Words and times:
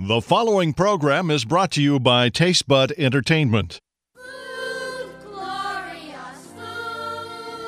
The 0.00 0.20
following 0.20 0.74
program 0.74 1.28
is 1.28 1.44
brought 1.44 1.72
to 1.72 1.82
you 1.82 1.98
by 1.98 2.30
Tastebud 2.30 2.92
Entertainment. 2.96 3.80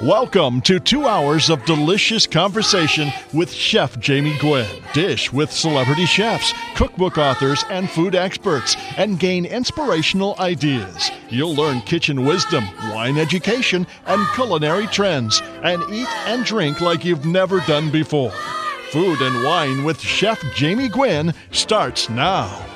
Welcome 0.00 0.60
to 0.60 0.78
two 0.78 1.08
hours 1.08 1.50
of 1.50 1.64
delicious 1.64 2.28
conversation 2.28 3.08
with 3.34 3.50
Chef 3.50 3.98
Jamie 3.98 4.38
Gwen. 4.38 4.68
Dish 4.92 5.32
with 5.32 5.50
celebrity 5.50 6.06
chefs, 6.06 6.54
cookbook 6.76 7.18
authors, 7.18 7.64
and 7.68 7.90
food 7.90 8.14
experts, 8.14 8.76
and 8.96 9.18
gain 9.18 9.44
inspirational 9.44 10.36
ideas. 10.38 11.10
You'll 11.30 11.56
learn 11.56 11.80
kitchen 11.80 12.24
wisdom, 12.24 12.64
wine 12.92 13.18
education, 13.18 13.88
and 14.06 14.24
culinary 14.34 14.86
trends, 14.86 15.42
and 15.64 15.82
eat 15.92 16.08
and 16.28 16.44
drink 16.44 16.80
like 16.80 17.04
you've 17.04 17.26
never 17.26 17.58
done 17.62 17.90
before. 17.90 18.32
Food 18.90 19.20
and 19.20 19.44
Wine 19.44 19.84
with 19.84 20.00
Chef 20.00 20.42
Jamie 20.56 20.88
Gwen 20.88 21.32
starts 21.52 22.10
now. 22.10 22.66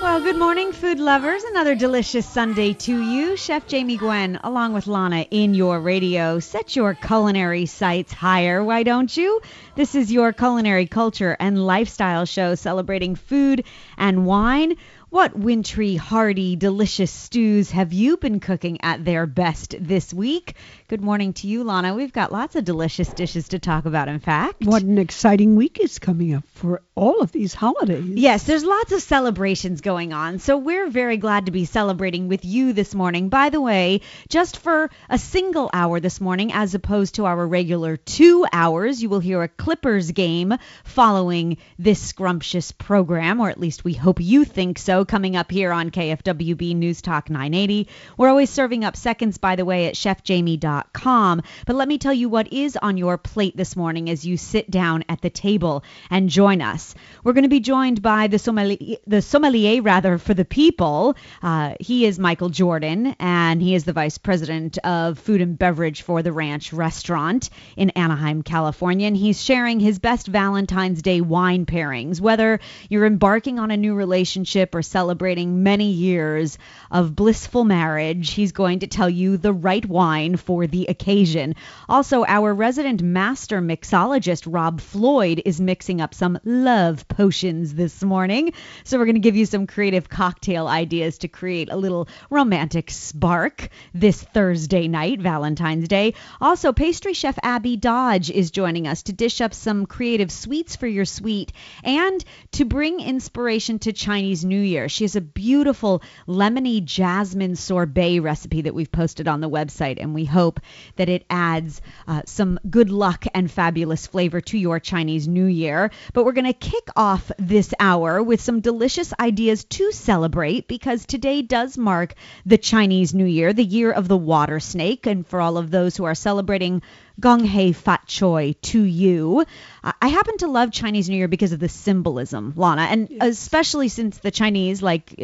Well, 0.00 0.20
good 0.20 0.36
morning, 0.36 0.70
food 0.70 1.00
lovers. 1.00 1.42
Another 1.42 1.74
delicious 1.74 2.24
Sunday 2.24 2.74
to 2.74 3.02
you. 3.02 3.36
Chef 3.36 3.66
Jamie 3.66 3.96
Gwen, 3.96 4.38
along 4.44 4.72
with 4.72 4.86
Lana, 4.86 5.26
in 5.32 5.54
your 5.54 5.80
radio. 5.80 6.38
Set 6.38 6.76
your 6.76 6.94
culinary 6.94 7.66
sights 7.66 8.12
higher, 8.12 8.62
why 8.62 8.84
don't 8.84 9.16
you? 9.16 9.40
This 9.74 9.96
is 9.96 10.12
your 10.12 10.32
culinary 10.32 10.86
culture 10.86 11.36
and 11.40 11.66
lifestyle 11.66 12.24
show 12.24 12.54
celebrating 12.54 13.16
food 13.16 13.64
and 13.96 14.26
wine. 14.26 14.76
What 15.14 15.38
wintry, 15.38 15.94
hearty, 15.94 16.56
delicious 16.56 17.12
stews 17.12 17.70
have 17.70 17.92
you 17.92 18.16
been 18.16 18.40
cooking 18.40 18.80
at 18.80 19.04
their 19.04 19.26
best 19.26 19.76
this 19.78 20.12
week? 20.12 20.56
Good 20.88 21.02
morning 21.02 21.34
to 21.34 21.46
you, 21.46 21.62
Lana. 21.62 21.94
We've 21.94 22.12
got 22.12 22.32
lots 22.32 22.56
of 22.56 22.64
delicious 22.64 23.10
dishes 23.10 23.46
to 23.50 23.60
talk 23.60 23.84
about, 23.84 24.08
in 24.08 24.18
fact. 24.18 24.64
What 24.64 24.82
an 24.82 24.98
exciting 24.98 25.54
week 25.54 25.78
is 25.80 26.00
coming 26.00 26.34
up 26.34 26.42
for 26.48 26.82
all 26.96 27.20
of 27.20 27.32
these 27.32 27.54
holidays. 27.54 28.04
Yes, 28.06 28.44
there's 28.44 28.62
lots 28.62 28.92
of 28.92 29.02
celebrations 29.02 29.80
going 29.80 30.12
on. 30.12 30.38
So 30.38 30.56
we're 30.56 30.88
very 30.88 31.16
glad 31.16 31.46
to 31.46 31.52
be 31.52 31.64
celebrating 31.64 32.28
with 32.28 32.44
you 32.44 32.72
this 32.72 32.94
morning. 32.94 33.30
By 33.30 33.50
the 33.50 33.60
way, 33.60 34.02
just 34.28 34.58
for 34.58 34.90
a 35.10 35.18
single 35.18 35.70
hour 35.72 35.98
this 35.98 36.20
morning, 36.20 36.52
as 36.52 36.74
opposed 36.74 37.16
to 37.16 37.26
our 37.26 37.46
regular 37.46 37.96
two 37.96 38.46
hours, 38.52 39.02
you 39.02 39.08
will 39.08 39.18
hear 39.18 39.42
a 39.42 39.48
Clippers 39.48 40.12
game 40.12 40.54
following 40.84 41.56
this 41.80 42.00
scrumptious 42.00 42.70
program, 42.70 43.40
or 43.40 43.50
at 43.50 43.58
least 43.58 43.82
we 43.82 43.94
hope 43.94 44.20
you 44.20 44.44
think 44.44 44.78
so, 44.78 45.04
coming 45.04 45.34
up 45.34 45.50
here 45.50 45.72
on 45.72 45.90
KFWB 45.90 46.76
News 46.76 47.02
Talk 47.02 47.28
980. 47.28 47.88
We're 48.16 48.28
always 48.28 48.50
serving 48.50 48.84
up 48.84 48.96
seconds, 48.96 49.38
by 49.38 49.56
the 49.56 49.64
way, 49.64 49.86
at 49.86 49.94
chefjamie.com. 49.94 51.42
But 51.66 51.76
let 51.76 51.88
me 51.88 51.98
tell 51.98 52.14
you 52.14 52.28
what 52.28 52.52
is 52.52 52.76
on 52.76 52.96
your 52.96 53.18
plate 53.18 53.56
this 53.56 53.74
morning 53.74 54.08
as 54.10 54.24
you 54.24 54.36
sit 54.36 54.70
down 54.70 55.04
at 55.08 55.20
the 55.20 55.30
table 55.30 55.82
and 56.08 56.28
join 56.28 56.62
us. 56.62 56.83
We're 57.22 57.32
going 57.32 57.44
to 57.44 57.48
be 57.48 57.60
joined 57.60 58.02
by 58.02 58.26
the 58.26 58.38
sommelier, 58.38 58.96
the 59.06 59.22
sommelier 59.22 59.80
rather 59.80 60.18
for 60.18 60.34
the 60.34 60.44
people. 60.44 61.16
Uh, 61.42 61.74
he 61.80 62.04
is 62.04 62.18
Michael 62.18 62.50
Jordan, 62.50 63.14
and 63.18 63.62
he 63.62 63.74
is 63.74 63.84
the 63.84 63.92
vice 63.92 64.18
president 64.18 64.76
of 64.78 65.18
food 65.18 65.40
and 65.40 65.58
beverage 65.58 66.02
for 66.02 66.22
the 66.22 66.32
Ranch 66.32 66.72
Restaurant 66.72 67.48
in 67.76 67.90
Anaheim, 67.90 68.42
California, 68.42 69.06
and 69.06 69.16
he's 69.16 69.42
sharing 69.42 69.80
his 69.80 69.98
best 69.98 70.26
Valentine's 70.26 71.00
Day 71.00 71.20
wine 71.20 71.64
pairings. 71.64 72.20
Whether 72.20 72.60
you're 72.90 73.06
embarking 73.06 73.58
on 73.58 73.70
a 73.70 73.76
new 73.76 73.94
relationship 73.94 74.74
or 74.74 74.82
celebrating 74.82 75.62
many 75.62 75.90
years 75.90 76.58
of 76.90 77.14
blissful 77.16 77.64
marriage, 77.64 78.32
he's 78.32 78.52
going 78.52 78.80
to 78.80 78.86
tell 78.86 79.08
you 79.08 79.36
the 79.36 79.52
right 79.52 79.86
wine 79.86 80.36
for 80.36 80.66
the 80.66 80.86
occasion. 80.86 81.54
Also, 81.88 82.24
our 82.26 82.52
resident 82.52 83.02
master 83.02 83.60
mixologist 83.60 84.52
Rob 84.52 84.80
Floyd 84.80 85.42
is 85.44 85.60
mixing 85.60 86.00
up 86.00 86.14
some 86.14 86.38
love 86.74 87.06
potions 87.06 87.72
this 87.72 88.02
morning. 88.02 88.52
So 88.82 88.98
we're 88.98 89.04
going 89.04 89.14
to 89.14 89.20
give 89.20 89.36
you 89.36 89.46
some 89.46 89.68
creative 89.68 90.08
cocktail 90.08 90.66
ideas 90.66 91.18
to 91.18 91.28
create 91.28 91.70
a 91.70 91.76
little 91.76 92.08
romantic 92.30 92.90
spark 92.90 93.68
this 93.94 94.20
Thursday 94.20 94.88
night, 94.88 95.20
Valentine's 95.20 95.86
Day. 95.86 96.14
Also, 96.40 96.72
pastry 96.72 97.12
chef 97.12 97.38
Abby 97.44 97.76
Dodge 97.76 98.28
is 98.28 98.50
joining 98.50 98.88
us 98.88 99.04
to 99.04 99.12
dish 99.12 99.40
up 99.40 99.54
some 99.54 99.86
creative 99.86 100.32
sweets 100.32 100.74
for 100.74 100.88
your 100.88 101.04
sweet 101.04 101.52
and 101.84 102.24
to 102.50 102.64
bring 102.64 102.98
inspiration 102.98 103.78
to 103.78 103.92
Chinese 103.92 104.44
New 104.44 104.60
Year. 104.60 104.88
She 104.88 105.04
has 105.04 105.14
a 105.14 105.20
beautiful 105.20 106.02
lemony 106.26 106.84
jasmine 106.84 107.54
sorbet 107.54 108.18
recipe 108.18 108.62
that 108.62 108.74
we've 108.74 108.90
posted 108.90 109.28
on 109.28 109.40
the 109.40 109.48
website, 109.48 109.98
and 110.00 110.12
we 110.12 110.24
hope 110.24 110.58
that 110.96 111.08
it 111.08 111.24
adds 111.30 111.80
uh, 112.08 112.22
some 112.26 112.58
good 112.68 112.90
luck 112.90 113.26
and 113.32 113.48
fabulous 113.48 114.08
flavor 114.08 114.40
to 114.40 114.58
your 114.58 114.80
Chinese 114.80 115.28
New 115.28 115.46
Year. 115.46 115.92
But 116.12 116.24
we're 116.24 116.32
going 116.32 116.52
to 116.52 116.63
kick 116.64 116.88
off 116.96 117.30
this 117.38 117.74
hour 117.78 118.22
with 118.22 118.40
some 118.40 118.60
delicious 118.60 119.12
ideas 119.20 119.64
to 119.64 119.92
celebrate 119.92 120.66
because 120.66 121.04
today 121.04 121.42
does 121.42 121.76
mark 121.76 122.14
the 122.46 122.56
Chinese 122.56 123.12
New 123.12 123.26
Year, 123.26 123.52
the 123.52 123.62
year 123.62 123.92
of 123.92 124.08
the 124.08 124.16
water 124.16 124.60
snake. 124.60 125.06
And 125.06 125.26
for 125.26 125.42
all 125.42 125.58
of 125.58 125.70
those 125.70 125.94
who 125.94 126.04
are 126.04 126.14
celebrating 126.14 126.80
Gong 127.20 127.44
Hei 127.44 127.72
Fat 127.72 128.06
Choi 128.06 128.54
to 128.62 128.82
you. 128.82 129.44
I 129.82 130.08
happen 130.08 130.38
to 130.38 130.48
love 130.48 130.72
Chinese 130.72 131.08
New 131.08 131.16
Year 131.16 131.28
because 131.28 131.52
of 131.52 131.60
the 131.60 131.68
symbolism, 131.68 132.54
Lana, 132.56 132.82
and 132.82 133.08
especially 133.20 133.88
since 133.88 134.18
the 134.18 134.30
Chinese, 134.30 134.82
like 134.82 135.14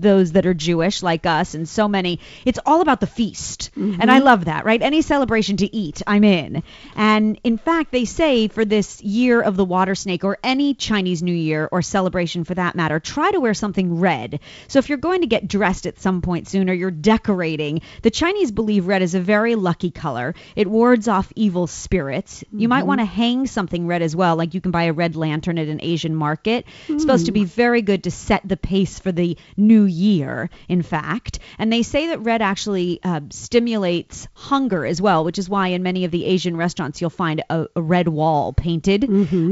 those 0.00 0.32
that 0.32 0.46
are 0.46 0.54
Jewish, 0.54 1.02
like 1.02 1.26
us, 1.26 1.54
and 1.54 1.68
so 1.68 1.88
many, 1.88 2.20
it's 2.44 2.58
all 2.64 2.80
about 2.80 3.00
the 3.00 3.06
feast. 3.06 3.70
Mm-hmm. 3.76 4.00
And 4.00 4.10
I 4.10 4.18
love 4.18 4.46
that, 4.46 4.64
right? 4.64 4.80
Any 4.80 5.02
celebration 5.02 5.58
to 5.58 5.76
eat, 5.76 6.02
I'm 6.06 6.24
in. 6.24 6.62
And 6.94 7.40
in 7.44 7.58
fact, 7.58 7.92
they 7.92 8.04
say 8.04 8.48
for 8.48 8.64
this 8.64 9.02
year 9.02 9.40
of 9.40 9.56
the 9.56 9.64
water 9.64 9.94
snake 9.94 10.24
or 10.24 10.38
any 10.42 10.74
Chinese 10.74 11.22
New 11.22 11.34
Year 11.34 11.68
or 11.70 11.82
celebration 11.82 12.44
for 12.44 12.54
that 12.54 12.74
matter, 12.74 13.00
try 13.00 13.30
to 13.30 13.40
wear 13.40 13.54
something 13.54 13.98
red. 13.98 14.40
So 14.68 14.78
if 14.78 14.88
you're 14.88 14.98
going 14.98 15.22
to 15.22 15.26
get 15.26 15.48
dressed 15.48 15.86
at 15.86 15.98
some 15.98 16.22
point 16.22 16.48
soon 16.48 16.70
or 16.70 16.72
you're 16.72 16.90
decorating, 16.90 17.82
the 18.02 18.10
Chinese 18.10 18.52
believe 18.52 18.86
red 18.86 19.02
is 19.02 19.14
a 19.14 19.20
very 19.20 19.54
lucky 19.54 19.90
color. 19.90 20.34
It 20.56 20.68
wards 20.68 21.08
off 21.08 21.32
evil 21.34 21.66
spirits. 21.66 22.44
You 22.52 22.68
might 22.68 22.80
mm-hmm. 22.80 22.88
want 22.88 23.00
to 23.00 23.06
hang 23.06 23.46
something 23.46 23.86
red 23.86 24.02
as 24.02 24.14
well, 24.14 24.36
like 24.36 24.54
you 24.54 24.60
can 24.60 24.70
buy 24.70 24.84
a 24.84 24.92
red 24.92 25.16
lantern 25.16 25.58
at 25.58 25.68
an 25.68 25.80
Asian 25.82 26.14
market. 26.14 26.66
It's 26.66 26.88
mm-hmm. 26.88 26.98
supposed 27.00 27.26
to 27.26 27.32
be 27.32 27.44
very 27.44 27.82
good 27.82 28.04
to 28.04 28.10
set 28.10 28.46
the 28.46 28.56
pace 28.56 28.98
for 28.98 29.12
the 29.12 29.36
new 29.56 29.84
year, 29.88 30.50
in 30.68 30.82
fact. 30.82 31.38
And 31.58 31.72
they 31.72 31.82
say 31.82 32.08
that 32.08 32.20
red 32.20 32.42
actually 32.42 33.00
uh, 33.02 33.22
stimulates 33.30 34.28
hunger 34.34 34.86
as 34.86 35.00
well, 35.02 35.24
which 35.24 35.38
is 35.38 35.48
why 35.48 35.68
in 35.68 35.82
many 35.82 36.04
of 36.04 36.10
the 36.10 36.24
Asian 36.24 36.56
restaurants 36.56 37.00
you'll 37.00 37.10
find 37.10 37.42
a, 37.50 37.66
a 37.74 37.82
red 37.82 38.08
wall 38.08 38.52
painted 38.52 39.04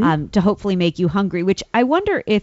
um, 0.04 0.28
to 0.30 0.40
hopefully 0.40 0.76
make 0.76 0.98
you 0.98 1.08
hungry. 1.08 1.42
Which 1.42 1.62
I 1.74 1.82
wonder 1.82 2.22
if 2.26 2.42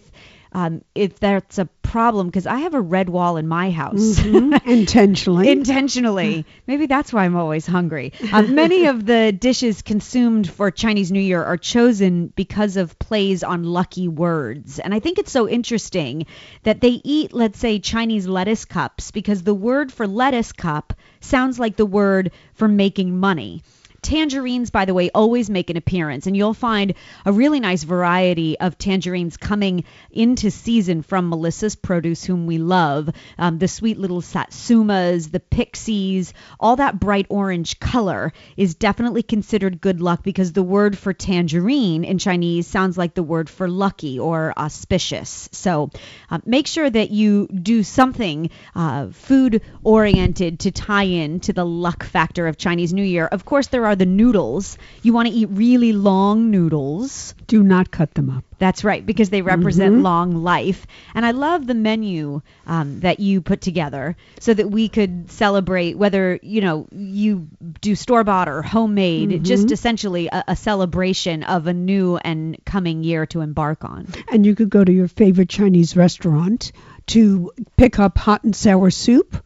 um, 0.54 0.84
if 0.96 1.20
that's 1.20 1.58
a 1.58 1.66
problem 1.82 2.28
because 2.28 2.48
I 2.48 2.58
have 2.60 2.74
a 2.74 2.82
red 2.82 3.10
wall 3.10 3.38
in 3.38 3.48
my 3.48 3.72
house. 3.72 4.20
Intentionally. 4.66 5.50
Intentionally. 5.50 6.46
Maybe 6.66 6.86
that's 6.86 7.12
why 7.12 7.26
I'm 7.26 7.36
always 7.36 7.66
hungry. 7.66 8.14
Uh, 8.32 8.44
many 8.44 8.86
of 8.86 9.06
the 9.06 9.32
dishes 9.32 9.82
consumed 9.82 10.50
for 10.50 10.72
Chinese 10.72 11.12
New 11.12 11.20
Year 11.20 11.44
are 11.44 11.58
chosen 11.58 12.28
because 12.28 12.78
of 12.78 12.98
plays 13.00 13.44
on 13.44 13.64
lucky 13.64 14.08
words. 14.08 14.80
And 14.80 14.94
I 14.94 15.00
think 15.00 15.20
it's 15.20 15.32
so 15.32 15.48
interesting 15.50 16.26
that 16.64 16.82
they 16.82 17.02
eat, 17.04 17.34
let's 17.34 17.60
say, 17.60 17.80
Chinese 17.80 18.28
lettuce 18.28 18.66
cups 18.66 19.12
because 19.12 19.44
the 19.44 19.54
word 19.54 19.92
for 19.92 20.08
lettuce 20.08 20.52
cup 20.52 20.94
sounds 21.20 21.60
like 21.60 21.76
the 21.76 21.86
word 21.86 22.32
for 22.54 22.68
making 22.68 23.20
money. 23.20 23.64
Tangerines, 24.04 24.70
by 24.70 24.86
the 24.86 24.94
way, 24.94 25.10
always 25.10 25.50
make 25.50 25.70
an 25.70 25.78
appearance, 25.78 26.28
and 26.28 26.38
you'll 26.38 26.54
find 26.54 26.94
a 27.26 27.32
really 27.32 27.60
nice 27.60 27.84
variety 27.84 28.60
of 28.60 28.78
tangerines 28.78 29.38
coming 29.38 29.86
into 30.12 30.52
season 30.52 31.02
from 31.02 31.30
Melissa's 31.30 31.76
Produce, 31.76 32.24
whom 32.24 32.46
we 32.46 32.58
love. 32.58 33.10
Um, 33.38 33.58
the 33.58 33.68
sweet 33.68 33.98
little 33.98 34.22
satsumas, 34.22 35.32
the 35.32 35.40
pixies, 35.40 36.34
all 36.60 36.76
that 36.76 37.00
bright 37.00 37.26
orange 37.30 37.80
color 37.80 38.34
is 38.58 38.76
definitely 38.76 39.24
considered 39.24 39.82
good 39.82 40.02
luck 40.02 40.24
because 40.24 40.52
the 40.52 40.64
word 40.64 40.98
for 40.98 41.14
tangerine 41.14 42.04
in 42.04 42.18
Chinese 42.18 42.68
sounds 42.68 42.98
like 42.98 43.14
the 43.14 43.24
word 43.24 43.50
for 43.50 43.68
lucky 43.68 44.20
or 44.20 44.54
auspicious. 44.58 45.50
So 45.52 45.90
uh, 46.30 46.40
make 46.46 46.68
sure 46.68 46.90
that 46.90 47.10
you 47.10 47.48
do 47.48 47.84
something 47.84 48.50
uh, 48.76 49.08
food 49.12 49.62
oriented 49.84 50.60
to 50.62 50.72
tie 50.72 51.04
in 51.04 51.40
to 51.42 51.54
the 51.54 51.66
luck 51.66 52.04
factor 52.04 52.48
of 52.48 52.58
Chinese 52.58 52.94
New 52.94 53.04
Year. 53.04 53.26
Of 53.26 53.46
course, 53.46 53.68
there 53.68 53.86
are 53.86 53.93
the 53.96 54.06
noodles. 54.06 54.78
You 55.02 55.14
want 55.14 55.28
to 55.28 55.34
eat 55.34 55.50
really 55.52 55.94
long 55.94 56.52
noodles. 56.52 57.36
Do 57.48 57.64
not 57.64 57.92
cut 57.92 58.14
them 58.14 58.30
up. 58.30 58.44
That's 58.60 58.84
right, 58.84 59.06
because 59.06 59.30
they 59.30 59.42
represent 59.42 59.96
long 59.96 60.44
life. 60.44 60.88
And 61.14 61.26
I 61.26 61.32
love 61.32 61.68
the 61.68 61.74
menu 61.74 62.42
um, 62.66 63.02
that 63.02 63.20
you 63.20 63.42
put 63.42 63.60
together 63.60 64.16
so 64.40 64.54
that 64.54 64.70
we 64.72 64.88
could 64.88 65.30
celebrate 65.32 65.98
whether, 65.98 66.40
you 66.42 66.62
know, 66.62 66.88
you 66.92 67.50
do 67.82 67.96
store 67.96 68.24
bought 68.24 68.48
or 68.48 68.62
homemade, 68.62 69.44
just 69.44 69.72
essentially 69.72 70.28
a, 70.28 70.46
a 70.50 70.56
celebration 70.56 71.44
of 71.44 71.68
a 71.68 71.74
new 71.74 72.16
and 72.18 72.58
coming 72.66 73.04
year 73.04 73.26
to 73.28 73.42
embark 73.42 73.84
on. 73.84 74.08
And 74.32 74.46
you 74.46 74.56
could 74.56 74.70
go 74.70 74.84
to 74.84 74.92
your 74.92 75.10
favorite 75.10 75.50
Chinese 75.50 75.98
restaurant 75.98 76.72
to 77.08 77.52
pick 77.76 78.00
up 78.00 78.18
hot 78.18 78.46
and 78.46 78.56
sour 78.56 78.92
soup, 78.92 79.44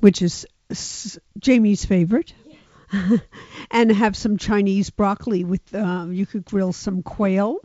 which 0.00 0.20
is 0.20 0.46
Jamie's 1.38 1.84
favorite. 1.86 2.34
and 3.70 3.92
have 3.92 4.16
some 4.16 4.36
Chinese 4.36 4.90
broccoli 4.90 5.44
with, 5.44 5.74
uh, 5.74 6.06
you 6.10 6.26
could 6.26 6.44
grill 6.44 6.72
some 6.72 7.02
quail. 7.02 7.58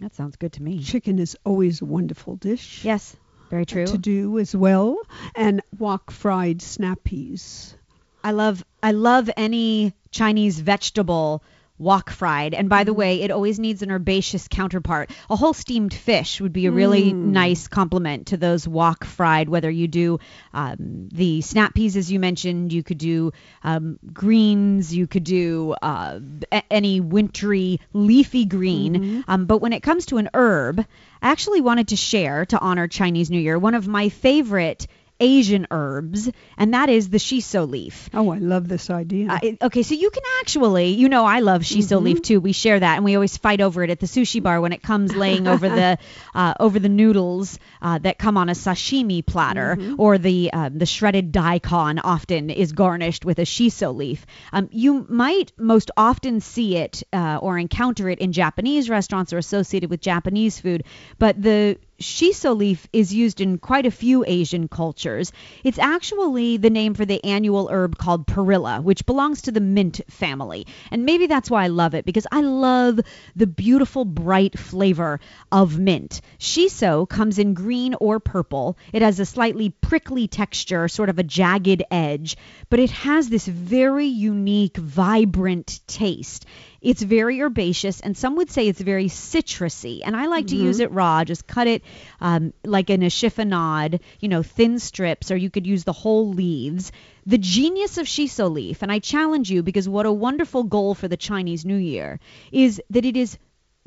That 0.00 0.14
sounds 0.14 0.36
good 0.36 0.52
to 0.54 0.62
me. 0.62 0.82
Chicken 0.82 1.18
is 1.18 1.36
always 1.44 1.82
a 1.82 1.84
wonderful 1.84 2.36
dish 2.36 2.84
Yes, 2.84 3.16
very 3.50 3.66
true. 3.66 3.86
to 3.86 3.98
do 3.98 4.38
as 4.38 4.54
well. 4.54 4.98
And 5.34 5.60
wok 5.76 6.10
fried 6.10 6.62
snap 6.62 7.02
peas. 7.04 7.76
I 8.22 8.30
love 8.32 8.64
I 8.82 8.92
love 8.92 9.28
any 9.36 9.94
Chinese 10.10 10.60
vegetable 10.60 11.42
wok 11.78 12.10
fried. 12.10 12.54
And 12.54 12.68
by 12.68 12.84
the 12.84 12.92
way, 12.92 13.22
it 13.22 13.30
always 13.30 13.58
needs 13.58 13.82
an 13.82 13.90
herbaceous 13.90 14.48
counterpart. 14.48 15.10
A 15.30 15.36
whole 15.36 15.54
steamed 15.54 15.94
fish 15.94 16.40
would 16.40 16.52
be 16.52 16.66
a 16.66 16.72
really 16.72 17.12
nice 17.12 17.68
complement 17.68 18.28
to 18.28 18.36
those 18.36 18.66
wok 18.66 19.04
fried. 19.04 19.48
Whether 19.48 19.70
you 19.70 19.88
do 19.88 20.18
um, 20.52 21.08
the 21.12 21.40
snap 21.40 21.74
peas, 21.74 21.96
as 21.96 22.10
you 22.10 22.18
mentioned, 22.18 22.72
you 22.72 22.82
could 22.82 22.98
do 22.98 23.32
um, 23.62 23.98
greens, 24.12 24.94
you 24.94 25.06
could 25.06 25.24
do 25.24 25.74
uh, 25.80 26.20
a- 26.50 26.72
any 26.72 27.00
wintry 27.00 27.80
leafy 27.92 28.44
green. 28.44 29.24
Um, 29.28 29.46
but 29.46 29.58
when 29.58 29.72
it 29.72 29.82
comes 29.82 30.06
to 30.06 30.18
an 30.18 30.30
herb, 30.34 30.80
I 30.80 31.30
actually 31.30 31.60
wanted 31.60 31.88
to 31.88 31.96
share 31.96 32.46
to 32.46 32.58
honor 32.58 32.88
Chinese 32.88 33.30
New 33.30 33.40
Year 33.40 33.58
one 33.58 33.74
of 33.74 33.88
my 33.88 34.08
favorite 34.08 34.86
Asian 35.20 35.66
herbs, 35.70 36.30
and 36.56 36.74
that 36.74 36.88
is 36.88 37.08
the 37.08 37.18
shiso 37.18 37.68
leaf. 37.68 38.08
Oh, 38.14 38.30
I 38.30 38.38
love 38.38 38.68
this 38.68 38.90
idea. 38.90 39.28
Uh, 39.30 39.66
okay, 39.66 39.82
so 39.82 39.94
you 39.94 40.10
can 40.10 40.22
actually, 40.40 40.88
you 40.88 41.08
know, 41.08 41.24
I 41.24 41.40
love 41.40 41.62
shiso 41.62 42.00
leaf 42.02 42.22
too. 42.22 42.40
We 42.40 42.52
share 42.52 42.78
that, 42.78 42.96
and 42.96 43.04
we 43.04 43.14
always 43.14 43.36
fight 43.36 43.60
over 43.60 43.82
it 43.82 43.90
at 43.90 44.00
the 44.00 44.06
sushi 44.06 44.42
bar 44.42 44.60
when 44.60 44.72
it 44.72 44.82
comes 44.82 45.14
laying 45.14 45.48
over 45.48 45.68
the 45.68 45.98
uh, 46.34 46.54
over 46.60 46.78
the 46.78 46.88
noodles 46.88 47.58
uh, 47.82 47.98
that 47.98 48.18
come 48.18 48.36
on 48.36 48.48
a 48.48 48.52
sashimi 48.52 49.24
platter, 49.24 49.76
or 49.98 50.18
the 50.18 50.52
um, 50.52 50.78
the 50.78 50.86
shredded 50.86 51.32
daikon 51.32 51.98
often 51.98 52.50
is 52.50 52.72
garnished 52.72 53.24
with 53.24 53.38
a 53.38 53.44
shiso 53.44 53.94
leaf. 53.94 54.26
Um, 54.52 54.68
you 54.72 55.06
might 55.08 55.52
most 55.58 55.90
often 55.96 56.40
see 56.40 56.76
it 56.76 57.02
uh, 57.12 57.38
or 57.42 57.58
encounter 57.58 58.08
it 58.08 58.18
in 58.20 58.32
Japanese 58.32 58.88
restaurants 58.88 59.32
or 59.32 59.38
associated 59.38 59.90
with 59.90 60.00
Japanese 60.00 60.60
food, 60.60 60.84
but 61.18 61.40
the 61.40 61.78
shiso 62.00 62.56
leaf 62.56 62.86
is 62.92 63.12
used 63.12 63.40
in 63.40 63.58
quite 63.58 63.86
a 63.86 63.90
few 63.90 64.24
Asian 64.26 64.68
cultures. 64.68 65.32
It's 65.64 65.78
actually 65.78 66.56
the 66.56 66.70
name 66.70 66.94
for 66.94 67.04
the 67.04 67.22
annual 67.24 67.68
herb 67.68 67.98
called 67.98 68.26
perilla, 68.26 68.80
which 68.80 69.06
belongs 69.06 69.42
to 69.42 69.52
the 69.52 69.60
mint 69.60 70.00
family. 70.08 70.66
And 70.90 71.04
maybe 71.04 71.26
that's 71.26 71.50
why 71.50 71.64
I 71.64 71.68
love 71.68 71.94
it 71.94 72.04
because 72.04 72.26
I 72.30 72.40
love 72.40 73.00
the 73.34 73.46
beautiful 73.46 74.04
bright 74.04 74.58
flavor 74.58 75.20
of 75.50 75.78
mint. 75.78 76.20
Shiso 76.38 77.08
comes 77.08 77.38
in 77.38 77.54
green 77.54 77.94
or 77.94 78.20
purple. 78.20 78.78
It 78.92 79.02
has 79.02 79.18
a 79.18 79.26
slightly 79.26 79.70
prickly 79.70 80.28
texture, 80.28 80.88
sort 80.88 81.08
of 81.08 81.18
a 81.18 81.24
jagged 81.24 81.82
edge, 81.90 82.36
but 82.70 82.78
it 82.78 82.90
has 82.90 83.28
this 83.28 83.46
very 83.46 84.06
unique, 84.06 84.76
vibrant 84.76 85.80
taste. 85.86 86.46
It's 86.80 87.02
very 87.02 87.40
herbaceous, 87.40 88.00
and 88.00 88.16
some 88.16 88.36
would 88.36 88.50
say 88.50 88.68
it's 88.68 88.80
very 88.80 89.06
citrusy. 89.06 90.00
And 90.04 90.16
I 90.16 90.26
like 90.26 90.48
to 90.48 90.56
use 90.56 90.78
it 90.78 90.92
raw. 90.92 91.24
Just 91.24 91.46
cut 91.46 91.66
it 91.66 91.82
um, 92.20 92.52
like 92.64 92.88
in 92.88 93.02
a 93.02 93.06
chiffonade, 93.06 94.00
you 94.20 94.28
know, 94.28 94.42
thin 94.42 94.78
strips, 94.78 95.30
or 95.30 95.36
you 95.36 95.50
could 95.50 95.66
use 95.66 95.84
the 95.84 95.92
whole 95.92 96.28
leaves. 96.28 96.92
The 97.26 97.38
genius 97.38 97.98
of 97.98 98.06
shiso 98.06 98.50
leaf, 98.50 98.82
and 98.82 98.92
I 98.92 99.00
challenge 99.00 99.50
you 99.50 99.62
because 99.62 99.88
what 99.88 100.06
a 100.06 100.12
wonderful 100.12 100.62
goal 100.62 100.94
for 100.94 101.08
the 101.08 101.16
Chinese 101.16 101.64
New 101.64 101.76
Year 101.76 102.20
is 102.52 102.80
that 102.90 103.04
it 103.04 103.16
is 103.16 103.38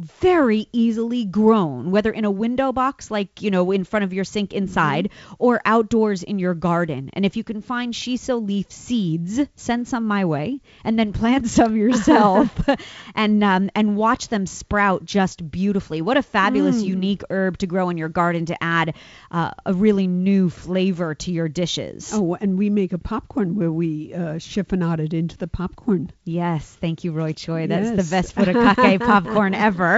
very 0.03 0.67
easily 0.71 1.25
grown, 1.25 1.91
whether 1.91 2.11
in 2.11 2.25
a 2.25 2.31
window 2.31 2.71
box, 2.71 3.09
like, 3.11 3.41
you 3.41 3.51
know, 3.51 3.71
in 3.71 3.83
front 3.83 4.03
of 4.03 4.13
your 4.13 4.23
sink 4.23 4.53
inside, 4.53 5.09
or 5.39 5.61
outdoors 5.65 6.23
in 6.23 6.39
your 6.39 6.53
garden. 6.53 7.09
And 7.13 7.25
if 7.25 7.35
you 7.37 7.43
can 7.43 7.61
find 7.61 7.93
shiso 7.93 8.45
leaf 8.45 8.71
seeds, 8.71 9.39
send 9.55 9.87
some 9.87 10.05
my 10.05 10.25
way, 10.25 10.59
and 10.83 10.97
then 10.97 11.13
plant 11.13 11.47
some 11.57 11.75
yourself 11.75 12.49
and 13.15 13.43
um, 13.43 13.69
and 13.75 13.95
watch 13.95 14.27
them 14.27 14.45
sprout 14.45 15.05
just 15.05 15.49
beautifully. 15.51 16.01
What 16.01 16.17
a 16.17 16.23
fabulous, 16.23 16.81
unique 16.83 17.23
herb 17.29 17.57
to 17.59 17.67
grow 17.67 17.89
in 17.89 17.97
your 17.97 18.09
garden 18.09 18.45
to 18.47 18.63
add 18.63 18.95
uh, 19.31 19.51
a 19.65 19.73
really 19.73 20.07
new 20.07 20.49
flavor 20.49 21.15
to 21.15 21.31
your 21.31 21.47
dishes. 21.47 22.11
oh, 22.13 22.35
and 22.39 22.57
we 22.57 22.69
make 22.69 22.93
a 22.93 22.97
popcorn 22.97 23.55
where 23.55 23.71
we 23.71 24.13
uh, 24.13 24.35
chiffonade 24.35 24.99
it 24.99 25.13
into 25.13 25.37
the 25.37 25.47
popcorn. 25.47 26.11
Yes, 26.23 26.65
thank 26.81 27.03
you, 27.03 27.11
Roy 27.11 27.33
Choi. 27.33 27.67
That's 27.67 27.89
the 27.89 27.95
Yes. 27.97 28.09
best 28.09 28.35
furikake 28.35 28.99
popcorn 28.99 29.53
ever. 29.67 29.90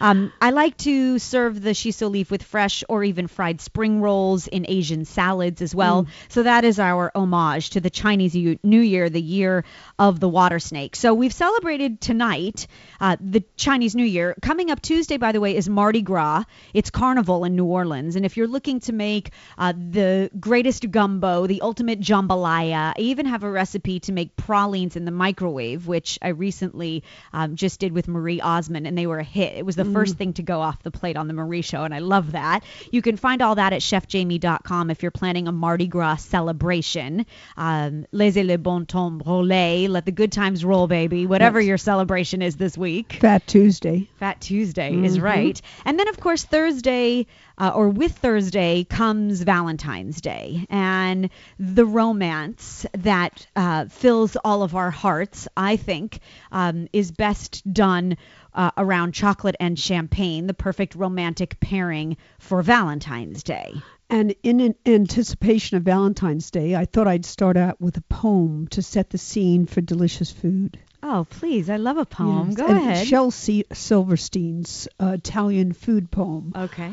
Um, 0.00 0.32
I 0.40 0.50
like 0.50 0.76
to 0.78 1.18
serve 1.18 1.60
the 1.60 1.70
shiso 1.70 2.10
leaf 2.10 2.30
with 2.30 2.42
fresh 2.42 2.84
or 2.88 3.04
even 3.04 3.26
fried 3.26 3.60
spring 3.60 4.00
rolls 4.00 4.46
in 4.46 4.64
Asian 4.68 5.04
salads 5.04 5.62
as 5.62 5.74
well. 5.74 6.06
So 6.28 6.42
that 6.44 6.64
is 6.64 6.78
our 6.78 7.10
homage 7.14 7.70
to 7.70 7.80
the 7.80 7.90
Chinese 7.90 8.34
New 8.62 8.80
Year, 8.80 9.10
the 9.10 9.20
year 9.20 9.64
of 9.98 10.20
the 10.20 10.28
water 10.28 10.58
snake. 10.58 10.96
So 10.96 11.14
we've 11.14 11.32
celebrated 11.32 12.00
tonight 12.00 12.66
uh, 13.00 13.16
the 13.20 13.44
Chinese 13.56 13.94
New 13.94 14.04
Year. 14.04 14.34
Coming 14.42 14.70
up 14.70 14.80
Tuesday, 14.80 15.16
by 15.16 15.32
the 15.32 15.40
way, 15.40 15.56
is 15.56 15.68
Mardi 15.68 16.02
Gras. 16.02 16.44
It's 16.74 16.90
Carnival 16.90 17.44
in 17.44 17.56
New 17.56 17.64
Orleans, 17.64 18.16
and 18.16 18.24
if 18.24 18.36
you're 18.36 18.48
looking 18.48 18.80
to 18.80 18.92
make 18.92 19.30
uh, 19.58 19.72
the 19.72 20.30
greatest 20.38 20.90
gumbo, 20.90 21.46
the 21.46 21.60
ultimate 21.62 22.00
jambalaya, 22.00 22.94
I 22.96 23.00
even 23.00 23.26
have 23.26 23.42
a 23.42 23.50
recipe 23.50 24.00
to 24.00 24.12
make 24.12 24.36
pralines 24.36 24.96
in 24.96 25.04
the 25.04 25.10
microwave, 25.10 25.86
which 25.86 26.18
I 26.22 26.28
recently 26.28 27.02
um, 27.32 27.56
just 27.56 27.80
did 27.80 27.92
with 27.92 28.08
Marie 28.08 28.40
Osmond, 28.40 28.86
and 28.86 28.96
they 28.96 29.06
were 29.06 29.18
a 29.18 29.24
hit. 29.30 29.56
It 29.56 29.64
was 29.64 29.76
the 29.76 29.84
first 29.84 30.16
thing 30.16 30.32
to 30.34 30.42
go 30.42 30.60
off 30.60 30.82
the 30.82 30.90
plate 30.90 31.16
on 31.16 31.28
the 31.28 31.34
Marie 31.34 31.62
Show, 31.62 31.84
and 31.84 31.94
I 31.94 32.00
love 32.00 32.32
that. 32.32 32.64
You 32.90 33.00
can 33.02 33.16
find 33.16 33.40
all 33.42 33.54
that 33.54 33.72
at 33.72 33.80
chefjamie.com 33.80 34.90
if 34.90 35.02
you're 35.02 35.10
planning 35.10 35.48
a 35.48 35.52
Mardi 35.52 35.86
Gras 35.86 36.16
celebration. 36.16 37.26
Um, 37.56 38.06
laissez 38.12 38.42
le 38.44 38.58
bon 38.58 38.86
temps 38.86 39.24
rouler, 39.26 39.88
let 39.88 40.04
the 40.04 40.12
good 40.12 40.32
times 40.32 40.64
roll, 40.64 40.86
baby. 40.86 41.26
Whatever 41.26 41.60
Yes. 41.60 41.68
your 41.68 41.78
celebration 41.78 42.42
is 42.42 42.56
this 42.56 42.76
week. 42.76 43.14
Fat 43.20 43.46
Tuesday. 43.46 44.08
Fat 44.18 44.40
Tuesday 44.40 44.94
is 44.94 45.18
right. 45.20 45.60
And 45.84 45.98
then, 45.98 46.08
of 46.08 46.18
course, 46.20 46.44
Thursday, 46.44 47.26
uh, 47.58 47.72
or 47.74 47.88
with 47.88 48.12
Thursday, 48.18 48.84
comes 48.84 49.42
Valentine's 49.42 50.20
Day. 50.20 50.66
And 50.70 51.30
the 51.58 51.86
romance 51.86 52.86
that 52.98 53.46
uh, 53.56 53.86
fills 53.86 54.36
all 54.44 54.62
of 54.62 54.74
our 54.74 54.90
hearts, 54.90 55.46
I 55.56 55.76
think, 55.76 56.20
um, 56.52 56.88
is 56.92 57.10
best 57.12 57.62
done 57.72 58.16
uh, 58.54 58.70
around 58.76 59.12
chocolate 59.12 59.56
and 59.60 59.78
champagne, 59.78 60.46
the 60.46 60.54
perfect 60.54 60.94
romantic 60.94 61.58
pairing 61.60 62.16
for 62.38 62.62
Valentine's 62.62 63.42
Day. 63.42 63.74
And 64.08 64.34
in 64.42 64.60
an 64.60 64.74
anticipation 64.86 65.76
of 65.76 65.84
Valentine's 65.84 66.50
Day, 66.50 66.74
I 66.74 66.84
thought 66.84 67.06
I'd 67.06 67.24
start 67.24 67.56
out 67.56 67.80
with 67.80 67.96
a 67.96 68.00
poem 68.02 68.66
to 68.68 68.82
set 68.82 69.10
the 69.10 69.18
scene 69.18 69.66
for 69.66 69.80
delicious 69.80 70.32
food. 70.32 70.78
Oh, 71.02 71.26
please. 71.30 71.70
I 71.70 71.76
love 71.76 71.96
a 71.96 72.04
poem. 72.04 72.48
Yes, 72.48 72.56
Go 72.56 72.66
and 72.66 72.76
ahead. 72.76 73.06
Shel 73.06 73.30
Silverstein's 73.30 74.88
uh, 74.98 75.12
Italian 75.14 75.72
food 75.72 76.10
poem. 76.10 76.52
okay. 76.56 76.92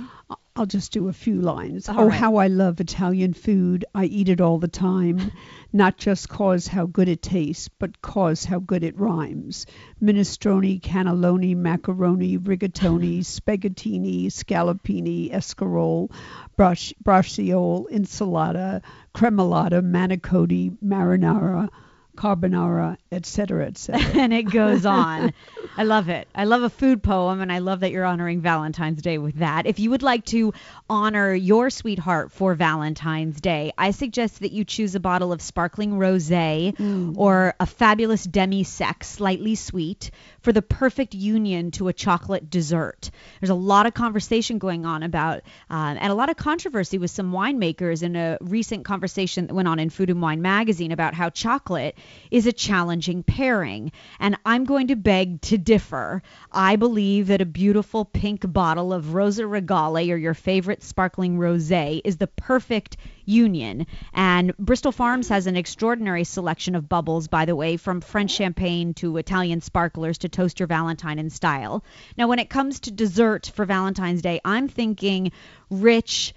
I'll 0.57 0.65
just 0.65 0.91
do 0.91 1.07
a 1.07 1.13
few 1.13 1.39
lines. 1.39 1.87
All 1.87 1.99
oh, 1.99 2.07
right. 2.07 2.19
how 2.19 2.37
I 2.37 2.47
love 2.47 2.79
Italian 2.79 3.33
food. 3.33 3.85
I 3.93 4.05
eat 4.05 4.27
it 4.27 4.41
all 4.41 4.57
the 4.57 4.67
time. 4.67 5.31
Not 5.71 5.97
just 5.97 6.29
cause 6.29 6.65
how 6.65 6.87
good 6.87 7.07
it 7.07 7.21
tastes, 7.21 7.67
but 7.67 8.01
cause 8.01 8.43
how 8.43 8.57
good 8.57 8.83
it 8.83 8.97
rhymes. 8.97 9.67
Minestrone, 10.01 10.81
cannelloni, 10.81 11.55
macaroni, 11.55 12.39
rigatoni, 12.39 13.19
spaghettini, 13.35 14.31
scallopini, 14.31 15.31
escarole, 15.31 16.09
braci- 16.57 16.95
braciole, 17.03 17.85
insalata, 17.91 18.81
cremolata, 19.13 19.83
manicotti, 19.83 20.75
marinara, 20.83 21.69
carbonara, 22.17 22.97
etc., 23.11 23.67
etc. 23.67 24.01
and 24.19 24.33
it 24.33 24.43
goes 24.43 24.85
on. 24.85 25.33
I 25.77 25.83
love 25.83 26.09
it. 26.09 26.27
I 26.35 26.45
love 26.45 26.63
a 26.63 26.69
food 26.69 27.03
poem, 27.03 27.39
and 27.39 27.51
I 27.51 27.59
love 27.59 27.81
that 27.81 27.91
you're 27.91 28.03
honoring 28.03 28.41
Valentine's 28.41 29.01
Day 29.01 29.17
with 29.17 29.35
that. 29.35 29.67
If 29.67 29.79
you 29.79 29.91
would 29.91 30.03
like 30.03 30.25
to 30.25 30.53
honor 30.89 31.33
your 31.33 31.69
sweetheart 31.69 32.31
for 32.31 32.55
Valentine's 32.55 33.39
Day, 33.39 33.71
I 33.77 33.91
suggest 33.91 34.39
that 34.39 34.51
you 34.51 34.65
choose 34.65 34.95
a 34.95 34.99
bottle 34.99 35.31
of 35.31 35.41
sparkling 35.41 35.93
rosé 35.93 36.75
mm. 36.75 37.15
or 37.15 37.53
a 37.59 37.65
fabulous 37.65 38.23
demi-sec, 38.23 39.03
slightly 39.03 39.55
sweet, 39.55 40.11
for 40.47 40.53
the 40.53 40.61
perfect 40.61 41.13
union 41.13 41.71
to 41.71 41.89
a 41.89 41.93
chocolate 41.93 42.49
dessert. 42.49 43.11
There's 43.41 43.49
a 43.49 43.53
lot 43.53 43.85
of 43.85 43.93
conversation 43.93 44.59
going 44.59 44.85
on 44.85 45.03
about, 45.03 45.39
uh, 45.69 45.97
and 45.99 46.09
a 46.09 46.15
lot 46.15 46.29
of 46.29 46.37
controversy 46.37 46.97
with 46.97 47.11
some 47.11 47.33
winemakers 47.33 48.01
in 48.01 48.15
a 48.15 48.37
recent 48.39 48.85
conversation 48.85 49.47
that 49.47 49.53
went 49.53 49.67
on 49.67 49.77
in 49.77 49.89
Food 49.89 50.09
and 50.09 50.21
Wine 50.21 50.41
magazine 50.41 50.93
about 50.93 51.13
how 51.13 51.29
chocolate 51.29 51.97
is 52.31 52.47
a 52.47 52.53
challenging 52.53 53.23
pairing. 53.23 53.91
And 54.21 54.37
I'm 54.45 54.63
going 54.63 54.87
to 54.87 54.95
beg 54.95 55.41
to 55.41 55.57
differ. 55.57 56.23
I 56.49 56.77
believe 56.77 57.27
that 57.27 57.41
a 57.41 57.45
beautiful 57.45 58.05
pink 58.05 58.49
bottle 58.49 58.93
of 58.93 59.13
Rosa 59.13 59.45
Regale 59.45 59.97
or 59.97 60.15
your 60.15 60.33
favorite 60.33 60.81
sparkling 60.81 61.39
rosé 61.39 61.99
is 62.05 62.15
the 62.15 62.27
perfect 62.27 62.95
union. 63.27 63.85
And 64.13 64.55
Bristol 64.57 64.91
Farms 64.91 65.29
has 65.29 65.47
an 65.47 65.55
extraordinary 65.55 66.23
selection 66.23 66.75
of 66.75 66.89
bubbles, 66.89 67.27
by 67.27 67.45
the 67.45 67.55
way, 67.55 67.77
from 67.77 68.01
French 68.01 68.31
champagne 68.31 68.93
to 68.95 69.17
Italian 69.17 69.61
sparklers 69.61 70.19
to 70.19 70.29
toast 70.29 70.59
your 70.59 70.67
Valentine 70.67 71.19
in 71.19 71.29
style. 71.29 71.83
Now, 72.17 72.27
when 72.27 72.39
it 72.39 72.49
comes 72.49 72.79
to 72.81 72.91
dessert 72.91 73.51
for 73.53 73.65
Valentine's 73.65 74.21
Day, 74.21 74.39
I'm 74.43 74.67
thinking 74.67 75.31
rich, 75.69 76.33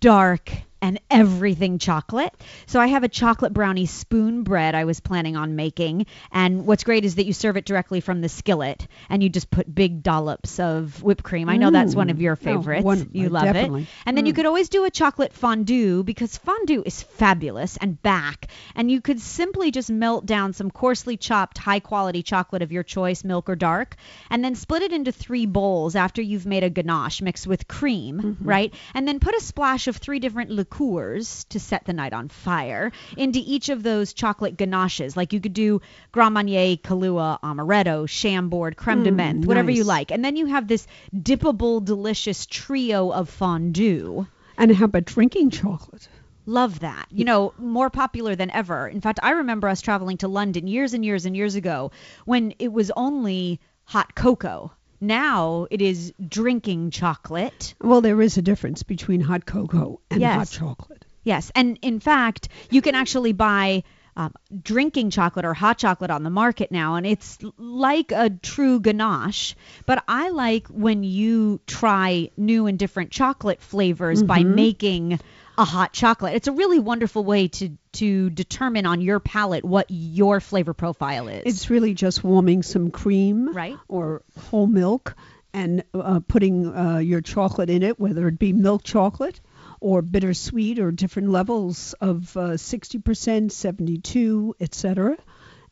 dark, 0.00 0.50
and 0.84 1.00
everything 1.10 1.78
chocolate. 1.78 2.34
So 2.66 2.78
I 2.78 2.88
have 2.88 3.04
a 3.04 3.08
chocolate 3.08 3.54
brownie 3.54 3.86
spoon 3.86 4.42
bread 4.42 4.74
I 4.74 4.84
was 4.84 5.00
planning 5.00 5.34
on 5.34 5.56
making. 5.56 6.04
And 6.30 6.66
what's 6.66 6.84
great 6.84 7.06
is 7.06 7.14
that 7.14 7.24
you 7.24 7.32
serve 7.32 7.56
it 7.56 7.64
directly 7.64 8.00
from 8.00 8.20
the 8.20 8.28
skillet 8.28 8.86
and 9.08 9.22
you 9.22 9.30
just 9.30 9.50
put 9.50 9.74
big 9.74 10.02
dollops 10.02 10.60
of 10.60 11.02
whipped 11.02 11.22
cream. 11.24 11.48
I 11.48 11.56
know 11.56 11.70
that's 11.70 11.94
one 11.94 12.10
of 12.10 12.20
your 12.20 12.34
Oh, 12.34 12.36
favorites. 12.36 13.06
you 13.12 13.30
love 13.30 13.44
definitely. 13.44 13.82
it. 13.84 13.88
And 14.04 14.14
then 14.14 14.26
you 14.26 14.34
could 14.34 14.44
always 14.44 14.68
do 14.68 14.84
a 14.84 14.90
chocolate 14.90 15.32
fondue 15.32 16.02
because 16.04 16.36
fondue 16.36 16.82
is 16.84 17.02
fabulous 17.02 17.78
and 17.78 18.00
back. 18.02 18.48
And 18.74 18.90
you 18.90 19.00
could 19.00 19.20
simply 19.20 19.70
just 19.70 19.90
melt 19.90 20.26
down 20.26 20.52
some 20.52 20.70
coarsely 20.70 21.16
chopped 21.16 21.56
high 21.56 21.80
quality 21.80 22.22
chocolate 22.22 22.60
of 22.60 22.72
your 22.72 22.82
choice, 22.82 23.24
milk 23.24 23.48
or 23.48 23.56
dark, 23.56 23.96
and 24.28 24.44
then 24.44 24.54
split 24.54 24.82
it 24.82 24.92
into 24.92 25.12
three 25.12 25.46
bowls 25.46 25.96
after 25.96 26.20
you've 26.20 26.44
made 26.44 26.62
a 26.62 26.68
ganache 26.68 27.22
mixed 27.22 27.46
with 27.46 27.66
cream, 27.68 28.36
right? 28.42 28.74
And 28.92 29.08
then 29.08 29.18
put 29.18 29.34
a 29.34 29.40
splash 29.40 29.86
of 29.88 29.96
three 29.96 30.18
different 30.18 30.50
liqueurs 30.50 30.73
to 30.74 31.60
set 31.60 31.84
the 31.84 31.92
night 31.92 32.12
on 32.12 32.28
fire 32.28 32.90
into 33.16 33.38
each 33.38 33.68
of 33.68 33.82
those 33.82 34.12
chocolate 34.12 34.56
ganaches. 34.56 35.16
Like 35.16 35.32
you 35.32 35.40
could 35.40 35.52
do 35.52 35.80
Grand 36.10 36.34
Marnier, 36.34 36.76
Kahlua, 36.76 37.38
Amaretto, 37.42 38.08
Chambord, 38.08 38.76
creme 38.76 39.04
de 39.04 39.10
mm, 39.10 39.16
menthe, 39.16 39.46
whatever 39.46 39.70
you 39.70 39.84
like. 39.84 40.10
And 40.10 40.24
then 40.24 40.36
you 40.36 40.46
have 40.46 40.66
this 40.66 40.86
dippable, 41.16 41.84
delicious 41.84 42.44
trio 42.46 43.10
of 43.12 43.28
fondue. 43.28 44.26
And 44.58 44.74
how 44.74 44.86
about 44.86 45.04
drinking 45.04 45.50
chocolate? 45.50 46.08
Love 46.46 46.80
that. 46.80 47.06
You 47.10 47.24
know, 47.24 47.54
more 47.58 47.88
popular 47.88 48.34
than 48.34 48.50
ever. 48.50 48.88
In 48.88 49.00
fact, 49.00 49.20
I 49.22 49.30
remember 49.30 49.68
us 49.68 49.80
traveling 49.80 50.18
to 50.18 50.28
London 50.28 50.66
years 50.66 50.92
and 50.92 51.04
years 51.04 51.24
and 51.24 51.36
years 51.36 51.54
ago 51.54 51.92
when 52.24 52.54
it 52.58 52.72
was 52.72 52.90
only 52.96 53.60
hot 53.84 54.14
cocoa. 54.14 54.72
Now 55.06 55.66
it 55.70 55.82
is 55.82 56.12
drinking 56.26 56.90
chocolate. 56.90 57.74
Well, 57.80 58.00
there 58.00 58.20
is 58.22 58.38
a 58.38 58.42
difference 58.42 58.82
between 58.82 59.20
hot 59.20 59.44
cocoa 59.44 60.00
and 60.10 60.22
hot 60.22 60.48
chocolate. 60.48 61.04
Yes, 61.22 61.50
and 61.54 61.78
in 61.82 62.00
fact, 62.00 62.48
you 62.70 62.82
can 62.82 62.94
actually 62.94 63.32
buy 63.32 63.82
um, 64.16 64.32
drinking 64.62 65.10
chocolate 65.10 65.44
or 65.44 65.54
hot 65.54 65.78
chocolate 65.78 66.10
on 66.10 66.22
the 66.22 66.30
market 66.30 66.70
now, 66.70 66.94
and 66.94 67.06
it's 67.06 67.38
like 67.58 68.12
a 68.12 68.30
true 68.30 68.80
ganache. 68.80 69.56
But 69.86 70.04
I 70.06 70.30
like 70.30 70.68
when 70.68 71.02
you 71.02 71.60
try 71.66 72.30
new 72.36 72.66
and 72.66 72.78
different 72.78 73.10
chocolate 73.10 73.60
flavors 73.60 74.22
by 74.22 74.44
making 74.44 75.18
a 75.56 75.64
hot 75.64 75.92
chocolate. 75.92 76.34
It's 76.34 76.48
a 76.48 76.52
really 76.52 76.78
wonderful 76.78 77.24
way 77.24 77.48
to 77.48 77.70
to 77.92 78.30
determine 78.30 78.86
on 78.86 79.00
your 79.00 79.20
palate 79.20 79.64
what 79.64 79.86
your 79.88 80.40
flavor 80.40 80.74
profile 80.74 81.28
is. 81.28 81.42
It's 81.46 81.70
really 81.70 81.94
just 81.94 82.24
warming 82.24 82.62
some 82.62 82.90
cream 82.90 83.52
Right. 83.54 83.76
or 83.88 84.22
whole 84.38 84.66
milk 84.66 85.14
and 85.52 85.84
uh, 85.94 86.18
putting 86.26 86.74
uh, 86.74 86.98
your 86.98 87.20
chocolate 87.20 87.70
in 87.70 87.84
it, 87.84 88.00
whether 88.00 88.26
it 88.26 88.38
be 88.38 88.52
milk 88.52 88.82
chocolate 88.82 89.40
or 89.80 90.02
bittersweet 90.02 90.80
or 90.80 90.90
different 90.90 91.28
levels 91.30 91.92
of 92.00 92.36
uh, 92.36 92.40
60%, 92.56 93.52
72, 93.52 94.56
etc., 94.60 95.16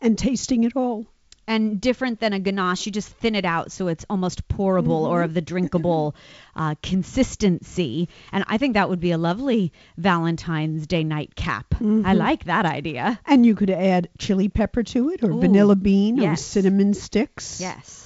and 0.01 0.17
tasting 0.19 0.65
it 0.65 0.77
all. 0.77 1.07
And 1.47 1.81
different 1.81 2.21
than 2.21 2.33
a 2.33 2.39
ganache, 2.41 2.87
you 2.87 2.93
just 2.93 3.09
thin 3.09 3.35
it 3.35 3.45
out 3.45 3.73
so 3.73 3.89
it's 3.89 4.05
almost 4.09 4.47
pourable 4.49 5.07
or 5.07 5.23
of 5.23 5.35
the 5.35 5.41
drinkable 5.41 6.15
uh, 6.57 6.75
consistency. 6.83 8.09
And 8.33 8.45
I 8.47 8.59
think 8.59 8.75
that 8.75 8.89
would 8.89 9.01
be 9.01 9.11
a 9.13 9.19
lovely 9.19 9.73
Valentine's 9.97 10.87
Day 10.87 11.05
nightcap. 11.05 11.75
I 11.81 12.15
like 12.15 12.45
that 12.45 12.67
idea. 12.67 13.19
And 13.27 13.45
you 13.45 13.55
could 13.55 13.71
add 13.71 14.09
chili 14.19 14.49
pepper 14.49 14.83
to 14.83 15.11
it, 15.11 15.23
or 15.23 15.33
vanilla 15.33 15.77
bean, 15.77 16.21
or 16.21 16.37
cinnamon 16.37 16.95
sticks. 16.95 17.61
Yes. 17.61 18.02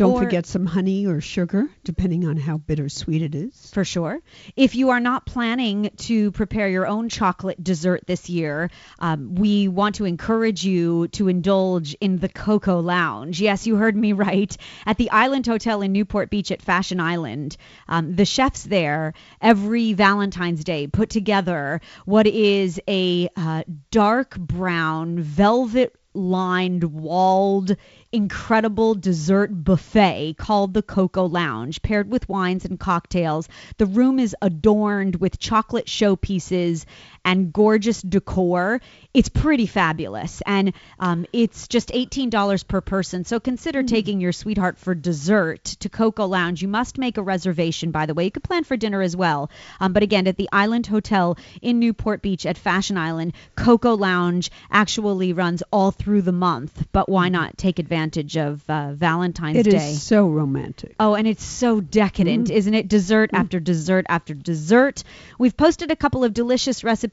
Don't 0.00 0.12
Or- 0.12 0.22
forget 0.22 0.46
some 0.46 0.64
honey 0.64 1.06
or 1.06 1.20
sugar, 1.20 1.68
depending 1.84 2.26
on 2.26 2.38
how 2.38 2.56
bittersweet 2.56 3.20
it 3.20 3.34
is. 3.34 3.70
For 3.74 3.84
sure. 3.84 4.18
If 4.56 4.74
you 4.74 4.88
are 4.90 4.98
not 4.98 5.26
planning 5.26 5.90
to 6.08 6.30
prepare 6.30 6.70
your 6.70 6.86
own 6.86 7.10
chocolate 7.10 7.62
dessert 7.62 8.04
this 8.06 8.30
year, 8.30 8.70
um, 8.98 9.34
we 9.34 9.68
want 9.68 9.96
to 9.96 10.06
encourage 10.06 10.64
you 10.64 11.08
to 11.08 11.28
indulge 11.28 11.92
in 12.00 12.16
the 12.16 12.30
Cocoa 12.30 12.80
Lounge. 12.80 13.42
Yes, 13.42 13.66
you 13.66 13.76
heard 13.76 13.94
me 13.94 14.12
right. 14.30 14.56
At 14.86 14.96
the 14.96 15.10
Island 15.10 15.46
Hotel 15.46 15.82
in 15.82 15.92
Newport 15.92 16.30
Beach 16.30 16.50
at 16.50 16.62
Fashion 16.62 16.98
Island, 16.98 17.58
um, 17.86 18.16
the 18.16 18.24
chefs 18.24 18.62
there 18.62 19.12
every 19.42 19.92
Valentine's 19.92 20.64
Day 20.64 20.86
put 20.86 21.10
together 21.10 21.82
what 22.06 22.26
is 22.26 22.80
a 22.88 23.28
uh, 23.36 23.64
dark 23.90 24.38
brown 24.38 25.18
velvet 25.20 25.94
lined 26.12 26.82
walled 26.82 27.76
incredible 28.12 28.94
dessert 28.94 29.64
buffet 29.64 30.34
called 30.36 30.74
the 30.74 30.82
Cocoa 30.82 31.26
Lounge, 31.26 31.80
paired 31.82 32.10
with 32.10 32.28
wines 32.28 32.64
and 32.64 32.78
cocktails. 32.78 33.48
The 33.78 33.86
room 33.86 34.18
is 34.18 34.34
adorned 34.42 35.16
with 35.16 35.38
chocolate 35.38 35.86
showpieces 35.86 36.84
and 37.24 37.52
gorgeous 37.52 38.00
decor. 38.02 38.80
It's 39.12 39.28
pretty 39.28 39.66
fabulous, 39.66 40.42
and 40.46 40.72
um, 40.98 41.26
it's 41.32 41.68
just 41.68 41.90
$18 41.90 42.66
per 42.66 42.80
person. 42.80 43.24
So 43.24 43.40
consider 43.40 43.82
taking 43.82 44.20
your 44.20 44.32
sweetheart 44.32 44.78
for 44.78 44.94
dessert 44.94 45.64
to 45.64 45.88
Cocoa 45.88 46.26
Lounge. 46.26 46.62
You 46.62 46.68
must 46.68 46.98
make 46.98 47.18
a 47.18 47.22
reservation, 47.22 47.90
by 47.90 48.06
the 48.06 48.14
way. 48.14 48.24
You 48.24 48.30
could 48.30 48.44
plan 48.44 48.64
for 48.64 48.76
dinner 48.76 49.02
as 49.02 49.16
well. 49.16 49.50
Um, 49.80 49.92
but 49.92 50.02
again, 50.02 50.26
at 50.26 50.36
the 50.36 50.48
Island 50.52 50.86
Hotel 50.86 51.36
in 51.60 51.78
Newport 51.78 52.22
Beach 52.22 52.46
at 52.46 52.56
Fashion 52.56 52.96
Island, 52.96 53.32
Cocoa 53.56 53.94
Lounge 53.94 54.50
actually 54.70 55.32
runs 55.32 55.62
all 55.72 55.90
through 55.90 56.22
the 56.22 56.32
month. 56.32 56.86
But 56.92 57.08
why 57.08 57.28
not 57.28 57.58
take 57.58 57.78
advantage 57.78 58.36
of 58.36 58.62
uh, 58.70 58.92
Valentine's 58.92 59.58
It 59.58 59.64
Day? 59.64 59.76
It 59.76 59.92
is 59.92 60.02
so 60.02 60.28
romantic. 60.28 60.94
Oh, 61.00 61.14
and 61.14 61.26
it's 61.26 61.44
so 61.44 61.80
decadent, 61.80 62.50
isn't 62.50 62.74
it? 62.74 62.88
Dessert 62.88 63.30
after 63.32 63.60
dessert 63.60 64.06
after 64.08 64.34
dessert. 64.34 65.02
We've 65.38 65.56
posted 65.56 65.90
a 65.90 65.96
couple 65.96 66.24
of 66.24 66.32
delicious 66.32 66.84
recipes 66.84 67.09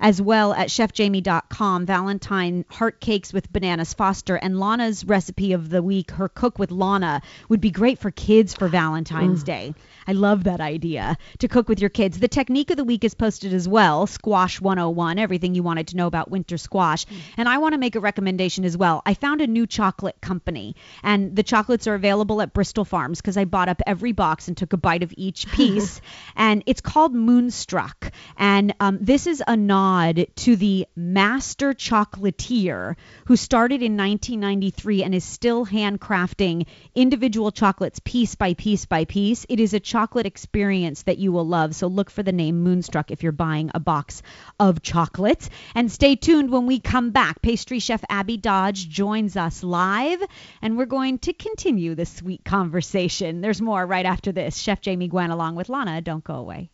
as 0.00 0.20
well 0.20 0.52
at 0.52 0.68
chefjamie.com. 0.68 1.86
Valentine 1.86 2.64
heart 2.68 3.00
cakes 3.00 3.32
with 3.32 3.52
bananas 3.52 3.94
Foster 3.94 4.36
and 4.36 4.58
Lana's 4.58 5.04
recipe 5.04 5.52
of 5.52 5.70
the 5.70 5.82
week, 5.82 6.10
her 6.12 6.28
cook 6.28 6.58
with 6.58 6.70
Lana, 6.70 7.22
would 7.48 7.60
be 7.60 7.70
great 7.70 7.98
for 7.98 8.10
kids 8.10 8.54
for 8.54 8.68
Valentine's 8.68 9.42
Day. 9.42 9.74
I 10.06 10.12
love 10.12 10.44
that 10.44 10.60
idea 10.60 11.18
to 11.38 11.48
cook 11.48 11.68
with 11.68 11.80
your 11.80 11.90
kids. 11.90 12.18
The 12.18 12.28
technique 12.28 12.70
of 12.70 12.76
the 12.76 12.84
week 12.84 13.04
is 13.04 13.14
posted 13.14 13.52
as 13.52 13.68
well, 13.68 14.06
Squash 14.06 14.60
101, 14.60 15.18
everything 15.18 15.54
you 15.54 15.62
wanted 15.62 15.88
to 15.88 15.96
know 15.96 16.06
about 16.06 16.30
winter 16.30 16.56
squash. 16.56 17.04
And 17.36 17.48
I 17.48 17.58
want 17.58 17.74
to 17.74 17.78
make 17.78 17.94
a 17.94 18.00
recommendation 18.00 18.64
as 18.64 18.76
well. 18.76 19.02
I 19.04 19.14
found 19.14 19.40
a 19.40 19.46
new 19.46 19.66
chocolate 19.66 20.20
company, 20.20 20.76
and 21.02 21.36
the 21.36 21.42
chocolates 21.42 21.86
are 21.86 21.94
available 21.94 22.40
at 22.40 22.52
Bristol 22.54 22.84
Farms 22.84 23.20
because 23.20 23.36
I 23.36 23.44
bought 23.44 23.68
up 23.68 23.82
every 23.86 24.12
box 24.12 24.48
and 24.48 24.56
took 24.56 24.72
a 24.72 24.76
bite 24.76 25.02
of 25.02 25.12
each 25.16 25.46
piece. 25.52 26.00
and 26.36 26.62
it's 26.66 26.80
called 26.80 27.14
Moonstruck. 27.14 28.12
And 28.36 28.74
um, 28.80 28.98
this 29.00 29.26
is 29.26 29.37
a 29.46 29.56
nod 29.56 30.26
to 30.36 30.56
the 30.56 30.86
master 30.96 31.74
chocolatier 31.74 32.96
who 33.26 33.36
started 33.36 33.82
in 33.82 33.96
1993 33.96 35.02
and 35.02 35.14
is 35.14 35.24
still 35.24 35.66
handcrafting 35.66 36.66
individual 36.94 37.50
chocolates 37.50 38.00
piece 38.04 38.34
by 38.34 38.54
piece 38.54 38.86
by 38.86 39.04
piece. 39.04 39.46
It 39.48 39.60
is 39.60 39.74
a 39.74 39.80
chocolate 39.80 40.26
experience 40.26 41.02
that 41.02 41.18
you 41.18 41.32
will 41.32 41.46
love. 41.46 41.74
So 41.74 41.86
look 41.86 42.10
for 42.10 42.22
the 42.22 42.32
name 42.32 42.62
Moonstruck 42.62 43.10
if 43.10 43.22
you're 43.22 43.32
buying 43.32 43.70
a 43.74 43.80
box 43.80 44.22
of 44.58 44.82
chocolates. 44.82 45.50
And 45.74 45.90
stay 45.90 46.16
tuned 46.16 46.50
when 46.50 46.66
we 46.66 46.80
come 46.80 47.10
back. 47.10 47.42
Pastry 47.42 47.78
chef 47.78 48.02
Abby 48.08 48.36
Dodge 48.36 48.88
joins 48.88 49.36
us 49.36 49.62
live, 49.62 50.22
and 50.62 50.76
we're 50.76 50.86
going 50.86 51.18
to 51.20 51.32
continue 51.32 51.94
the 51.94 52.06
sweet 52.06 52.44
conversation. 52.44 53.40
There's 53.40 53.60
more 53.60 53.84
right 53.84 54.06
after 54.06 54.32
this. 54.32 54.56
Chef 54.56 54.80
Jamie 54.80 55.08
Gwen 55.08 55.30
along 55.30 55.56
with 55.56 55.68
Lana. 55.68 56.00
Don't 56.00 56.24
go 56.24 56.34
away. 56.34 56.70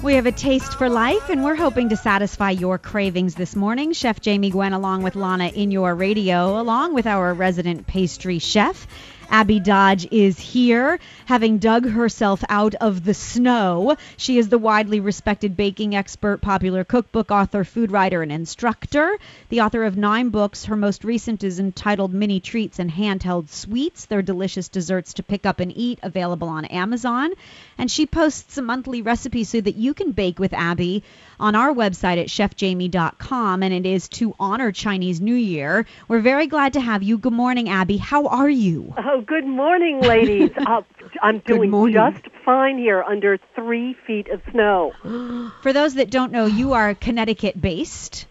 We 0.00 0.14
have 0.14 0.26
a 0.26 0.32
taste 0.32 0.74
for 0.78 0.88
life, 0.88 1.28
and 1.28 1.42
we're 1.42 1.56
hoping 1.56 1.88
to 1.88 1.96
satisfy 1.96 2.50
your 2.50 2.78
cravings 2.78 3.34
this 3.34 3.56
morning. 3.56 3.92
Chef 3.92 4.20
Jamie 4.20 4.50
Gwen, 4.50 4.72
along 4.72 5.02
with 5.02 5.16
Lana 5.16 5.48
in 5.48 5.72
your 5.72 5.92
radio, 5.92 6.60
along 6.60 6.94
with 6.94 7.04
our 7.04 7.34
resident 7.34 7.88
pastry 7.88 8.38
chef. 8.38 8.86
Abby 9.30 9.60
Dodge 9.60 10.08
is 10.10 10.38
here, 10.38 10.98
having 11.26 11.58
dug 11.58 11.88
herself 11.88 12.42
out 12.48 12.74
of 12.76 13.04
the 13.04 13.12
snow. 13.12 13.96
She 14.16 14.38
is 14.38 14.48
the 14.48 14.58
widely 14.58 15.00
respected 15.00 15.56
baking 15.56 15.94
expert, 15.94 16.40
popular 16.40 16.82
cookbook 16.82 17.30
author, 17.30 17.64
food 17.64 17.92
writer, 17.92 18.22
and 18.22 18.32
instructor. 18.32 19.18
The 19.50 19.60
author 19.60 19.84
of 19.84 19.96
nine 19.96 20.30
books. 20.30 20.64
Her 20.64 20.76
most 20.76 21.04
recent 21.04 21.44
is 21.44 21.60
entitled 21.60 22.14
Mini 22.14 22.40
Treats 22.40 22.78
and 22.78 22.90
Handheld 22.90 23.50
Sweets. 23.50 24.06
They're 24.06 24.22
delicious 24.22 24.68
desserts 24.68 25.12
to 25.14 25.22
pick 25.22 25.44
up 25.44 25.60
and 25.60 25.72
eat, 25.76 25.98
available 26.02 26.48
on 26.48 26.64
Amazon. 26.64 27.32
And 27.76 27.90
she 27.90 28.06
posts 28.06 28.56
a 28.56 28.62
monthly 28.62 29.02
recipe 29.02 29.44
so 29.44 29.60
that 29.60 29.76
you 29.76 29.92
can 29.92 30.12
bake 30.12 30.38
with 30.38 30.54
Abby 30.54 31.04
on 31.40 31.54
our 31.54 31.72
website 31.72 32.20
at 32.20 32.28
chefjamie.com, 32.28 33.62
and 33.62 33.74
it 33.74 33.86
is 33.86 34.08
to 34.08 34.34
honor 34.40 34.72
Chinese 34.72 35.20
New 35.20 35.34
Year. 35.34 35.86
We're 36.08 36.20
very 36.20 36.46
glad 36.46 36.74
to 36.74 36.80
have 36.80 37.02
you. 37.02 37.18
Good 37.18 37.32
morning, 37.32 37.68
Abby. 37.68 37.96
How 37.96 38.26
are 38.26 38.48
you? 38.48 38.94
Oh, 38.96 39.20
good 39.20 39.46
morning, 39.46 40.00
ladies. 40.00 40.50
uh, 40.66 40.82
I'm 41.22 41.38
doing 41.40 41.92
just 41.92 42.24
fine 42.44 42.78
here 42.78 43.02
under 43.02 43.38
three 43.54 43.94
feet 44.06 44.28
of 44.28 44.42
snow. 44.50 44.92
For 45.62 45.72
those 45.72 45.94
that 45.94 46.10
don't 46.10 46.32
know, 46.32 46.46
you 46.46 46.72
are 46.72 46.94
Connecticut 46.94 47.60
based. 47.60 48.26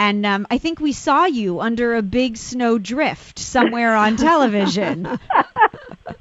And 0.00 0.24
um, 0.24 0.46
I 0.50 0.56
think 0.56 0.80
we 0.80 0.92
saw 0.92 1.26
you 1.26 1.60
under 1.60 1.94
a 1.94 2.00
big 2.00 2.38
snow 2.38 2.78
drift 2.78 3.38
somewhere 3.38 3.94
on 3.94 4.16
television. 4.28 5.04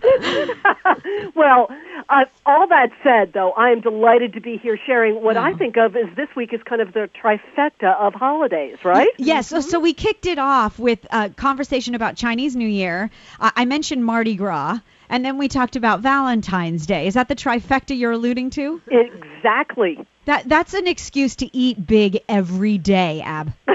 well, 1.36 1.70
uh, 2.10 2.26
all 2.46 2.68
that 2.68 2.92
said, 3.04 3.34
though, 3.34 3.52
I 3.52 3.70
am 3.70 3.82
delighted 3.82 4.34
to 4.34 4.42
be 4.42 4.58
here 4.58 4.78
sharing 4.86 5.22
what 5.22 5.38
I 5.38 5.52
Oh. 5.54 5.58
think 5.58 5.78
of 5.78 5.96
as 5.96 6.06
this 6.16 6.28
week 6.36 6.54
is 6.54 6.62
kind 6.64 6.82
of 6.82 6.94
the 6.94 7.10
trifecta 7.22 7.96
of 8.00 8.14
holidays, 8.14 8.78
right? 8.84 9.10
Yes, 9.18 9.48
so, 9.48 9.62
so 9.62 9.80
we 9.80 9.94
kicked 9.94 10.26
it 10.26 10.38
off 10.40 10.78
with 10.80 11.06
a 11.12 11.30
conversation 11.30 11.96
about 11.96 12.16
Chinese 12.16 12.56
New 12.56 12.68
Year. 12.68 13.10
Uh, 13.40 13.52
I 13.56 13.66
mentioned 13.66 14.06
Mardi 14.06 14.36
Gras, 14.36 14.80
and 15.10 15.26
then 15.26 15.38
we 15.38 15.48
talked 15.48 15.76
about 15.76 16.02
Valentine's 16.02 16.86
Day. 16.86 17.08
Is 17.08 17.16
that 17.16 17.28
the 17.28 17.36
trifecta 17.36 17.98
you're 17.98 18.12
alluding 18.12 18.52
to? 18.52 18.82
Exactly. 18.92 19.98
That 20.26 20.48
that's 20.48 20.74
an 20.74 20.88
excuse 20.88 21.36
to 21.38 21.50
eat 21.58 21.86
big 21.88 22.20
every 22.30 22.78
day, 22.78 23.22
Ab. 23.22 23.52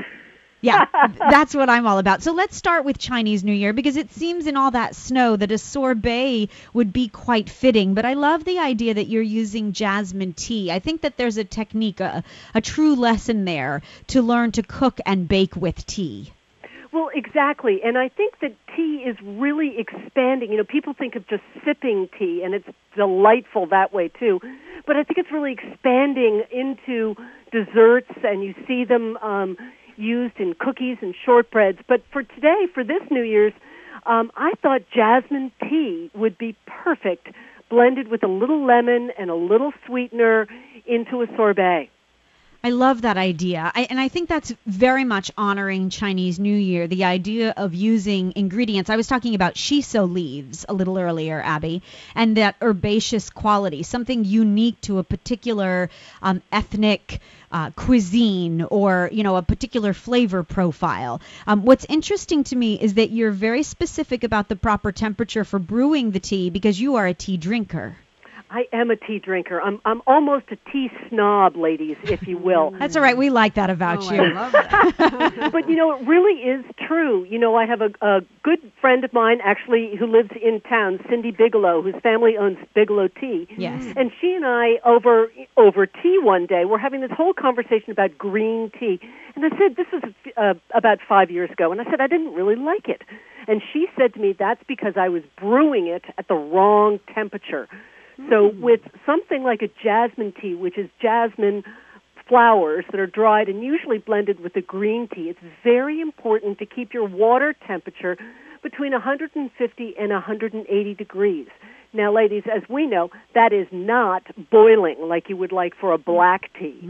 Yeah, 0.65 0.87
that's 1.19 1.55
what 1.55 1.69
I'm 1.69 1.87
all 1.87 1.99
about. 1.99 2.23
So 2.23 2.33
let's 2.33 2.57
start 2.57 2.85
with 2.85 2.99
Chinese 2.99 3.45
New 3.45 3.53
Year 3.53 3.73
because 3.73 3.97
it 3.97 4.11
seems 4.13 4.47
in 4.47 4.57
all 4.57 4.71
that 4.71 4.97
snow 4.97 5.37
that 5.37 5.53
a 5.53 5.59
sorbet 5.59 6.49
would 6.73 6.93
be 6.93 7.09
quite 7.09 7.51
fitting. 7.51 7.93
But 7.95 8.07
I 8.07 8.15
love 8.15 8.45
the 8.45 8.59
idea 8.59 8.95
that 8.95 9.07
you're 9.07 9.23
using 9.23 9.73
jasmine 9.73 10.33
tea. 10.33 10.73
I 10.73 10.79
think 10.79 11.03
that 11.03 11.19
there's 11.19 11.37
a 11.37 11.45
technique, 11.45 12.01
a, 12.01 12.25
a 12.55 12.61
true 12.61 12.95
lesson 12.95 13.45
there 13.45 13.83
to 14.09 14.23
learn 14.23 14.53
to 14.53 14.63
cook 14.63 15.01
and 15.05 15.29
bake 15.29 15.55
with 15.55 15.85
tea. 15.85 16.33
Well, 16.93 17.11
exactly. 17.13 17.81
And 17.85 17.99
I 17.99 18.09
think 18.09 18.39
that 18.41 18.55
tea 18.75 19.03
is 19.05 19.17
really 19.23 19.79
expanding. 19.79 20.51
You 20.51 20.59
know, 20.59 20.65
people 20.65 20.95
think 20.95 21.17
of 21.17 21.27
just 21.27 21.43
sipping 21.65 22.09
tea, 22.19 22.43
and 22.45 22.55
it's 22.55 22.69
delightful 22.97 23.67
that 23.67 23.93
way 23.93 24.09
too. 24.09 24.41
But 24.87 24.97
I 24.97 25.03
think 25.03 25.19
it's 25.19 25.33
really 25.33 25.53
expanding 25.53 26.45
into 26.51 27.17
desserts, 27.51 28.13
and 28.23 28.45
you 28.45 28.55
see 28.67 28.85
them 28.85 29.17
um, 29.19 29.57
used 29.97 30.39
in 30.39 30.55
cookies 30.59 30.99
and 31.01 31.15
shortbreads. 31.27 31.79
But 31.89 32.03
for 32.13 32.23
today, 32.23 32.67
for 32.73 32.85
this 32.85 33.03
New 33.11 33.23
Year's, 33.23 33.53
um, 34.07 34.31
I 34.37 34.53
thought 34.63 34.83
jasmine 34.95 35.53
tea 35.63 36.11
would 36.15 36.37
be 36.37 36.57
perfect, 36.67 37.29
blended 37.71 38.09
with 38.09 38.23
a 38.23 38.29
little 38.29 38.67
lemon 38.67 39.11
and 39.19 39.31
a 39.31 39.35
little 39.35 39.73
sweetener 39.87 40.47
into 40.87 41.23
a 41.23 41.27
sorbet. 41.37 41.91
I 42.65 42.71
love 42.71 43.03
that 43.03 43.19
idea. 43.19 43.71
I, 43.75 43.87
and 43.91 44.01
I 44.01 44.09
think 44.09 44.27
that's 44.27 44.51
very 44.65 45.05
much 45.05 45.31
honoring 45.37 45.91
Chinese 45.91 46.39
New 46.39 46.57
Year, 46.57 46.87
the 46.87 47.05
idea 47.05 47.53
of 47.59 47.75
using 47.75 48.33
ingredients. 48.37 48.89
I 48.89 48.97
was 48.97 49.07
talking 49.07 49.35
about 49.35 49.53
shiso 49.55 50.11
leaves 50.11 50.65
a 50.67 50.73
little 50.73 50.99
earlier, 50.99 51.43
Abby, 51.45 51.83
and 52.15 52.39
that 52.39 52.57
herbaceous 52.63 53.29
quality, 53.29 53.83
something 53.83 54.25
unique 54.25 54.81
to 54.81 54.99
a 54.99 55.05
particular 55.05 55.91
um, 56.23 56.41
ethnic 56.51 57.21
uh, 57.53 57.69
cuisine 57.73 58.63
or, 58.63 59.11
you 59.13 59.25
know, 59.25 59.37
a 59.37 59.43
particular 59.43 59.93
flavor 59.93 60.43
profile. 60.43 61.21
Um, 61.47 61.67
what's 61.67 61.85
interesting 61.85 62.45
to 62.45 62.57
me 62.57 62.81
is 62.81 62.95
that 62.95 63.11
you're 63.11 63.31
very 63.31 63.63
specific 63.63 64.25
about 64.25 64.49
the 64.49 64.57
proper 64.57 64.91
temperature 64.91 65.45
for 65.45 65.59
brewing 65.59 66.13
the 66.13 66.19
tea 66.19 66.49
because 66.49 66.81
you 66.81 66.95
are 66.95 67.07
a 67.07 67.13
tea 67.13 67.37
drinker. 67.37 67.95
I 68.55 68.69
am 68.73 68.93
a 68.93 68.97
tea 68.97 69.19
drinker. 69.19 69.61
I'm 69.61 69.81
I'm 69.85 70.01
almost 70.07 70.45
a 70.53 70.57
tea 70.71 70.89
snob, 71.09 71.57
ladies, 71.57 71.97
if 72.05 72.23
you 72.29 72.39
will. 72.39 72.71
That's 72.79 72.95
all 72.95 73.03
right. 73.03 73.17
We 73.17 73.29
like 73.29 73.55
that 73.55 73.69
about 73.69 73.99
Oh, 74.05 74.13
you. 74.13 74.23
I 74.23 74.33
love 74.33 74.53
that. 74.53 75.49
but 75.53 75.69
you 75.69 75.75
know, 75.75 75.91
it 75.97 76.07
really 76.07 76.41
is 76.43 76.65
true. 76.87 77.25
You 77.25 77.37
know, 77.37 77.57
I 77.57 77.67
have 77.67 77.81
a, 77.81 77.91
a 78.01 78.21
good 78.45 78.61
friend 78.81 79.03
of 79.03 79.13
mine 79.13 79.41
actually 79.43 79.97
who 79.99 80.07
lives 80.07 80.31
in 80.41 80.61
town, 80.61 81.01
Cindy 81.11 81.33
Bigelow, 81.33 81.83
whose 81.83 81.97
family 82.01 82.37
owns 82.37 82.59
Bigelow 82.77 83.09
Tea. 83.09 83.49
Yes. 83.59 83.93
And 83.97 84.13
she 84.21 84.33
and 84.35 84.47
I 84.47 84.75
over 84.85 85.33
over 85.57 85.87
tea 85.87 86.21
one 86.23 86.47
day 86.47 86.65
we're 86.65 86.79
having 86.79 87.01
this 87.01 87.11
whole 87.11 87.35
conversation 87.35 87.91
about 87.91 88.17
green 88.17 88.71
tea. 88.79 89.01
And 89.35 89.45
I 89.45 89.49
said 89.59 89.75
this 89.75 89.89
was 89.93 90.05
uh, 90.37 90.55
about 90.73 90.99
5 91.09 91.29
years 91.29 91.51
ago 91.51 91.73
and 91.73 91.81
I 91.81 91.85
said 91.91 92.01
I 92.01 92.07
didn't 92.07 92.35
really 92.35 92.55
like 92.55 92.89
it. 92.89 93.03
And 93.49 93.61
she 93.73 93.89
said 93.99 94.15
to 94.15 94.21
me 94.21 94.33
that's 94.39 94.63
because 94.69 94.93
I 94.97 95.09
was 95.09 95.25
brewing 95.37 95.89
it 95.89 96.05
at 96.19 96.29
the 96.29 96.37
wrong 96.37 97.01
temperature. 97.13 97.69
So 98.29 98.51
hmm. 98.51 98.63
with 98.63 98.81
something 99.07 99.43
like 99.43 99.63
a 99.63 99.69
jasmine 99.83 100.33
tea, 100.41 100.55
which 100.55 100.79
is 100.79 100.89
jasmine 101.01 101.65
flowers 102.29 102.85
that 102.91 103.01
are 103.01 103.07
dried 103.07 103.49
and 103.49 103.63
usually 103.63 103.99
blended 103.99 104.41
with 104.41 104.55
the 104.55 104.63
green 104.63 105.09
tea, 105.09 105.29
it's 105.29 105.41
very 105.63 106.01
important 106.01 106.59
to 106.59 106.67
keep 106.67 106.95
your 106.95 107.07
water 107.07 107.55
temperature 107.67 108.17
between 108.63 108.93
150 108.93 109.95
and 109.99 110.11
180 110.11 110.95
degrees. 110.95 111.49
Now, 111.93 112.13
ladies, 112.13 112.43
as 112.53 112.63
we 112.69 112.87
know, 112.87 113.11
that 113.35 113.53
is 113.53 113.69
not 113.71 114.25
boiling 114.51 114.97
like 115.01 115.29
you 115.29 115.37
would 115.37 115.53
like 115.53 115.75
for 115.77 115.93
a 115.93 115.99
black 115.99 116.51
tea. 116.59 116.81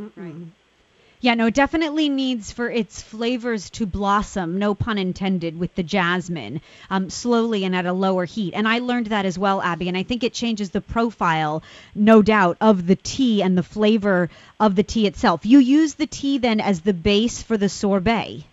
Yeah, 1.25 1.33
no, 1.33 1.49
definitely 1.49 2.11
needs 2.11 2.53
for 2.53 2.69
its 2.71 3.01
flavors 3.01 3.71
to 3.71 3.87
blossom, 3.87 4.59
no 4.59 4.75
pun 4.75 4.99
intended, 4.99 5.59
with 5.59 5.75
the 5.75 5.83
jasmine, 5.83 6.61
um, 6.91 7.09
slowly 7.09 7.65
and 7.65 7.75
at 7.75 7.87
a 7.87 7.95
lower 7.95 8.27
heat. 8.27 8.53
And 8.53 8.69
I 8.69 8.81
learned 8.81 9.07
that 9.07 9.25
as 9.25 9.39
well, 9.39 9.63
Abby, 9.63 9.89
and 9.89 9.97
I 9.97 10.03
think 10.03 10.23
it 10.23 10.35
changes 10.35 10.69
the 10.69 10.83
profile, 10.83 11.63
no 11.95 12.21
doubt, 12.21 12.59
of 12.61 12.87
the 12.87 12.97
tea 12.97 13.43
and 13.43 13.57
the 13.57 13.63
flavor 13.63 14.29
of 14.61 14.77
the 14.77 14.83
tea 14.83 15.07
itself. 15.07 15.47
You 15.47 15.61
use 15.61 15.95
the 15.95 16.07
tea 16.07 16.37
then 16.37 16.61
as 16.61 16.83
the 16.83 16.93
base 16.93 17.43
for 17.43 17.57
the 17.57 17.71
sorbet. 17.71 18.45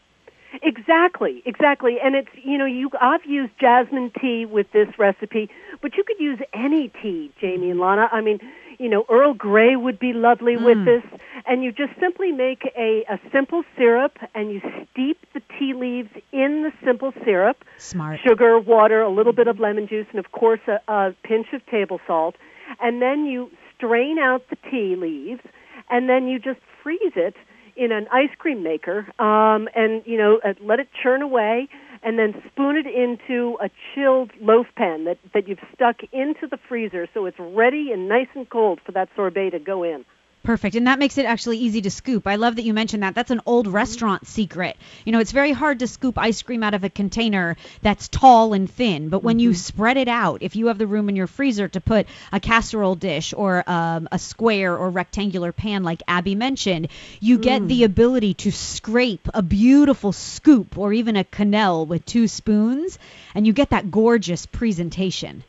Exactly, 0.63 1.41
exactly. 1.45 1.97
And 2.01 2.15
it's 2.15 2.29
you 2.41 2.57
know 2.57 2.65
you 2.65 2.89
I've 2.99 3.25
used 3.25 3.51
jasmine 3.59 4.11
tea 4.21 4.45
with 4.45 4.71
this 4.71 4.87
recipe, 4.97 5.49
but 5.81 5.97
you 5.97 6.03
could 6.05 6.19
use 6.19 6.39
any 6.53 6.89
tea, 7.01 7.31
Jamie 7.41 7.71
and 7.71 7.81
Lana. 7.81 8.07
I 8.11 8.21
mean, 8.21 8.39
you 8.81 8.89
know 8.89 9.05
Earl 9.09 9.33
Grey 9.33 9.75
would 9.75 9.99
be 9.99 10.11
lovely 10.11 10.57
with 10.57 10.83
this, 10.85 11.03
and 11.45 11.63
you 11.63 11.71
just 11.71 11.93
simply 11.99 12.31
make 12.31 12.63
a 12.75 13.03
a 13.09 13.19
simple 13.31 13.63
syrup 13.77 14.17
and 14.33 14.51
you 14.51 14.61
steep 14.91 15.17
the 15.33 15.41
tea 15.57 15.73
leaves 15.73 16.09
in 16.31 16.63
the 16.63 16.71
simple 16.83 17.13
syrup. 17.23 17.63
Smart. 17.77 18.19
sugar, 18.25 18.59
water, 18.59 19.01
a 19.01 19.09
little 19.09 19.33
bit 19.33 19.47
of 19.47 19.59
lemon 19.59 19.87
juice, 19.87 20.07
and 20.11 20.19
of 20.19 20.31
course 20.31 20.61
a, 20.67 20.79
a 20.91 21.15
pinch 21.23 21.47
of 21.53 21.65
table 21.67 21.99
salt. 22.07 22.35
And 22.81 23.01
then 23.01 23.25
you 23.25 23.51
strain 23.75 24.17
out 24.17 24.49
the 24.49 24.57
tea 24.69 24.95
leaves, 24.95 25.41
and 25.89 26.09
then 26.09 26.27
you 26.27 26.39
just 26.39 26.59
freeze 26.81 27.13
it 27.15 27.35
in 27.75 27.91
an 27.91 28.07
ice 28.11 28.29
cream 28.37 28.63
maker, 28.63 29.07
um, 29.19 29.69
and 29.75 30.01
you 30.05 30.17
know 30.17 30.39
uh, 30.43 30.53
let 30.61 30.79
it 30.79 30.89
churn 31.01 31.21
away, 31.21 31.69
and 32.03 32.17
then 32.17 32.41
spoon 32.51 32.75
it 32.77 32.87
into 32.87 33.57
a 33.61 33.69
chilled 33.93 34.31
loaf 34.41 34.67
pan 34.75 35.05
that 35.05 35.17
that 35.33 35.47
you've 35.47 35.59
stuck 35.73 36.01
into 36.11 36.47
the 36.49 36.57
freezer, 36.69 37.07
so 37.13 37.25
it's 37.25 37.39
ready 37.39 37.91
and 37.91 38.09
nice 38.09 38.27
and 38.35 38.49
cold 38.49 38.79
for 38.85 38.91
that 38.91 39.09
sorbet 39.15 39.51
to 39.51 39.59
go 39.59 39.83
in. 39.83 40.05
Perfect. 40.43 40.75
And 40.75 40.87
that 40.87 40.97
makes 40.97 41.19
it 41.19 41.25
actually 41.25 41.59
easy 41.59 41.81
to 41.81 41.91
scoop. 41.91 42.25
I 42.25 42.35
love 42.35 42.55
that 42.55 42.63
you 42.63 42.73
mentioned 42.73 43.03
that. 43.03 43.13
That's 43.13 43.29
an 43.29 43.41
old 43.45 43.67
mm-hmm. 43.67 43.75
restaurant 43.75 44.25
secret. 44.25 44.75
You 45.05 45.11
know, 45.11 45.19
it's 45.19 45.31
very 45.31 45.51
hard 45.51 45.79
to 45.79 45.87
scoop 45.87 46.17
ice 46.17 46.41
cream 46.41 46.63
out 46.63 46.73
of 46.73 46.83
a 46.83 46.89
container 46.89 47.57
that's 47.83 48.07
tall 48.07 48.53
and 48.53 48.69
thin, 48.69 49.09
but 49.09 49.23
when 49.23 49.37
you 49.37 49.51
mm-hmm. 49.51 49.57
spread 49.57 49.97
it 49.97 50.07
out, 50.07 50.41
if 50.41 50.55
you 50.55 50.67
have 50.67 50.79
the 50.79 50.87
room 50.87 51.09
in 51.09 51.15
your 51.15 51.27
freezer 51.27 51.67
to 51.67 51.79
put 51.79 52.07
a 52.31 52.39
casserole 52.39 52.95
dish 52.95 53.35
or 53.37 53.63
um, 53.69 54.07
a 54.11 54.17
square 54.17 54.75
or 54.75 54.89
rectangular 54.89 55.51
pan 55.51 55.83
like 55.83 56.01
Abby 56.07 56.33
mentioned, 56.33 56.87
you 57.19 57.37
get 57.37 57.67
the 57.67 57.81
mm. 57.81 57.85
ability 57.85 58.33
to 58.33 58.51
scrape 58.51 59.27
a 59.33 59.43
beautiful 59.43 60.11
scoop 60.11 60.77
or 60.77 60.91
even 60.91 61.17
a 61.17 61.23
quenelle 61.23 61.85
with 61.85 62.05
two 62.05 62.27
spoons, 62.27 62.97
and 63.35 63.45
you 63.45 63.53
get 63.53 63.69
that 63.69 63.91
gorgeous 63.91 64.45
presentation. 64.47 65.43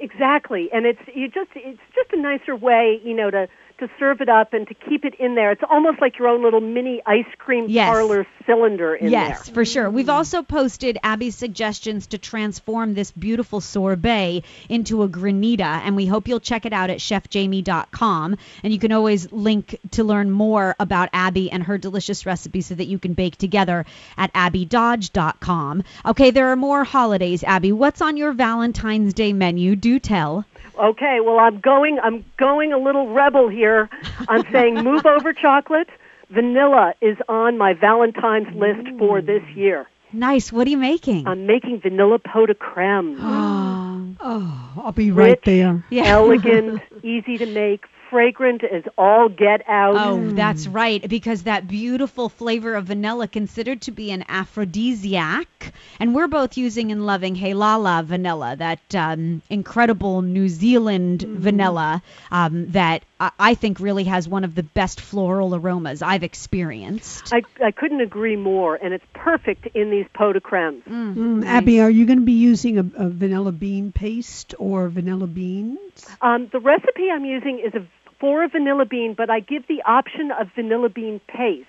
Exactly, 0.00 0.70
and 0.72 0.86
it's 0.86 1.00
you 1.12 1.28
just 1.28 1.50
it's 1.54 1.80
just 1.94 2.12
a 2.12 2.20
nicer 2.20 2.54
way, 2.54 3.00
you 3.02 3.14
know, 3.14 3.30
to 3.30 3.48
to 3.78 3.88
serve 3.98 4.20
it 4.20 4.28
up 4.28 4.52
and 4.52 4.66
to 4.68 4.74
keep 4.74 5.04
it 5.04 5.14
in 5.18 5.34
there. 5.34 5.52
It's 5.52 5.62
almost 5.68 6.00
like 6.00 6.18
your 6.18 6.28
own 6.28 6.42
little 6.42 6.60
mini 6.60 7.00
ice 7.06 7.26
cream 7.38 7.66
Yes. 7.68 7.88
parlor 7.90 8.26
cylinder 8.46 8.94
in 8.94 9.10
yes, 9.10 9.46
there. 9.46 9.54
for 9.54 9.64
sure. 9.64 9.88
We've 9.90 10.08
also 10.08 10.42
posted 10.42 10.98
Abby's 11.02 11.36
suggestions 11.36 12.06
to 12.08 12.18
transform 12.18 12.94
this 12.94 13.10
beautiful 13.10 13.60
sorbet 13.60 14.42
into 14.68 15.02
a 15.02 15.08
granita, 15.08 15.80
and 15.84 15.94
we 15.96 16.06
hope 16.06 16.28
you'll 16.28 16.40
check 16.40 16.66
it 16.66 16.72
out 16.72 16.90
at 16.90 16.98
chefjamie.com. 16.98 18.36
And 18.62 18.72
you 18.72 18.78
can 18.78 18.92
always 18.92 19.30
link 19.32 19.78
to 19.92 20.04
learn 20.04 20.30
more 20.30 20.74
about 20.80 21.08
Abby 21.12 21.50
and 21.50 21.62
her 21.64 21.78
delicious 21.78 22.26
recipe 22.26 22.60
so 22.60 22.74
that 22.74 22.86
you 22.86 22.98
can 22.98 23.12
bake 23.14 23.36
together 23.36 23.84
at 24.16 24.32
abbydodge.com. 24.32 25.84
Okay, 26.06 26.30
there 26.30 26.48
are 26.48 26.56
more 26.56 26.84
holidays, 26.84 27.44
Abby. 27.44 27.72
What's 27.72 28.00
on 28.00 28.16
your 28.16 28.32
Valentine's 28.32 29.14
Day 29.14 29.32
menu? 29.32 29.76
Do 29.76 29.98
tell. 29.98 30.44
Okay, 30.78 31.20
well 31.20 31.38
I'm 31.38 31.60
going 31.60 31.98
I'm 32.00 32.24
going 32.36 32.72
a 32.72 32.78
little 32.78 33.08
rebel 33.12 33.48
here. 33.48 33.88
I'm 34.28 34.44
saying 34.52 34.74
move 34.84 35.06
over 35.06 35.32
chocolate. 35.32 35.88
Vanilla 36.30 36.94
is 37.00 37.16
on 37.28 37.56
my 37.56 37.72
Valentine's 37.72 38.54
list 38.54 38.86
for 38.98 39.22
this 39.22 39.42
year. 39.54 39.86
Nice. 40.12 40.52
What 40.52 40.66
are 40.66 40.70
you 40.70 40.76
making? 40.76 41.26
I'm 41.26 41.46
making 41.46 41.80
vanilla 41.80 42.18
pot 42.18 42.46
de 42.46 42.54
creme. 42.54 43.18
Oh, 44.20 44.72
I'll 44.84 44.92
be 44.92 45.10
right 45.10 45.40
there. 45.44 45.84
Yeah. 45.90 46.06
elegant, 46.06 46.82
easy 47.02 47.38
to 47.38 47.46
make, 47.46 47.86
fragrant 48.10 48.64
as 48.64 48.84
all 48.96 49.28
get 49.28 49.62
out. 49.68 49.94
Oh, 49.96 50.30
that's 50.30 50.66
right, 50.66 51.06
because 51.08 51.44
that 51.44 51.68
beautiful 51.68 52.28
flavor 52.28 52.74
of 52.74 52.86
vanilla 52.86 53.28
considered 53.28 53.82
to 53.82 53.90
be 53.90 54.10
an 54.10 54.24
aphrodisiac, 54.28 55.72
and 56.00 56.14
we're 56.14 56.28
both 56.28 56.56
using 56.56 56.92
and 56.92 57.06
loving 57.06 57.36
Heilala 57.36 58.04
vanilla, 58.04 58.56
that 58.56 58.94
um, 58.94 59.42
incredible 59.50 60.22
New 60.22 60.48
Zealand 60.48 61.22
vanilla 61.22 62.02
um, 62.30 62.70
that 62.70 63.02
I, 63.20 63.30
I 63.38 63.54
think 63.54 63.80
really 63.80 64.04
has 64.04 64.28
one 64.28 64.44
of 64.44 64.54
the 64.54 64.62
best 64.62 65.00
floral 65.00 65.54
aromas 65.54 66.02
I've 66.02 66.22
experienced. 66.22 67.32
I, 67.32 67.42
I 67.62 67.70
couldn't 67.70 68.00
agree 68.00 68.36
more, 68.36 68.76
and 68.76 68.94
it's 68.94 69.04
perfect 69.12 69.66
in 69.74 69.90
these 69.90 70.06
pot 70.14 70.32
de 70.32 70.40
crèmes. 70.40 70.82
Mm, 70.84 71.44
Abby, 71.44 71.80
are 71.80 71.90
you 71.90 72.06
going 72.06 72.20
to 72.20 72.24
be 72.24 72.32
using 72.32 72.78
a, 72.78 72.84
a 72.96 73.08
vanilla 73.08 73.52
bean 73.52 73.92
paste 73.92 74.54
or 74.58 74.88
vanilla 74.88 75.26
beans? 75.26 76.06
Um, 76.20 76.48
the 76.52 76.60
recipe 76.60 77.10
I'm 77.10 77.24
using 77.24 77.60
is 77.64 77.74
a, 77.74 77.86
for 78.20 78.44
a 78.44 78.48
vanilla 78.48 78.84
bean, 78.84 79.14
but 79.16 79.30
I 79.30 79.40
give 79.40 79.66
the 79.66 79.82
option 79.84 80.30
of 80.30 80.48
vanilla 80.54 80.88
bean 80.88 81.20
paste, 81.28 81.68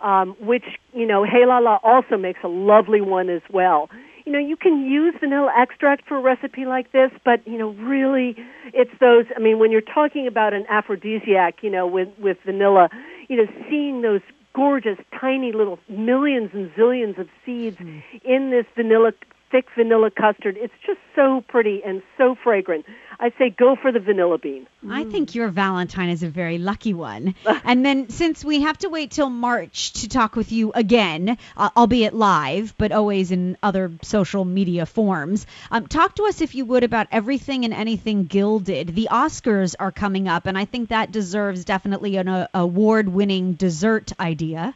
um, 0.00 0.36
which, 0.40 0.64
you 0.92 1.06
know, 1.06 1.24
Heilala 1.24 1.80
also 1.82 2.16
makes 2.16 2.40
a 2.44 2.48
lovely 2.48 3.00
one 3.00 3.28
as 3.28 3.42
well. 3.50 3.90
You 4.28 4.34
know, 4.34 4.40
you 4.40 4.58
can 4.58 4.84
use 4.84 5.14
vanilla 5.18 5.50
extract 5.56 6.06
for 6.06 6.18
a 6.18 6.20
recipe 6.20 6.66
like 6.66 6.92
this, 6.92 7.10
but, 7.24 7.40
you 7.48 7.56
know, 7.56 7.70
really, 7.70 8.36
it's 8.74 8.90
those, 9.00 9.24
I 9.34 9.38
mean, 9.40 9.58
when 9.58 9.72
you're 9.72 9.80
talking 9.80 10.26
about 10.26 10.52
an 10.52 10.66
aphrodisiac, 10.68 11.62
you 11.62 11.70
know, 11.70 11.86
with, 11.86 12.10
with 12.18 12.36
vanilla, 12.44 12.90
you 13.30 13.38
know, 13.38 13.50
seeing 13.70 14.02
those 14.02 14.20
gorgeous, 14.52 14.98
tiny 15.18 15.52
little 15.52 15.78
millions 15.88 16.50
and 16.52 16.70
zillions 16.74 17.16
of 17.16 17.26
seeds 17.46 17.78
mm. 17.78 18.02
in 18.22 18.50
this 18.50 18.66
vanilla, 18.76 19.12
thick 19.50 19.66
vanilla 19.76 20.10
custard, 20.10 20.56
it's 20.58 20.74
just 20.86 20.98
so 21.14 21.42
pretty 21.48 21.82
and 21.84 22.02
so 22.16 22.36
fragrant. 22.42 22.84
I 23.20 23.32
say 23.38 23.50
go 23.50 23.76
for 23.80 23.90
the 23.90 23.98
vanilla 23.98 24.38
bean. 24.38 24.68
I 24.88 25.04
think 25.04 25.34
your 25.34 25.48
Valentine 25.48 26.10
is 26.10 26.22
a 26.22 26.28
very 26.28 26.58
lucky 26.58 26.94
one. 26.94 27.34
and 27.64 27.84
then, 27.84 28.10
since 28.10 28.44
we 28.44 28.60
have 28.62 28.78
to 28.78 28.88
wait 28.88 29.10
till 29.10 29.28
March 29.28 29.92
to 29.94 30.08
talk 30.08 30.36
with 30.36 30.52
you 30.52 30.70
again, 30.72 31.36
uh, 31.56 31.70
albeit 31.76 32.14
live, 32.14 32.74
but 32.78 32.92
always 32.92 33.32
in 33.32 33.56
other 33.62 33.90
social 34.02 34.44
media 34.44 34.86
forms, 34.86 35.46
um, 35.70 35.88
talk 35.88 36.14
to 36.16 36.24
us, 36.24 36.40
if 36.40 36.54
you 36.54 36.64
would, 36.66 36.84
about 36.84 37.08
everything 37.10 37.64
and 37.64 37.74
anything 37.74 38.24
gilded. 38.24 38.94
The 38.94 39.08
Oscars 39.10 39.74
are 39.80 39.90
coming 39.90 40.28
up, 40.28 40.46
and 40.46 40.56
I 40.56 40.64
think 40.64 40.90
that 40.90 41.10
deserves 41.10 41.64
definitely 41.64 42.16
an 42.16 42.28
uh, 42.28 42.46
award 42.54 43.08
winning 43.08 43.54
dessert 43.54 44.12
idea. 44.20 44.74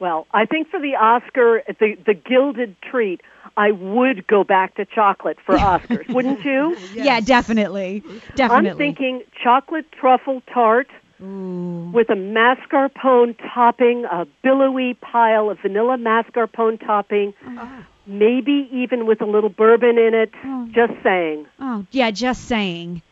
Well, 0.00 0.26
I 0.32 0.46
think 0.46 0.68
for 0.70 0.80
the 0.80 0.96
Oscar, 0.96 1.62
the 1.78 1.96
the 2.06 2.14
gilded 2.14 2.74
treat, 2.82 3.20
I 3.56 3.70
would 3.70 4.26
go 4.26 4.42
back 4.42 4.74
to 4.76 4.86
chocolate 4.86 5.38
for 5.44 5.56
Oscars, 5.56 6.08
wouldn't 6.14 6.42
you? 6.44 6.76
Yeah, 6.94 7.20
definitely. 7.20 8.02
Definitely. 8.34 8.70
I'm 8.70 8.76
thinking 8.76 9.22
chocolate 9.42 9.92
truffle 9.92 10.42
tart 10.52 10.88
with 11.20 12.08
a 12.08 12.14
mascarpone 12.14 13.36
topping, 13.52 14.06
a 14.06 14.26
billowy 14.42 14.94
pile 14.94 15.50
of 15.50 15.58
vanilla 15.60 15.98
mascarpone 15.98 16.80
topping, 16.80 17.34
ah. 17.46 17.84
maybe 18.06 18.70
even 18.72 19.06
with 19.06 19.20
a 19.20 19.26
little 19.26 19.50
bourbon 19.50 19.98
in 19.98 20.14
it. 20.14 20.30
Oh. 20.42 20.68
Just 20.72 20.94
saying. 21.02 21.46
Oh, 21.58 21.84
yeah, 21.90 22.10
just 22.10 22.48
saying. 22.48 23.02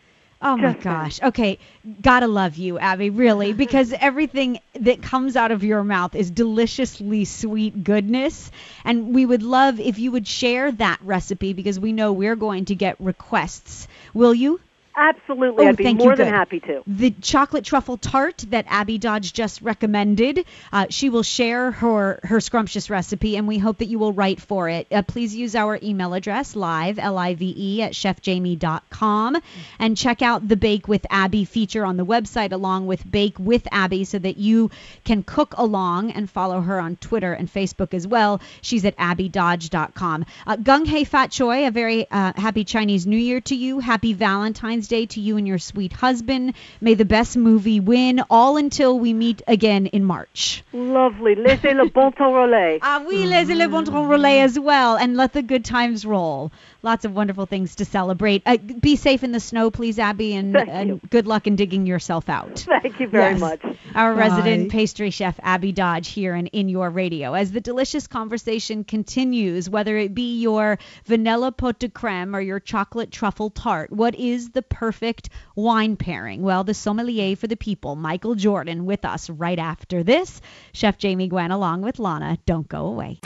Oh 0.40 0.56
my 0.56 0.74
gosh. 0.74 1.20
Okay, 1.22 1.58
gotta 2.00 2.26
love 2.28 2.56
you, 2.56 2.78
Abby, 2.78 3.10
really, 3.10 3.52
because 3.64 3.92
everything 3.92 4.60
that 4.74 5.00
comes 5.02 5.36
out 5.36 5.50
of 5.52 5.62
your 5.64 5.82
mouth 5.84 6.14
is 6.14 6.30
deliciously 6.30 7.24
sweet 7.24 7.82
goodness. 7.84 8.50
And 8.84 9.14
we 9.14 9.24
would 9.26 9.42
love 9.42 9.78
if 9.80 9.98
you 9.98 10.10
would 10.12 10.26
share 10.26 10.70
that 10.72 10.98
recipe 11.02 11.52
because 11.52 11.78
we 11.80 11.92
know 11.92 12.12
we're 12.12 12.36
going 12.36 12.64
to 12.66 12.74
get 12.74 13.00
requests. 13.00 13.86
Will 14.14 14.34
you? 14.34 14.60
Absolutely, 15.00 15.64
Oh, 15.64 15.68
I'd 15.68 15.76
be 15.76 15.94
more 15.94 16.16
than 16.16 16.26
good. 16.26 16.34
happy 16.34 16.58
to. 16.60 16.82
The 16.88 17.12
chocolate 17.12 17.64
truffle 17.64 17.96
tart 17.98 18.44
that 18.48 18.64
Abby 18.68 18.98
Dodge 18.98 19.32
just 19.32 19.62
recommended. 19.62 20.44
Uh, 20.72 20.86
she 20.90 21.08
will 21.08 21.22
share 21.22 21.70
her 21.70 22.18
her 22.24 22.40
scrumptious 22.40 22.90
recipe, 22.90 23.36
and 23.36 23.46
we 23.46 23.58
hope 23.58 23.78
that 23.78 23.86
you 23.86 24.00
will 24.00 24.12
write 24.12 24.40
for 24.40 24.68
it. 24.68 24.88
Uh, 24.90 25.02
please 25.02 25.36
use 25.36 25.54
our 25.54 25.78
email 25.82 26.14
address 26.14 26.56
live 26.56 26.98
l 26.98 27.16
i 27.16 27.34
v 27.34 27.54
e 27.56 27.82
at 27.82 27.92
chefjamie.com 27.92 29.36
and 29.78 29.96
check 29.96 30.20
out 30.20 30.48
the 30.48 30.56
Bake 30.56 30.88
with 30.88 31.06
Abby 31.10 31.44
feature 31.44 31.84
on 31.84 31.96
the 31.96 32.04
website 32.04 32.52
along 32.52 32.86
with 32.88 33.08
Bake 33.08 33.38
with 33.38 33.68
Abby, 33.70 34.02
so 34.04 34.18
that 34.18 34.36
you 34.36 34.70
can 35.04 35.22
cook 35.22 35.54
along 35.56 36.10
and 36.10 36.28
follow 36.28 36.60
her 36.60 36.80
on 36.80 36.96
Twitter 36.96 37.32
and 37.32 37.48
Facebook 37.52 37.94
as 37.94 38.04
well. 38.06 38.40
She's 38.62 38.84
at 38.84 38.96
abbydodge.com. 38.96 40.24
Uh, 40.46 40.56
Gung 40.56 40.86
Hei 40.88 41.04
Fat 41.04 41.30
Choi, 41.30 41.66
a 41.68 41.70
very 41.70 42.10
uh, 42.10 42.32
happy 42.34 42.64
Chinese 42.64 43.06
New 43.06 43.16
Year 43.16 43.40
to 43.42 43.54
you. 43.54 43.78
Happy 43.78 44.12
Valentine's 44.12 44.87
Day 44.88 45.04
to 45.06 45.20
you 45.20 45.36
and 45.36 45.46
your 45.46 45.58
sweet 45.58 45.92
husband. 45.92 46.54
May 46.80 46.94
the 46.94 47.04
best 47.04 47.36
movie 47.36 47.78
win, 47.78 48.22
all 48.30 48.56
until 48.56 48.98
we 48.98 49.12
meet 49.12 49.42
again 49.46 49.86
in 49.86 50.02
March. 50.04 50.64
Lovely. 50.72 51.34
Laissez 51.34 51.74
le 51.74 51.90
bon 51.90 52.10
temps 52.10 52.32
rouler. 52.32 52.78
Ah 52.80 53.04
oui, 53.06 53.26
les 53.26 53.54
le 53.54 53.68
bon 53.68 53.84
temps 53.84 54.08
relais 54.08 54.40
as 54.40 54.58
well, 54.58 54.96
and 54.96 55.16
let 55.16 55.34
the 55.34 55.42
good 55.42 55.64
times 55.64 56.06
roll. 56.06 56.50
Lots 56.80 57.04
of 57.04 57.12
wonderful 57.12 57.46
things 57.46 57.74
to 57.76 57.84
celebrate. 57.84 58.42
Uh, 58.46 58.56
be 58.56 58.94
safe 58.94 59.24
in 59.24 59.32
the 59.32 59.40
snow, 59.40 59.68
please, 59.70 59.98
Abby, 59.98 60.34
and, 60.34 60.56
and 60.56 61.00
good 61.10 61.26
luck 61.26 61.48
in 61.48 61.56
digging 61.56 61.86
yourself 61.86 62.28
out. 62.28 62.64
Thank 62.82 63.00
you 63.00 63.08
very 63.08 63.32
Yes. 63.32 63.40
much. 63.40 63.60
Our 63.96 64.14
Bye. 64.14 64.20
resident 64.20 64.70
pastry 64.70 65.10
chef, 65.10 65.40
Abby 65.42 65.72
Dodge, 65.72 66.08
here 66.08 66.34
and 66.34 66.48
in 66.52 66.68
your 66.68 66.88
radio. 66.88 67.34
As 67.34 67.50
the 67.50 67.60
delicious 67.60 68.06
conversation 68.06 68.84
continues, 68.84 69.68
whether 69.68 69.96
it 69.96 70.14
be 70.14 70.40
your 70.40 70.78
vanilla 71.04 71.50
pot 71.50 71.80
de 71.80 71.88
creme 71.88 72.36
or 72.36 72.40
your 72.40 72.60
chocolate 72.60 73.10
truffle 73.10 73.50
tart, 73.50 73.90
what 73.90 74.14
is 74.14 74.50
the 74.50 74.62
perfect 74.62 75.30
wine 75.56 75.96
pairing? 75.96 76.42
Well, 76.42 76.62
the 76.62 76.74
sommelier 76.74 77.34
for 77.34 77.48
the 77.48 77.56
people, 77.56 77.96
Michael 77.96 78.36
Jordan, 78.36 78.84
with 78.86 79.04
us 79.04 79.28
right 79.28 79.58
after 79.58 80.04
this. 80.04 80.40
Chef 80.72 80.96
Jamie 80.96 81.26
Gwen, 81.26 81.50
along 81.50 81.82
with 81.82 81.98
Lana. 81.98 82.38
Don't 82.46 82.68
go 82.68 82.86
away. 82.86 83.18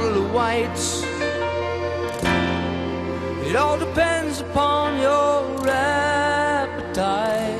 Bottle 0.00 0.24
of 0.24 0.32
whites. 0.32 1.02
It 3.46 3.56
all 3.56 3.78
depends 3.78 4.40
upon 4.40 4.98
your 5.00 5.68
appetite. 5.68 7.58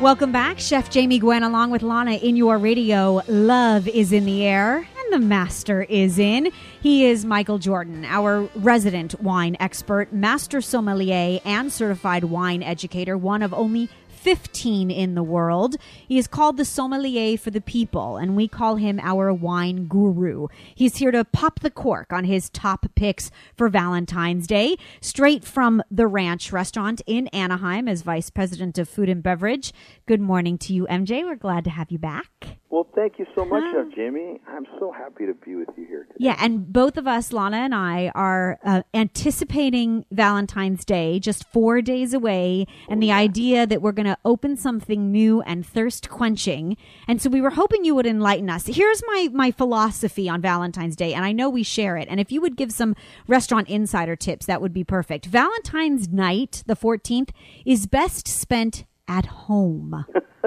Welcome 0.00 0.32
back, 0.32 0.58
Chef 0.58 0.90
Jamie 0.90 1.18
Gwen, 1.18 1.42
along 1.42 1.70
with 1.70 1.82
Lana 1.82 2.14
in 2.14 2.36
your 2.36 2.56
radio. 2.58 3.20
Love 3.28 3.86
is 3.88 4.12
in 4.12 4.24
the 4.24 4.44
air, 4.44 4.76
and 4.76 5.12
the 5.12 5.18
master 5.18 5.82
is 5.82 6.18
in. 6.18 6.50
He 6.80 7.04
is 7.06 7.24
Michael 7.24 7.58
Jordan, 7.58 8.04
our 8.06 8.48
resident 8.54 9.20
wine 9.20 9.56
expert, 9.60 10.12
master 10.12 10.60
sommelier, 10.60 11.40
and 11.44 11.72
certified 11.72 12.24
wine 12.24 12.62
educator, 12.62 13.18
one 13.18 13.42
of 13.42 13.52
only 13.52 13.88
15 14.24 14.90
in 14.90 15.14
the 15.14 15.22
world. 15.22 15.76
He 16.08 16.16
is 16.16 16.26
called 16.26 16.56
the 16.56 16.64
sommelier 16.64 17.36
for 17.36 17.50
the 17.50 17.60
people, 17.60 18.16
and 18.16 18.34
we 18.34 18.48
call 18.48 18.76
him 18.76 18.98
our 19.02 19.34
wine 19.34 19.84
guru. 19.86 20.48
He's 20.74 20.96
here 20.96 21.10
to 21.10 21.26
pop 21.26 21.60
the 21.60 21.70
cork 21.70 22.10
on 22.10 22.24
his 22.24 22.48
top 22.48 22.86
picks 22.94 23.30
for 23.54 23.68
Valentine's 23.68 24.46
Day, 24.46 24.76
straight 25.02 25.44
from 25.44 25.82
the 25.90 26.06
Ranch 26.06 26.52
restaurant 26.52 27.02
in 27.06 27.28
Anaheim 27.28 27.86
as 27.86 28.00
vice 28.00 28.30
president 28.30 28.78
of 28.78 28.88
food 28.88 29.10
and 29.10 29.22
beverage. 29.22 29.74
Good 30.06 30.22
morning 30.22 30.56
to 30.56 30.72
you, 30.72 30.86
MJ. 30.86 31.22
We're 31.22 31.36
glad 31.36 31.64
to 31.64 31.70
have 31.70 31.90
you 31.90 31.98
back. 31.98 32.58
Well, 32.74 32.88
thank 32.92 33.20
you 33.20 33.26
so 33.36 33.44
much, 33.44 33.62
Chef 33.72 33.94
Jamie. 33.94 34.40
I'm 34.48 34.66
so 34.80 34.90
happy 34.90 35.26
to 35.26 35.34
be 35.34 35.54
with 35.54 35.68
you 35.76 35.86
here 35.86 36.02
today. 36.04 36.16
Yeah, 36.18 36.36
and 36.40 36.72
both 36.72 36.96
of 36.96 37.06
us, 37.06 37.32
Lana 37.32 37.58
and 37.58 37.72
I, 37.72 38.10
are 38.16 38.58
uh, 38.64 38.82
anticipating 38.92 40.04
Valentine's 40.10 40.84
Day, 40.84 41.20
just 41.20 41.48
four 41.52 41.82
days 41.82 42.12
away, 42.12 42.66
and 42.88 43.00
the 43.00 43.12
idea 43.12 43.64
that 43.64 43.80
we're 43.80 43.92
going 43.92 44.06
to 44.06 44.13
open 44.24 44.56
something 44.56 45.10
new 45.10 45.40
and 45.42 45.66
thirst 45.66 46.08
quenching. 46.08 46.76
And 47.06 47.20
so 47.20 47.30
we 47.30 47.40
were 47.40 47.50
hoping 47.50 47.84
you 47.84 47.94
would 47.94 48.06
enlighten 48.06 48.50
us. 48.50 48.66
Here's 48.66 49.02
my 49.06 49.28
my 49.32 49.50
philosophy 49.50 50.28
on 50.28 50.40
Valentine's 50.40 50.96
Day, 50.96 51.14
and 51.14 51.24
I 51.24 51.32
know 51.32 51.48
we 51.48 51.62
share 51.62 51.96
it. 51.96 52.08
And 52.08 52.20
if 52.20 52.32
you 52.32 52.40
would 52.40 52.56
give 52.56 52.72
some 52.72 52.94
restaurant 53.26 53.68
insider 53.68 54.16
tips, 54.16 54.46
that 54.46 54.60
would 54.60 54.72
be 54.72 54.84
perfect. 54.84 55.26
Valentine's 55.26 56.08
night, 56.08 56.62
the 56.66 56.76
14th, 56.76 57.30
is 57.64 57.86
best 57.86 58.28
spent 58.28 58.84
at 59.08 59.26
home. 59.26 60.04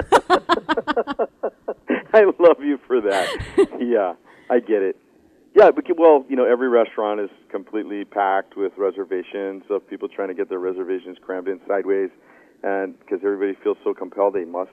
I 2.14 2.24
love 2.40 2.62
you 2.62 2.80
for 2.88 3.02
that. 3.02 3.28
yeah, 3.80 4.14
I 4.50 4.60
get 4.60 4.82
it. 4.82 4.98
Yeah, 5.56 5.72
but, 5.72 5.86
well, 5.98 6.24
you 6.30 6.36
know, 6.36 6.46
every 6.46 6.70
restaurant 6.70 7.20
is 7.20 7.32
completely 7.50 8.06
packed 8.06 8.56
with 8.56 8.74
reservations 8.78 9.64
of 9.72 9.88
people 9.88 10.08
trying 10.08 10.28
to 10.28 10.36
get 10.36 10.50
their 10.50 10.60
reservations 10.60 11.18
crammed 11.20 11.48
in 11.48 11.60
sideways, 11.68 12.10
and 12.64 12.98
because 13.00 13.20
everybody 13.24 13.58
feels 13.64 13.78
so 13.84 13.94
compelled, 13.94 14.34
they 14.34 14.46
must 14.46 14.72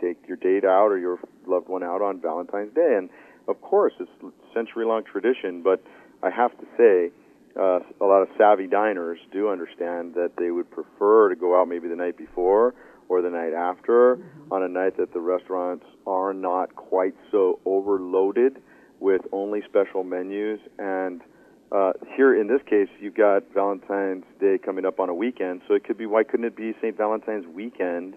take 0.00 0.16
your 0.26 0.36
date 0.36 0.64
out 0.64 0.88
or 0.88 0.98
your 0.98 1.18
loved 1.46 1.68
one 1.68 1.82
out 1.82 2.02
on 2.02 2.20
Valentine's 2.20 2.74
Day. 2.74 2.94
And 2.96 3.08
of 3.48 3.60
course, 3.60 3.92
it's 4.00 4.10
century-long 4.52 5.04
tradition. 5.04 5.62
But 5.62 5.82
I 6.22 6.30
have 6.30 6.52
to 6.58 6.66
say, 6.76 7.10
uh, 7.58 7.80
a 8.00 8.06
lot 8.06 8.22
of 8.22 8.28
savvy 8.36 8.66
diners 8.66 9.18
do 9.32 9.48
understand 9.48 10.14
that 10.14 10.32
they 10.38 10.50
would 10.50 10.70
prefer 10.70 11.28
to 11.28 11.36
go 11.36 11.60
out 11.60 11.68
maybe 11.68 11.88
the 11.88 11.96
night 11.96 12.16
before 12.16 12.74
or 13.08 13.22
the 13.22 13.30
night 13.30 13.52
after 13.52 14.18
on 14.50 14.62
a 14.62 14.68
night 14.68 14.96
that 14.96 15.12
the 15.12 15.20
restaurants 15.20 15.84
are 16.06 16.32
not 16.32 16.74
quite 16.74 17.14
so 17.30 17.60
overloaded 17.64 18.60
with 18.98 19.20
only 19.32 19.60
special 19.68 20.02
menus. 20.02 20.58
And 20.78 21.20
uh, 21.72 21.92
here 22.16 22.38
in 22.38 22.46
this 22.46 22.60
case, 22.68 22.88
you've 23.00 23.14
got 23.14 23.42
Valentine's 23.52 24.24
Day 24.40 24.58
coming 24.58 24.84
up 24.84 25.00
on 25.00 25.08
a 25.08 25.14
weekend, 25.14 25.62
so 25.66 25.74
it 25.74 25.84
could 25.84 25.98
be 25.98 26.06
why 26.06 26.24
couldn't 26.24 26.46
it 26.46 26.56
be 26.56 26.74
St. 26.80 26.96
Valentine's 26.96 27.46
weekend? 27.46 28.14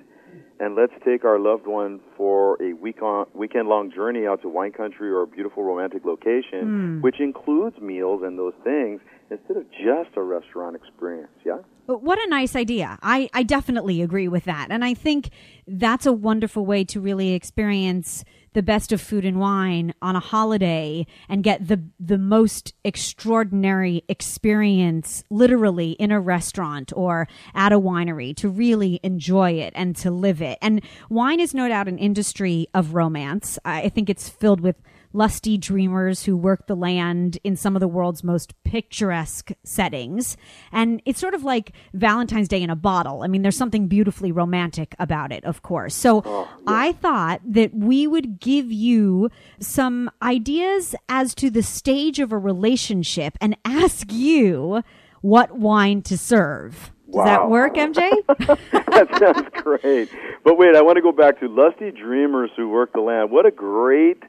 and 0.60 0.76
let's 0.76 0.94
take 1.06 1.24
our 1.24 1.40
loved 1.40 1.68
one 1.68 2.00
for 2.16 2.62
a 2.62 2.74
week 2.74 3.02
on, 3.02 3.28
weekend 3.34 3.68
long 3.68 3.92
journey 3.92 4.26
out 4.26 4.42
to 4.42 4.50
wine 4.50 4.72
country 4.72 5.10
or 5.10 5.22
a 5.22 5.28
beautiful 5.28 5.64
romantic 5.64 6.04
location, 6.04 7.02
which 7.02 7.20
includes 7.20 7.78
meals 7.80 8.22
and 8.24 8.40
those 8.40 8.54
things 8.64 9.00
instead 9.30 9.58
of 9.58 9.66
just 9.72 10.16
a 10.16 10.22
restaurant 10.22 10.76
experience. 10.76 11.32
Yeah. 11.46 11.58
But 11.86 12.02
what 12.02 12.18
a 12.20 12.28
nice 12.30 12.56
idea. 12.56 12.98
I, 13.02 13.30
I 13.34 13.44
definitely 13.44 14.02
agree 14.02 14.28
with 14.28 14.46
that. 14.46 14.68
And 14.72 14.84
I 14.84 14.94
think 14.94 15.30
that's 15.68 16.06
a 16.06 16.14
wonderful 16.14 16.66
way 16.66 16.84
to 16.86 17.00
really 17.00 17.34
experience 17.34 18.24
the 18.54 18.64
best 18.64 18.92
of 18.92 19.02
food 19.02 19.26
and 19.26 19.40
wine 19.40 19.94
on 20.02 20.16
a 20.16 20.20
holiday 20.20 21.06
and 21.30 21.44
get 21.44 21.68
the 21.68 21.84
the 22.00 22.18
most 22.18 22.74
extraordinary 22.84 24.04
experience 24.10 25.24
literally 25.30 25.92
in 25.92 26.12
a 26.12 26.20
restaurant 26.20 26.92
or 26.96 27.28
at 27.54 27.72
a 27.72 27.80
winery 27.80 28.36
to 28.36 28.50
really 28.50 29.00
enjoy 29.04 29.52
it 29.52 29.74
and 29.76 29.96
to 29.96 30.12
live 30.12 30.42
it. 30.42 30.58
And 30.62 30.82
wine 31.10 31.40
is 31.40 31.54
no 31.54 31.68
doubt 31.68 31.88
an 31.88 31.98
industry 31.98 32.68
of 32.74 32.94
romance. 32.94 33.60
I 33.66 33.90
think 33.90 34.10
it's 34.10 34.30
filled 34.30 34.62
with 34.62 34.76
lusty 35.18 35.58
dreamers 35.58 36.26
who 36.26 36.38
work 36.38 36.68
the 36.68 36.76
land 36.76 37.40
in 37.44 37.56
some 37.56 37.76
of 37.76 37.80
the 37.80 37.88
world's 37.88 38.24
most 38.24 38.54
picturesque 38.64 39.52
settings. 39.64 40.38
And 40.72 41.02
it's 41.06 41.20
sort 41.20 41.34
of 41.34 41.44
like 41.44 41.74
Valentine's 41.94 42.48
Day 42.48 42.62
in 42.62 42.70
a 42.70 42.76
bottle. 42.76 43.24
I 43.24 43.28
mean, 43.28 43.42
there's 43.42 43.58
something 43.58 43.88
beautifully 43.88 44.32
romantic 44.32 44.96
about 45.00 45.32
it, 45.32 45.44
of 45.44 45.64
course. 45.64 45.96
So 45.96 46.22
oh, 46.24 46.48
I 46.68 46.92
thought 46.94 47.42
that 47.44 47.74
we 47.74 48.06
would 48.06 48.40
give 48.40 48.72
you 48.72 49.32
some 49.60 50.12
ideas 50.22 50.94
as 51.10 51.34
to 51.36 51.50
the 51.50 51.64
stage 51.64 52.20
of 52.20 52.32
a 52.32 52.38
relationship 52.38 53.38
and 53.42 53.58
ask 53.66 54.12
you 54.14 54.84
what 55.22 55.58
wine 55.58 56.04
to 56.04 56.18
serve. 56.18 56.92
Does 57.12 57.26
that 57.26 57.50
work, 57.50 57.76
MJ? 57.76 58.12
that 58.72 59.08
sounds 59.18 59.48
great. 59.64 60.10
But 60.44 60.58
wait, 60.58 60.76
I 60.76 60.82
want 60.82 60.98
to 60.98 61.02
go 61.02 61.14
back 61.14 61.40
to 61.40 61.48
lusty 61.48 61.90
dreamers 61.90 62.52
who 62.56 62.70
work 62.70 62.94
the 62.94 63.00
land. 63.00 63.32
What 63.32 63.46
a 63.46 63.52
great! 63.52 64.22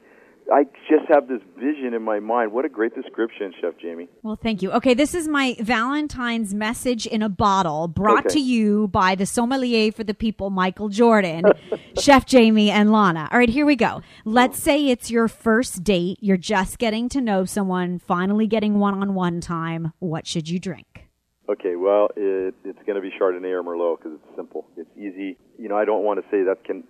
I 0.51 0.63
just 0.89 1.05
have 1.09 1.27
this 1.27 1.41
vision 1.57 1.93
in 1.93 2.01
my 2.01 2.19
mind. 2.19 2.51
What 2.51 2.65
a 2.65 2.69
great 2.69 2.95
description, 2.95 3.53
Chef 3.61 3.73
Jamie. 3.79 4.07
Well, 4.23 4.35
thank 4.41 4.61
you. 4.61 4.71
Okay, 4.71 4.93
this 4.93 5.13
is 5.13 5.27
my 5.27 5.55
Valentine's 5.59 6.53
message 6.53 7.05
in 7.05 7.21
a 7.21 7.29
bottle 7.29 7.87
brought 7.87 8.25
Okay. 8.25 8.35
to 8.35 8.39
you 8.39 8.87
by 8.87 9.15
the 9.15 9.25
sommelier 9.25 9.91
for 9.91 10.03
the 10.03 10.13
people, 10.13 10.49
Michael 10.49 10.89
Jordan, 10.89 11.45
Chef 11.99 12.25
Jamie, 12.25 12.71
and 12.71 12.91
Lana. 12.91 13.29
All 13.31 13.37
right, 13.37 13.49
here 13.49 13.65
we 13.65 13.75
go. 13.75 14.01
Let's 14.25 14.59
oh. 14.59 14.63
say 14.63 14.87
it's 14.87 15.11
your 15.11 15.27
first 15.27 15.83
date. 15.83 16.17
You're 16.21 16.37
just 16.37 16.79
getting 16.79 17.09
to 17.09 17.21
know 17.21 17.45
someone, 17.45 17.99
finally 17.99 18.47
getting 18.47 18.79
one 18.79 18.95
on 19.01 19.13
one 19.13 19.41
time. 19.41 19.93
What 19.99 20.25
should 20.25 20.49
you 20.49 20.59
drink? 20.59 21.09
Okay, 21.49 21.75
well, 21.75 22.09
it, 22.15 22.53
it's 22.63 22.79
going 22.85 22.95
to 22.95 23.01
be 23.01 23.11
Chardonnay 23.19 23.51
or 23.51 23.63
Merlot 23.63 23.97
because 23.97 24.19
it's 24.19 24.35
simple. 24.35 24.67
It's 24.77 24.89
easy. 24.95 25.37
You 25.57 25.67
know, 25.69 25.77
I 25.77 25.85
don't 25.85 26.03
want 26.03 26.19
to 26.19 26.25
say 26.29 26.43
that 26.43 26.63
can 26.63 26.83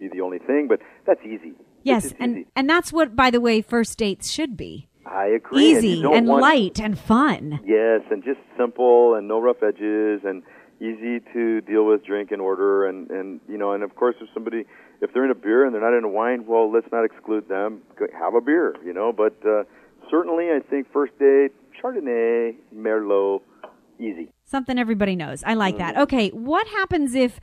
be 0.00 0.08
the 0.08 0.20
only 0.20 0.38
thing, 0.38 0.66
but 0.68 0.80
that's 1.06 1.20
easy. 1.24 1.54
Yes, 1.82 2.12
and, 2.18 2.44
and 2.56 2.68
that's 2.68 2.92
what, 2.92 3.14
by 3.16 3.30
the 3.30 3.40
way, 3.40 3.62
first 3.62 3.98
dates 3.98 4.30
should 4.30 4.56
be 4.56 4.88
I 5.06 5.26
agree. 5.26 5.72
easy 5.76 6.02
don't 6.02 6.14
and 6.14 6.28
want- 6.28 6.42
light 6.42 6.80
and 6.80 6.98
fun. 6.98 7.60
Yes, 7.64 8.02
and 8.10 8.22
just 8.24 8.40
simple 8.58 9.14
and 9.14 9.26
no 9.28 9.40
rough 9.40 9.62
edges 9.62 10.20
and 10.24 10.42
easy 10.80 11.20
to 11.34 11.60
deal 11.62 11.84
with, 11.86 12.04
drink 12.04 12.30
and 12.30 12.40
order, 12.40 12.86
and 12.86 13.10
and 13.10 13.40
you 13.48 13.58
know, 13.58 13.72
and 13.72 13.82
of 13.82 13.94
course, 13.96 14.16
if 14.20 14.28
somebody 14.34 14.64
if 15.02 15.12
they're 15.12 15.24
in 15.24 15.30
a 15.30 15.34
beer 15.34 15.64
and 15.64 15.74
they're 15.74 15.80
not 15.80 15.96
in 15.96 16.04
a 16.04 16.08
wine, 16.08 16.44
well, 16.46 16.70
let's 16.70 16.86
not 16.92 17.04
exclude 17.04 17.48
them. 17.48 17.80
Have 18.18 18.34
a 18.34 18.40
beer, 18.40 18.74
you 18.84 18.92
know. 18.92 19.12
But 19.12 19.34
uh, 19.46 19.64
certainly, 20.10 20.46
I 20.50 20.60
think 20.68 20.86
first 20.92 21.18
date 21.18 21.52
Chardonnay, 21.82 22.56
Merlot, 22.74 23.40
easy. 23.98 24.30
Something 24.44 24.78
everybody 24.78 25.16
knows. 25.16 25.42
I 25.44 25.54
like 25.54 25.76
Mm-hmm. 25.76 25.94
that. 25.94 25.98
Okay, 26.02 26.28
what 26.30 26.66
happens 26.68 27.14
if 27.14 27.40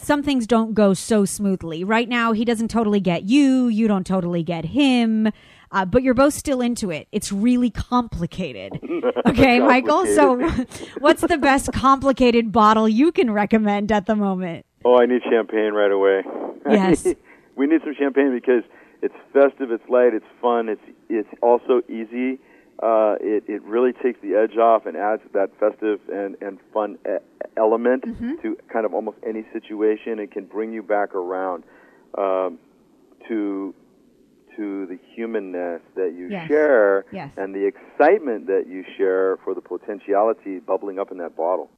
some 0.00 0.22
things 0.22 0.46
don't 0.46 0.74
go 0.74 0.94
so 0.94 1.24
smoothly? 1.24 1.84
Right 1.84 2.08
now, 2.08 2.32
he 2.32 2.44
doesn't 2.44 2.68
totally 2.68 3.00
get 3.00 3.24
you, 3.24 3.68
you 3.68 3.88
don't 3.88 4.06
totally 4.06 4.42
get 4.42 4.64
him, 4.66 5.28
uh, 5.72 5.84
but 5.84 6.02
you're 6.02 6.14
both 6.14 6.34
still 6.34 6.60
into 6.60 6.90
it. 6.90 7.08
It's 7.12 7.32
really 7.32 7.70
complicated. 7.70 8.80
Okay, 9.26 9.58
Michael? 9.60 10.06
So, 10.06 10.36
what's 11.00 11.20
the 11.22 11.36
best 11.38 11.72
complicated 11.72 12.50
bottle 12.50 12.88
you 12.88 13.12
can 13.12 13.30
recommend 13.30 13.92
at 13.92 14.06
the 14.06 14.16
moment? 14.16 14.64
Oh, 14.84 14.96
I 14.98 15.06
need 15.06 15.22
champagne 15.28 15.72
right 15.74 15.90
away. 15.90 16.22
Yes. 16.70 17.06
we 17.56 17.66
need 17.66 17.80
some 17.84 17.94
champagne 17.98 18.32
because 18.34 18.62
it's 19.02 19.14
festive, 19.32 19.70
it's 19.70 19.86
light, 19.88 20.14
it's 20.14 20.26
fun, 20.40 20.68
it's 20.68 20.82
it's 21.08 21.28
also 21.42 21.82
easy. 21.88 22.38
Uh, 22.82 23.16
it 23.20 23.44
it 23.48 23.62
really 23.62 23.92
takes 23.92 24.20
the 24.22 24.34
edge 24.34 24.56
off 24.56 24.86
and 24.86 24.96
adds 24.96 25.22
that 25.34 25.50
festive 25.58 26.00
and 26.12 26.36
and 26.40 26.58
fun 26.72 26.98
e- 27.06 27.22
element 27.58 28.04
to 28.42 28.56
kind 28.72 28.86
of 28.86 28.94
almost 28.94 29.18
any 29.26 29.44
situation. 29.52 30.18
It 30.18 30.30
can 30.30 30.46
bring 30.46 30.72
you 30.72 30.82
back 30.82 31.14
around 31.14 31.64
um, 32.16 32.58
to 33.28 33.74
to 34.56 34.86
the 34.86 34.98
humanness 35.14 35.82
that 35.94 36.14
you 36.16 36.28
Yes. 36.30 36.48
share 36.48 37.04
Yes. 37.12 37.30
and 37.36 37.54
the 37.54 37.64
excitement 37.66 38.46
that 38.48 38.64
you 38.66 38.84
share 38.96 39.36
for 39.44 39.54
the 39.54 39.60
potentiality 39.60 40.58
bubbling 40.58 40.98
up 40.98 41.12
in 41.12 41.18
that 41.18 41.36
bottle. 41.36 41.70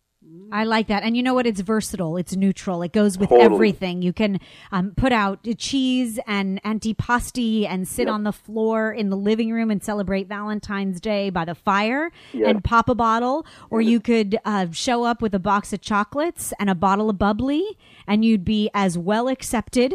I 0.52 0.64
like 0.64 0.88
that. 0.88 1.04
And 1.04 1.16
you 1.16 1.22
know 1.22 1.34
what? 1.34 1.46
It's 1.46 1.60
versatile. 1.60 2.16
It's 2.16 2.34
neutral. 2.34 2.82
It 2.82 2.92
goes 2.92 3.16
with 3.16 3.28
Totally. 3.28 3.44
everything. 3.54 4.02
You 4.02 4.12
can 4.12 4.40
um, 4.72 4.92
put 4.96 5.12
out 5.12 5.46
cheese 5.58 6.18
and 6.26 6.60
antipasti 6.64 7.66
and 7.68 7.86
sit 7.86 8.06
Yep. 8.06 8.14
on 8.14 8.24
the 8.24 8.32
floor 8.32 8.92
in 8.92 9.10
the 9.10 9.16
living 9.16 9.52
room 9.52 9.70
and 9.70 9.82
celebrate 9.82 10.26
Valentine's 10.28 11.00
Day 11.00 11.30
by 11.30 11.44
the 11.44 11.54
fire 11.54 12.10
Yes. 12.32 12.48
and 12.48 12.64
pop 12.64 12.88
a 12.88 12.94
bottle. 12.96 13.46
Or 13.70 13.80
you 13.80 14.00
could 14.00 14.38
uh, 14.44 14.66
show 14.72 15.04
up 15.04 15.22
with 15.22 15.34
a 15.34 15.38
box 15.38 15.72
of 15.72 15.80
chocolates 15.80 16.52
and 16.58 16.68
a 16.68 16.74
bottle 16.74 17.08
of 17.10 17.16
bubbly 17.18 17.78
and 18.06 18.24
you'd 18.24 18.44
be 18.44 18.70
as 18.74 18.98
well 18.98 19.28
accepted. 19.28 19.94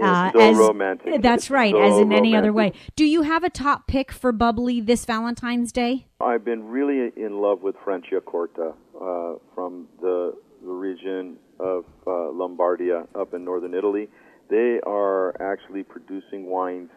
uh, 0.00 0.32
so 0.32 0.40
as, 0.40 0.56
romantic. 0.56 1.22
That's 1.22 1.48
right, 1.48 1.72
so 1.72 1.80
as 1.80 1.98
in 2.00 2.12
any 2.12 2.34
other 2.34 2.52
way. 2.52 2.72
Do 2.96 3.04
you 3.04 3.22
have 3.22 3.44
a 3.44 3.50
top 3.50 3.86
pick 3.86 4.10
for 4.10 4.32
bubbly 4.32 4.80
this 4.80 5.04
Valentine's 5.04 5.70
Day? 5.70 6.06
I've 6.20 6.44
been 6.44 6.64
really 6.64 7.12
in 7.16 7.40
love 7.40 7.62
with 7.62 7.76
Franciacorta 7.76 8.74
uh, 9.02 9.34
from 9.54 9.88
the, 10.00 10.34
the 10.62 10.70
region 10.70 11.36
of 11.58 11.84
uh, 12.06 12.10
Lombardia 12.10 13.06
up 13.14 13.34
in 13.34 13.44
northern 13.44 13.74
Italy. 13.74 14.08
They 14.48 14.80
are 14.86 15.40
actually 15.42 15.82
producing 15.82 16.46
wines 16.46 16.90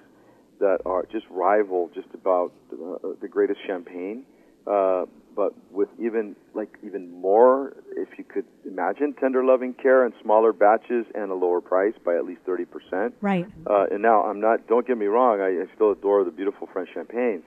that 0.60 0.80
are 0.86 1.06
just 1.12 1.26
rival 1.30 1.90
just 1.94 2.08
about 2.14 2.52
uh, 2.72 3.10
the 3.22 3.28
greatest 3.28 3.60
champagne, 3.66 4.26
uh, 4.68 5.06
but 5.36 5.54
with 5.72 5.90
even 6.00 6.36
like 6.54 6.70
even 6.86 7.12
more, 7.12 7.76
if 7.98 8.08
you 8.18 8.24
could 8.24 8.46
imagine, 8.66 9.14
tender 9.20 9.44
loving 9.44 9.74
care 9.74 10.06
and 10.06 10.14
smaller 10.22 10.54
batches 10.54 11.06
and 11.14 11.30
a 11.32 11.36
lower 11.36 11.60
price 11.60 11.94
by 12.06 12.16
at 12.16 12.26
least 12.26 12.42
thirty 12.46 12.66
percent. 12.66 13.14
Right. 13.22 13.46
Uh, 13.68 13.86
and 13.92 14.02
now 14.02 14.24
I'm 14.24 14.40
not. 14.40 14.68
Don't 14.68 14.88
get 14.88 14.98
me 14.98 15.08
wrong. 15.08 15.42
I, 15.42 15.62
I 15.64 15.76
still 15.76 15.92
adore 15.92 16.24
the 16.24 16.32
beautiful 16.32 16.70
French 16.72 16.90
champagnes, 16.94 17.44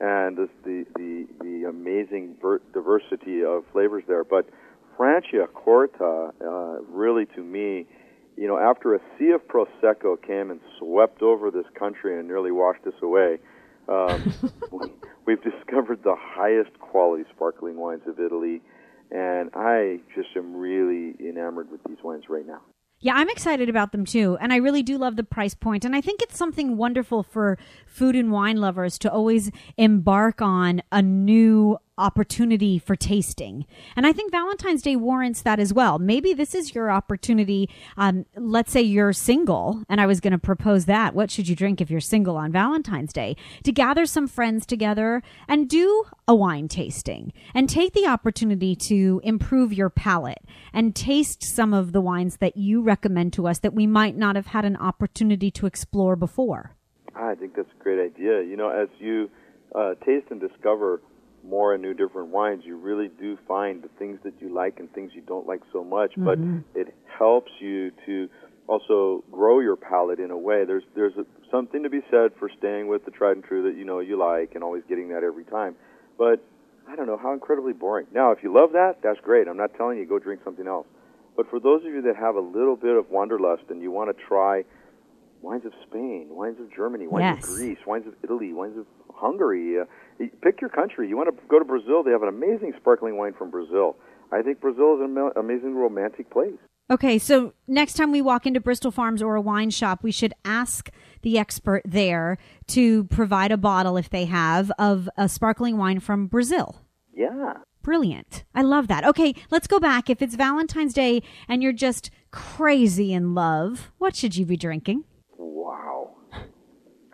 and 0.00 0.36
the 0.36 0.48
the 0.64 0.84
the, 0.96 1.64
amazing 1.68 2.36
ver- 2.40 2.60
diversity 2.72 3.44
of 3.44 3.64
flavors 3.72 4.04
there. 4.08 4.24
But 4.24 4.48
Franciacorta, 4.96 6.32
uh, 6.40 6.82
really 6.88 7.26
to 7.26 7.40
me, 7.42 7.86
you 8.36 8.46
know, 8.46 8.58
after 8.58 8.94
a 8.94 9.00
sea 9.18 9.30
of 9.30 9.46
prosecco 9.48 10.20
came 10.20 10.50
and 10.50 10.60
swept 10.78 11.22
over 11.22 11.50
this 11.50 11.66
country 11.78 12.18
and 12.18 12.26
nearly 12.28 12.52
washed 12.52 12.86
us 12.86 12.94
away, 13.02 13.38
um, 13.88 14.32
we- 14.72 14.92
we've 15.26 15.42
discovered 15.42 16.02
the 16.02 16.14
highest 16.16 16.78
quality 16.80 17.24
sparkling 17.34 17.76
wines 17.76 18.02
of 18.06 18.18
Italy, 18.20 18.60
and 19.10 19.50
I 19.54 20.00
just 20.14 20.28
am 20.36 20.56
really 20.56 21.14
enamored 21.20 21.70
with 21.70 21.80
these 21.84 21.98
wines 22.02 22.24
right 22.28 22.46
now. 22.46 22.60
Yeah, 23.00 23.14
I'm 23.14 23.28
excited 23.28 23.68
about 23.68 23.92
them 23.92 24.04
too. 24.04 24.36
And 24.40 24.52
I 24.52 24.56
really 24.56 24.82
do 24.82 24.98
love 24.98 25.16
the 25.16 25.22
price 25.22 25.54
point. 25.54 25.84
And 25.84 25.94
I 25.94 26.00
think 26.00 26.20
it's 26.20 26.36
something 26.36 26.76
wonderful 26.76 27.22
for 27.22 27.56
food 27.86 28.16
and 28.16 28.32
wine 28.32 28.56
lovers 28.56 28.98
to 29.00 29.12
always 29.12 29.50
embark 29.76 30.42
on 30.42 30.82
a 30.90 31.00
new 31.00 31.78
opportunity 31.98 32.78
for 32.78 32.96
tasting. 32.96 33.66
And 33.96 34.06
I 34.06 34.12
think 34.12 34.30
Valentine's 34.30 34.82
Day 34.82 34.96
warrants 34.96 35.42
that 35.42 35.58
as 35.58 35.74
well. 35.74 35.98
Maybe 35.98 36.32
this 36.32 36.54
is 36.54 36.74
your 36.74 36.90
opportunity. 36.90 37.68
Um, 37.96 38.24
let's 38.36 38.72
say 38.72 38.80
you're 38.80 39.12
single, 39.12 39.82
and 39.88 40.00
I 40.00 40.06
was 40.06 40.20
going 40.20 40.32
to 40.32 40.38
propose 40.38 40.86
that. 40.86 41.14
What 41.14 41.30
should 41.30 41.48
you 41.48 41.56
drink 41.56 41.80
if 41.80 41.90
you're 41.90 42.00
single 42.00 42.36
on 42.36 42.52
Valentine's 42.52 43.12
Day? 43.12 43.36
To 43.64 43.72
gather 43.72 44.06
some 44.06 44.28
friends 44.28 44.64
together 44.64 45.22
and 45.46 45.68
do 45.68 46.04
a 46.26 46.34
wine 46.34 46.68
tasting 46.68 47.32
and 47.54 47.68
take 47.68 47.92
the 47.92 48.06
opportunity 48.06 48.76
to 48.76 49.20
improve 49.24 49.72
your 49.72 49.90
palate 49.90 50.44
and 50.72 50.94
taste 50.94 51.42
some 51.42 51.74
of 51.74 51.92
the 51.92 52.00
wines 52.00 52.36
that 52.36 52.56
you 52.56 52.80
recommend 52.80 53.32
to 53.32 53.46
us 53.48 53.58
that 53.58 53.74
we 53.74 53.86
might 53.86 54.16
not 54.16 54.36
have 54.36 54.46
had 54.48 54.64
an 54.64 54.76
opportunity 54.76 55.50
to 55.50 55.66
explore 55.66 56.16
before. 56.16 56.76
I 57.14 57.34
think 57.34 57.56
that's 57.56 57.68
a 57.68 57.82
great 57.82 57.98
idea. 57.98 58.42
You 58.42 58.56
know, 58.56 58.70
as 58.70 58.88
you 58.98 59.30
uh, 59.74 59.94
taste 60.04 60.26
and 60.30 60.40
discover 60.40 61.00
more 61.48 61.74
and 61.74 61.82
new 61.82 61.94
different 61.94 62.28
wines, 62.28 62.62
you 62.64 62.76
really 62.76 63.08
do 63.08 63.38
find 63.48 63.82
the 63.82 63.88
things 63.98 64.18
that 64.24 64.34
you 64.40 64.52
like 64.52 64.78
and 64.78 64.92
things 64.92 65.12
you 65.14 65.22
don't 65.22 65.46
like 65.46 65.62
so 65.72 65.82
much. 65.82 66.12
But 66.16 66.38
mm-hmm. 66.38 66.58
it 66.74 66.94
helps 67.06 67.50
you 67.60 67.90
to 68.06 68.28
also 68.66 69.24
grow 69.32 69.60
your 69.60 69.76
palate 69.76 70.20
in 70.20 70.30
a 70.30 70.36
way. 70.36 70.64
There's 70.64 70.84
there's 70.94 71.16
a, 71.16 71.24
something 71.50 71.82
to 71.82 71.90
be 71.90 72.00
said 72.10 72.32
for 72.38 72.50
staying 72.58 72.88
with 72.88 73.04
the 73.04 73.10
tried 73.10 73.32
and 73.32 73.44
true 73.44 73.62
that 73.64 73.76
you 73.76 73.84
know 73.84 74.00
you 74.00 74.18
like 74.18 74.54
and 74.54 74.62
always 74.62 74.82
getting 74.88 75.08
that 75.08 75.24
every 75.24 75.44
time. 75.44 75.74
But 76.18 76.44
I 76.88 76.96
don't 76.96 77.06
know 77.06 77.18
how 77.18 77.32
incredibly 77.32 77.72
boring. 77.72 78.06
Now, 78.12 78.32
if 78.32 78.42
you 78.42 78.52
love 78.54 78.72
that, 78.72 79.02
that's 79.02 79.20
great. 79.20 79.48
I'm 79.48 79.56
not 79.56 79.74
telling 79.76 79.98
you 79.98 80.06
go 80.06 80.18
drink 80.18 80.40
something 80.44 80.66
else. 80.66 80.86
But 81.36 81.48
for 81.50 81.60
those 81.60 81.84
of 81.84 81.92
you 81.92 82.02
that 82.02 82.16
have 82.16 82.34
a 82.34 82.40
little 82.40 82.76
bit 82.76 82.96
of 82.96 83.10
wanderlust 83.10 83.64
and 83.70 83.80
you 83.80 83.90
want 83.90 84.16
to 84.16 84.24
try 84.24 84.64
wines 85.42 85.64
of 85.64 85.72
Spain, 85.88 86.28
wines 86.30 86.58
of 86.60 86.72
Germany, 86.74 87.06
wines 87.06 87.36
Yes. 87.40 87.48
of 87.48 87.56
Greece, 87.56 87.78
wines 87.86 88.06
of 88.06 88.14
Italy, 88.22 88.52
wines 88.52 88.76
of 88.76 88.86
Hungary, 89.14 89.78
uh, 89.80 89.84
pick 90.42 90.60
your 90.60 90.70
country. 90.70 91.08
You 91.08 91.16
want 91.16 91.28
to 91.34 91.42
go 91.48 91.58
to 91.58 91.64
Brazil? 91.64 92.02
They 92.02 92.10
have 92.10 92.22
an 92.22 92.28
amazing 92.28 92.72
sparkling 92.80 93.16
wine 93.16 93.32
from 93.36 93.50
Brazil. 93.50 93.96
I 94.32 94.42
think 94.42 94.60
Brazil 94.60 94.94
is 94.96 95.00
an 95.00 95.16
ama- 95.16 95.32
amazing 95.36 95.74
romantic 95.74 96.30
place. 96.30 96.54
Okay, 96.90 97.18
so 97.18 97.52
next 97.66 97.94
time 97.94 98.10
we 98.12 98.22
walk 98.22 98.46
into 98.46 98.60
Bristol 98.60 98.90
Farms 98.90 99.20
or 99.22 99.34
a 99.34 99.40
wine 99.40 99.70
shop, 99.70 100.02
we 100.02 100.10
should 100.12 100.32
ask 100.44 100.90
the 101.22 101.38
expert 101.38 101.82
there 101.84 102.38
to 102.68 103.04
provide 103.04 103.52
a 103.52 103.56
bottle, 103.58 103.96
if 103.96 104.08
they 104.08 104.24
have, 104.24 104.70
of 104.78 105.08
a 105.16 105.28
sparkling 105.28 105.76
wine 105.76 106.00
from 106.00 106.26
Brazil. 106.28 106.76
Yeah. 107.12 107.54
Brilliant. 107.82 108.44
I 108.54 108.62
love 108.62 108.88
that. 108.88 109.04
Okay, 109.04 109.34
let's 109.50 109.66
go 109.66 109.78
back. 109.78 110.08
If 110.08 110.22
it's 110.22 110.34
Valentine's 110.34 110.94
Day 110.94 111.22
and 111.48 111.62
you're 111.62 111.72
just 111.72 112.10
crazy 112.30 113.12
in 113.12 113.34
love, 113.34 113.90
what 113.98 114.14
should 114.16 114.36
you 114.36 114.46
be 114.46 114.56
drinking? 114.56 115.04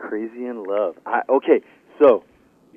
Crazy 0.08 0.46
in 0.46 0.62
love. 0.64 0.96
I, 1.06 1.20
okay, 1.28 1.60
so 2.00 2.24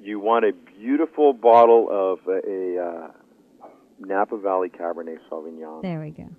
you 0.02 0.20
want 0.20 0.46
a 0.46 0.52
beautiful 0.80 1.34
bottle 1.34 1.88
of 1.92 2.20
a, 2.28 2.40
a 2.50 2.84
uh, 2.84 3.68
Napa 4.00 4.38
Valley 4.38 4.70
Cabernet 4.70 5.18
Sauvignon. 5.30 5.82
There 5.82 6.00
we 6.00 6.12
go. 6.12 6.30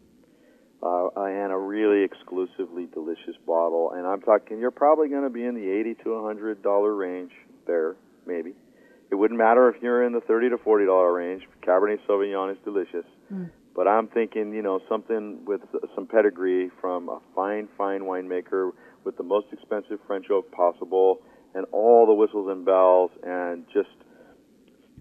uh, 0.83 1.25
and 1.25 1.53
a 1.53 1.59
really 1.59 2.05
exclusively 2.05 2.87
delicious 2.93 3.37
bottle. 3.47 3.93
And 3.95 4.07
I'm 4.07 4.21
talking, 4.21 4.59
you're 4.59 4.71
probably 4.71 5.09
going 5.09 5.25
to 5.25 5.31
be 5.31 5.45
in 5.45 5.55
the 5.55 5.69
eighty 5.71 5.95
to 6.05 6.11
a 6.13 6.23
hundred 6.25 6.63
dollar 6.63 6.95
range 6.95 7.33
there, 7.67 7.97
maybe. 8.27 8.53
It 9.11 9.15
wouldn't 9.15 9.39
matter 9.39 9.69
if 9.71 9.83
you're 9.83 10.05
in 10.05 10.13
the 10.13 10.21
thirty 10.21 10.49
to 10.51 10.59
forty 10.59 10.87
dollar 10.87 11.13
range. 11.13 11.43
Cabernet 11.67 11.99
Sauvignon 12.09 12.53
is 12.53 12.59
delicious, 12.65 13.05
but 13.75 13.89
I'm 13.89 14.07
thinking, 14.09 14.53
you 14.53 14.63
know, 14.63 14.81
something 14.89 15.45
with 15.45 15.63
some 15.95 16.07
pedigree 16.07 16.71
from 16.81 17.09
a 17.09 17.21
fine, 17.35 17.69
fine 17.77 18.03
winemaker 18.03 18.71
with 19.05 19.17
the 19.17 19.23
most 19.23 19.47
expensive 19.53 19.99
French 20.07 20.31
oak 20.31 20.51
possible, 20.53 21.21
and 21.55 21.67
all 21.73 22.07
the 22.07 22.15
whistles 22.15 22.49
and 22.49 22.65
bells, 22.65 23.11
and 23.23 23.65
just, 23.73 23.89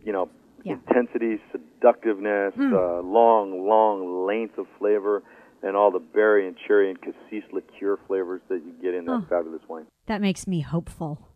you 0.03 0.11
know, 0.13 0.29
Yeah. 0.63 0.73
intensity, 0.73 1.39
seductiveness, 1.51 2.53
uh, 2.57 2.99
long, 3.01 3.67
long 3.67 4.25
length 4.25 4.57
of 4.57 4.67
flavor, 4.79 5.23
and 5.61 5.75
all 5.75 5.91
the 5.91 5.99
berry 5.99 6.47
and 6.47 6.57
cherry 6.57 6.89
and 6.89 6.99
cassis 7.01 7.43
liqueur 7.51 7.97
flavors 8.07 8.41
that 8.47 8.63
you 8.63 8.73
get 8.81 8.93
in 8.93 9.05
that 9.05 9.27
fabulous 9.29 9.61
wine. 9.67 9.85
That 10.07 10.21
makes 10.21 10.47
me 10.47 10.61
hopeful. 10.61 11.29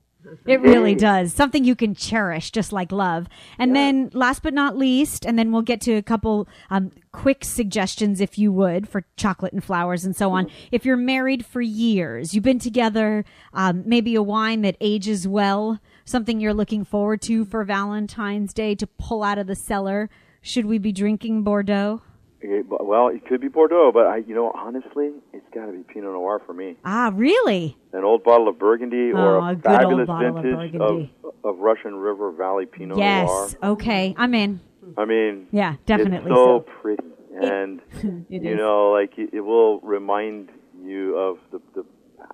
It 0.45 0.62
really 0.62 0.95
does. 0.95 1.34
Something 1.34 1.63
you 1.63 1.75
can 1.75 1.95
cherish, 1.95 2.51
just 2.51 2.71
like 2.71 2.91
love. 2.91 3.27
And 3.57 3.75
then, 3.75 4.10
last 4.13 4.43
but 4.43 4.53
not 4.53 4.77
least, 4.77 5.25
and 5.25 5.38
then 5.38 5.51
we'll 5.51 5.62
get 5.62 5.81
to 5.81 5.93
a 5.93 6.01
couple 6.01 6.47
um, 6.69 6.91
quick 7.12 7.43
suggestions, 7.43 8.21
if 8.21 8.38
you 8.38 8.51
would, 8.51 8.88
for 8.88 9.05
chocolate 9.17 9.53
and 9.53 9.63
flowers 9.63 10.05
and 10.05 10.15
so 10.15 10.31
on. 10.31 10.49
If 10.71 10.86
you're 10.86 10.97
married 10.97 11.45
for 11.45 11.62
years, 11.62 12.34
you've 12.34 12.43
been 12.43 12.60
together, 12.60 13.25
um, 13.53 13.84
maybe 13.86 14.15
a 14.15 14.23
wine 14.23 14.62
that 14.62 14.77
ages 14.79 15.27
well, 15.27 15.79
something 16.05 16.39
you're 16.39 16.53
looking 16.53 16.84
forward 16.84 17.21
to 17.23 17.45
for 17.45 17.63
Valentine's 17.63 18.53
Day 18.53 18.75
to 18.75 18.88
pull 18.88 19.23
out 19.23 19.38
of 19.38 19.47
the 19.47 19.55
cellar. 19.55 20.10
Should 20.41 20.65
we 20.65 20.77
be 20.77 20.91
drinking 20.91 21.43
Bordeaux? 21.43 22.01
Okay, 22.43 22.62
but- 22.63 22.86
Well, 22.86 23.08
it 23.10 23.25
could 23.27 23.39
be 23.41 23.47
Bordeaux, 23.49 23.91
but 23.93 24.08
I, 24.08 24.17
you 24.17 24.34
know, 24.34 24.51
honestly, 24.56 25.12
it's 25.34 25.45
got 25.54 25.67
to 25.67 25.71
be 25.73 25.84
Pinot 25.84 26.12
Noir 26.12 26.41
for 26.45 26.54
me. 26.54 26.75
Ah, 26.84 27.12
really? 27.13 27.77
An 27.93 28.04
old 28.04 28.23
bottle 28.23 28.47
of 28.47 28.58
Burgundy 28.58 29.12
or 29.12 29.38
Oh, 29.38 29.41
a 29.43 29.49
a 29.51 29.56
good 29.56 29.65
old 29.71 29.75
fabulous 29.82 30.08
bottle 30.08 30.38
of 30.38 30.43
vintage 30.43 30.71
Burgundy. 30.71 31.13
of, 31.23 31.34
of 31.43 31.60
Russian 31.60 31.95
River 31.95 32.32
Valley 32.32 32.65
Pinot 32.65 32.97
yes. 32.97 33.27
Noir. 33.62 33.73
Okay. 33.73 34.15
I'm 34.17 34.34
in. 34.34 34.60
I 34.97 35.06
mean, 35.06 35.47
Yeah, 35.51 35.75
definitely 35.86 36.32
it's 36.32 36.39
so, 36.39 36.65
so. 36.65 36.71
pretty, 36.82 37.04
and 37.39 37.80
It 38.30 38.41
you 38.43 38.51
is. 38.54 38.58
know, 38.58 38.91
like 38.91 39.17
it, 39.17 39.30
it 39.34 39.41
will 39.41 39.80
remind 39.82 40.49
you 40.84 41.15
of 41.17 41.38
the, 41.51 41.62
the. 41.75 41.86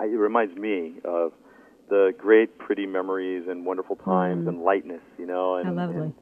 It 0.02 0.16
reminds 0.18 0.56
me 0.58 0.96
of 1.04 1.34
the 1.90 2.14
great, 2.18 2.58
pretty 2.58 2.86
memories 2.86 3.48
and 3.50 3.66
wonderful 3.66 3.96
times 3.98 4.48
and 4.48 4.62
lightness. 4.64 5.02
You 5.20 5.26
know, 5.28 5.56
and, 5.58 5.66
Mm. 5.66 5.70
How 5.70 5.86
lovely. 5.88 6.02
and 6.02 6.14
it, 6.14 6.16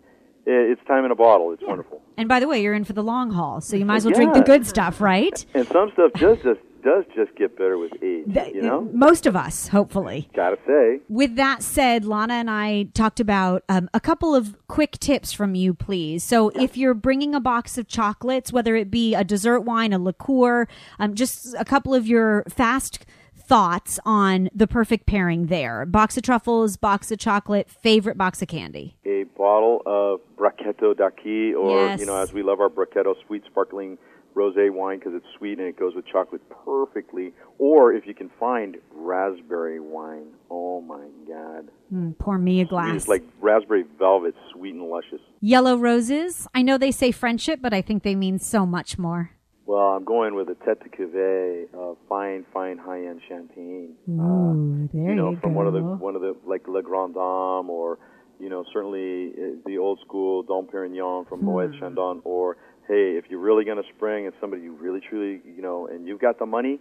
it's 0.45 0.81
time 0.87 1.05
in 1.05 1.11
a 1.11 1.15
bottle. 1.15 1.51
It's 1.51 1.63
wonderful. 1.63 2.01
And 2.17 2.29
by 2.29 2.39
the 2.39 2.47
way, 2.47 2.61
you're 2.61 2.73
in 2.73 2.83
for 2.85 2.93
the 2.93 3.03
long 3.03 3.31
haul, 3.31 3.61
so 3.61 3.75
you 3.75 3.85
might 3.85 3.97
as 3.97 4.05
well 4.05 4.13
drink 4.13 4.33
the 4.33 4.41
good 4.41 4.65
stuff, 4.65 5.01
right? 5.01 5.45
And 5.53 5.67
some 5.67 5.91
stuff 5.93 6.11
does 6.13 6.37
just 6.43 6.59
does 6.83 7.03
just 7.15 7.35
get 7.35 7.57
better 7.57 7.79
with 7.79 7.91
age. 8.03 8.31
Th- 8.31 8.53
you 8.53 8.61
know, 8.61 8.87
Most 8.93 9.25
of 9.25 9.35
us, 9.35 9.69
hopefully. 9.69 10.29
gotta 10.35 10.59
say. 10.67 10.99
With 11.09 11.35
that 11.35 11.63
said, 11.63 12.05
Lana 12.05 12.35
and 12.35 12.49
I 12.49 12.83
talked 12.93 13.19
about 13.19 13.63
um, 13.67 13.89
a 13.93 13.99
couple 13.99 14.35
of 14.35 14.55
quick 14.67 14.91
tips 14.99 15.33
from 15.33 15.55
you, 15.55 15.73
please. 15.73 16.23
So, 16.23 16.49
if 16.49 16.77
you're 16.77 16.93
bringing 16.93 17.33
a 17.33 17.39
box 17.39 17.79
of 17.79 17.87
chocolates, 17.87 18.53
whether 18.53 18.75
it 18.75 18.91
be 18.91 19.15
a 19.15 19.23
dessert 19.23 19.61
wine, 19.61 19.93
a 19.93 19.97
liqueur, 19.97 20.67
um, 20.99 21.15
just 21.15 21.55
a 21.57 21.65
couple 21.65 21.95
of 21.95 22.07
your 22.07 22.43
fast 22.47 23.03
thoughts 23.47 23.99
on 24.05 24.49
the 24.53 24.67
perfect 24.67 25.05
pairing 25.05 25.47
there. 25.47 25.85
Box 25.85 26.17
of 26.17 26.23
truffles, 26.23 26.77
box 26.77 27.11
of 27.11 27.19
chocolate, 27.19 27.69
favorite 27.69 28.17
box 28.17 28.41
of 28.41 28.47
candy. 28.47 28.95
a 29.05 29.23
bottle 29.37 29.81
of 29.85 30.19
Brachetto 30.37 30.95
d'Acqui, 30.95 31.53
or 31.53 31.69
Yes. 31.87 31.99
you 31.99 32.05
know, 32.05 32.15
as 32.17 32.33
we 32.33 32.41
love 32.43 32.59
our 32.59 32.69
Brachetto 32.69 33.13
sweet 33.27 33.43
sparkling 33.45 33.97
rosé 34.35 34.69
wine 34.71 34.99
because 34.99 35.13
it's 35.13 35.25
sweet 35.37 35.59
and 35.59 35.67
it 35.67 35.77
goes 35.79 35.95
with 35.95 36.05
chocolate 36.05 36.41
perfectly. 36.65 37.31
Or 37.57 37.93
if 37.93 38.05
you 38.05 38.13
can 38.13 38.29
find 38.39 38.77
raspberry 38.93 39.79
wine, 39.79 40.27
oh 40.49 40.81
my 40.81 41.05
God, 41.27 41.69
Mm, 41.93 42.17
pour 42.17 42.37
me 42.37 42.59
a 42.61 42.65
glass. 42.65 42.95
it's 42.95 43.07
like 43.07 43.23
raspberry 43.39 43.85
velvet, 43.99 44.35
sweet 44.51 44.73
and 44.73 44.83
luscious. 44.89 45.21
Yellow 45.39 45.77
roses. 45.77 46.47
I 46.55 46.63
know 46.63 46.77
they 46.77 46.91
say 46.91 47.11
friendship, 47.11 47.59
but 47.61 47.73
I 47.73 47.81
think 47.81 48.03
they 48.03 48.15
mean 48.15 48.39
so 48.39 48.65
much 48.65 48.97
more. 48.97 49.31
Well, 49.67 49.79
I'm 49.95 50.03
going 50.03 50.35
with 50.35 50.47
a 50.49 50.53
tête 50.55 50.79
de 50.83 50.89
cuvée 50.89 51.73
of 51.73 51.97
fine, 52.07 52.45
fine, 52.53 52.77
high-end 52.77 53.19
champagne. 53.27 53.95
Ooh, 54.07 54.87
there 54.93 55.09
you 55.09 55.15
know, 55.15 55.31
you 55.31 55.37
from 55.41 55.53
go. 55.53 55.57
one 55.57 55.67
of 55.67 55.73
the 55.73 55.81
one 55.81 56.15
of 56.15 56.21
the 56.21 56.35
like 56.45 56.67
Le 56.67 56.83
Grand 56.83 57.13
Dame, 57.15 57.69
or 57.69 57.97
you 58.39 58.49
know, 58.49 58.63
certainly 58.71 59.31
uh, 59.37 59.55
the 59.65 59.77
old 59.79 59.99
school 60.05 60.43
Dom 60.43 60.67
Perignon 60.67 61.27
from 61.27 61.43
Moet 61.43 61.71
Hmm. 61.73 61.79
Chandon, 61.79 62.21
or 62.25 62.57
hey, 62.87 63.17
if 63.17 63.25
you're 63.29 63.39
really 63.39 63.65
going 63.65 63.77
to 63.81 63.89
spring 63.95 64.25
and 64.27 64.35
somebody 64.39 64.61
you 64.61 64.73
really 64.73 64.99
truly, 65.09 65.41
you 65.55 65.61
know, 65.63 65.87
and 65.87 66.07
you've 66.07 66.21
got 66.21 66.37
the 66.37 66.45
money, 66.45 66.79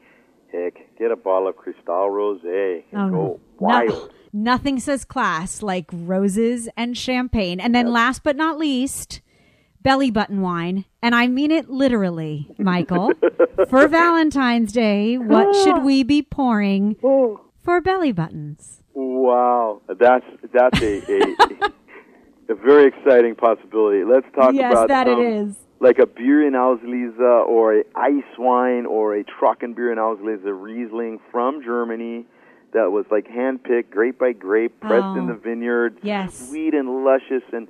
heck, 0.52 0.74
get 0.98 1.10
a 1.10 1.16
bottle 1.16 1.48
of 1.48 1.56
Cristal 1.56 2.10
Rosé 2.10 2.82
and 2.92 3.00
Oh, 3.00 3.10
go 3.10 3.40
wild. 3.60 3.88
No- 3.88 4.08
nothing 4.34 4.78
says 4.78 5.04
class 5.06 5.62
like 5.62 5.86
roses 5.90 6.68
and 6.76 6.98
champagne. 6.98 7.60
And 7.60 7.74
then 7.74 7.90
last 7.90 8.22
but 8.22 8.36
not 8.36 8.58
least, 8.58 9.22
belly 9.84 10.10
button 10.10 10.40
wine. 10.40 10.84
And 11.00 11.14
I 11.14 11.28
mean 11.28 11.52
it 11.52 11.70
literally, 11.70 12.48
Michael. 12.58 13.12
for 13.68 13.86
Valentine's 13.86 14.72
Day, 14.72 15.16
what 15.16 15.54
should 15.62 15.84
we 15.84 16.02
be 16.02 16.22
pouring 16.22 16.96
oh. 17.04 17.40
for 17.62 17.80
belly 17.80 18.10
buttons? 18.10 18.82
Wow, 18.94 19.80
that's 19.86 20.26
that's 20.52 20.80
a 20.82 21.02
a, 21.12 21.72
a 22.52 22.54
very 22.54 22.88
exciting 22.88 23.36
possibility. 23.36 24.04
Let's 24.04 24.26
talk 24.34 24.54
yes, 24.54 24.72
about 24.72 24.88
that 24.88 25.06
it 25.08 25.18
is. 25.18 25.56
like 25.80 25.98
a 25.98 26.06
Beerenauslese 26.06 27.18
or 27.18 27.78
a 27.78 27.84
ice 27.94 28.22
wine 28.38 28.86
or 28.86 29.14
a 29.16 29.24
Trockenbeerenauslese 29.24 30.44
Riesling 30.44 31.20
from 31.30 31.62
Germany 31.62 32.26
that 32.72 32.90
was 32.90 33.04
like 33.10 33.26
handpicked 33.28 33.90
grape 33.90 34.18
by 34.18 34.32
grape, 34.32 34.80
pressed 34.80 35.16
in 35.16 35.24
Oh. 35.24 35.34
the 35.34 35.34
vineyard, 35.34 35.98
Yes. 36.02 36.48
sweet 36.48 36.74
and 36.74 37.04
luscious 37.04 37.42
and 37.52 37.68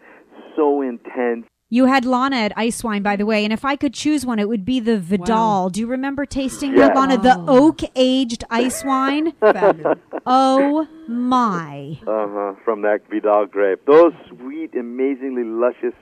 so 0.57 0.81
intense. 0.83 1.47
You 1.71 1.87
had 1.87 2.05
Lana 2.05 2.37
at 2.37 2.53
Ice 2.57 2.85
Wine, 2.85 3.03
by 3.03 3.17
the 3.17 3.27
way, 3.27 3.43
and 3.43 3.53
if 3.53 3.65
I 3.65 3.75
could 3.75 3.95
choose 3.95 4.25
one, 4.25 4.39
it 4.39 4.49
would 4.49 4.65
be 4.65 4.81
the 4.81 4.99
Vidal. 4.99 5.71
Do 5.71 5.81
you 5.81 5.87
remember 5.87 6.25
tasting 6.27 6.73
Yes. 6.73 6.89
that, 6.89 6.97
Lana? 6.97 7.19
The 7.19 7.43
oak 7.51 7.81
aged 7.97 8.45
ice 8.51 8.85
wine? 8.85 9.33
oh 10.27 10.87
my. 11.09 11.99
Uh 12.07 12.27
huh. 12.29 12.55
From 12.65 12.83
that 12.83 13.01
Vidal 13.11 13.47
grape, 13.47 13.81
those 13.87 14.13
sweet, 14.29 14.75
amazingly 14.75 15.43
luscious 15.45 15.95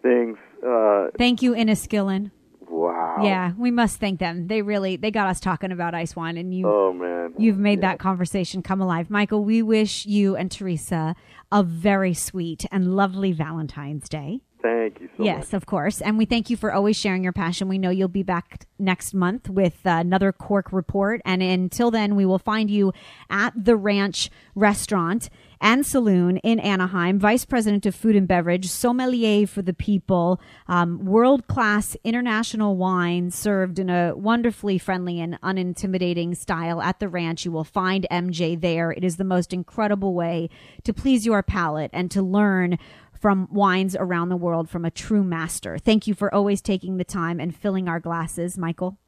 things. 0.00 0.38
Uh, 0.66 1.08
Thank 1.18 1.42
you, 1.42 1.52
Inniskillin. 1.54 2.30
wow. 2.68 3.16
Yeah, 3.22 3.52
we 3.58 3.70
must 3.70 3.98
thank 3.98 4.20
them. 4.20 4.46
They 4.46 4.62
really 4.62 4.96
they 4.96 5.10
got 5.10 5.26
us 5.26 5.40
talking 5.40 5.72
about 5.72 5.94
ice 5.94 6.14
wine, 6.14 6.36
and 6.36 6.54
you 6.54 6.66
Oh 6.68 6.92
man. 6.92 7.34
you've 7.36 7.58
made 7.58 7.80
that 7.82 7.98
conversation 7.98 8.62
come 8.62 8.80
alive, 8.80 9.10
Michael. 9.10 9.44
We 9.44 9.60
wish 9.60 10.06
you 10.06 10.36
and 10.36 10.50
Teresa 10.50 11.14
a 11.52 11.62
very 11.64 12.14
sweet 12.14 12.64
and 12.70 12.94
lovely 12.94 13.32
Valentine's 13.32 14.08
Day. 14.08 14.42
Thank 14.62 15.00
you 15.00 15.08
so 15.16 15.24
yes, 15.24 15.52
much. 15.52 15.54
of 15.54 15.66
course. 15.66 16.00
And 16.00 16.18
we 16.18 16.24
thank 16.24 16.50
you 16.50 16.56
for 16.56 16.72
always 16.72 16.96
sharing 16.96 17.24
your 17.24 17.32
passion. 17.32 17.68
We 17.68 17.78
know 17.78 17.90
you'll 17.90 18.08
be 18.08 18.22
back 18.22 18.66
next 18.78 19.14
month 19.14 19.48
with 19.48 19.78
another 19.84 20.32
Cork 20.32 20.72
report. 20.72 21.20
And 21.24 21.42
until 21.42 21.90
then, 21.90 22.14
we 22.14 22.26
will 22.26 22.38
find 22.38 22.70
you 22.70 22.92
at 23.30 23.52
the 23.56 23.76
Ranch 23.76 24.30
Restaurant 24.54 25.30
and 25.60 25.84
Saloon 25.84 26.38
in 26.38 26.58
Anaheim, 26.58 27.18
Vice 27.18 27.44
President 27.44 27.84
of 27.84 27.94
Food 27.94 28.16
and 28.16 28.26
Beverage, 28.26 28.66
sommelier 28.66 29.46
for 29.46 29.60
the 29.60 29.74
people, 29.74 30.40
um, 30.68 31.04
world 31.04 31.46
class 31.48 31.96
international 32.02 32.76
wine 32.76 33.30
served 33.30 33.78
in 33.78 33.90
a 33.90 34.14
wonderfully 34.16 34.78
friendly 34.78 35.20
and 35.20 35.38
unintimidating 35.42 36.34
style 36.34 36.80
at 36.80 36.98
the 36.98 37.08
ranch. 37.08 37.44
You 37.44 37.52
will 37.52 37.64
find 37.64 38.06
MJ 38.10 38.58
there. 38.58 38.90
It 38.90 39.04
is 39.04 39.16
the 39.16 39.24
most 39.24 39.52
incredible 39.52 40.14
way 40.14 40.48
to 40.84 40.94
please 40.94 41.26
your 41.26 41.42
palate 41.42 41.90
and 41.92 42.10
to 42.10 42.22
learn 42.22 42.78
from 43.20 43.46
wines 43.50 43.94
around 43.94 44.30
the 44.30 44.36
world 44.36 44.68
from 44.68 44.84
a 44.84 44.90
true 44.90 45.22
master. 45.22 45.78
Thank 45.78 46.06
you 46.06 46.14
for 46.14 46.34
always 46.34 46.62
taking 46.62 46.96
the 46.96 47.04
time 47.04 47.38
and 47.38 47.54
filling 47.54 47.86
our 47.86 48.00
glasses, 48.00 48.56
Michael. 48.56 48.98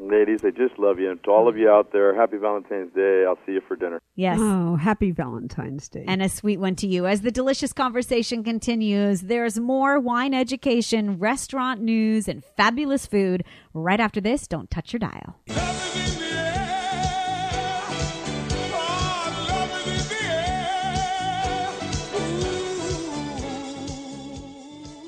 Ladies, 0.00 0.44
I 0.44 0.50
just 0.50 0.78
love 0.78 1.00
you. 1.00 1.10
And 1.10 1.22
to 1.24 1.30
all 1.30 1.48
of 1.48 1.56
you 1.56 1.68
out 1.68 1.92
there, 1.92 2.14
happy 2.14 2.36
Valentine's 2.36 2.92
Day. 2.94 3.24
I'll 3.26 3.38
see 3.44 3.52
you 3.52 3.60
for 3.66 3.76
dinner. 3.76 4.00
Yes. 4.14 4.38
Oh, 4.40 4.76
happy 4.76 5.10
Valentine's 5.10 5.88
Day. 5.88 6.04
And 6.06 6.22
a 6.22 6.28
sweet 6.28 6.60
one 6.60 6.76
to 6.76 6.86
you. 6.86 7.06
As 7.06 7.22
the 7.22 7.32
delicious 7.32 7.72
conversation 7.72 8.44
continues, 8.44 9.22
there's 9.22 9.58
more 9.58 9.98
wine 9.98 10.34
education, 10.34 11.18
restaurant 11.18 11.82
news, 11.82 12.28
and 12.28 12.44
fabulous 12.56 13.06
food 13.06 13.44
right 13.74 14.00
after 14.00 14.20
this. 14.20 14.46
Don't 14.46 14.70
touch 14.70 14.92
your 14.92 15.00
dial. 15.00 15.36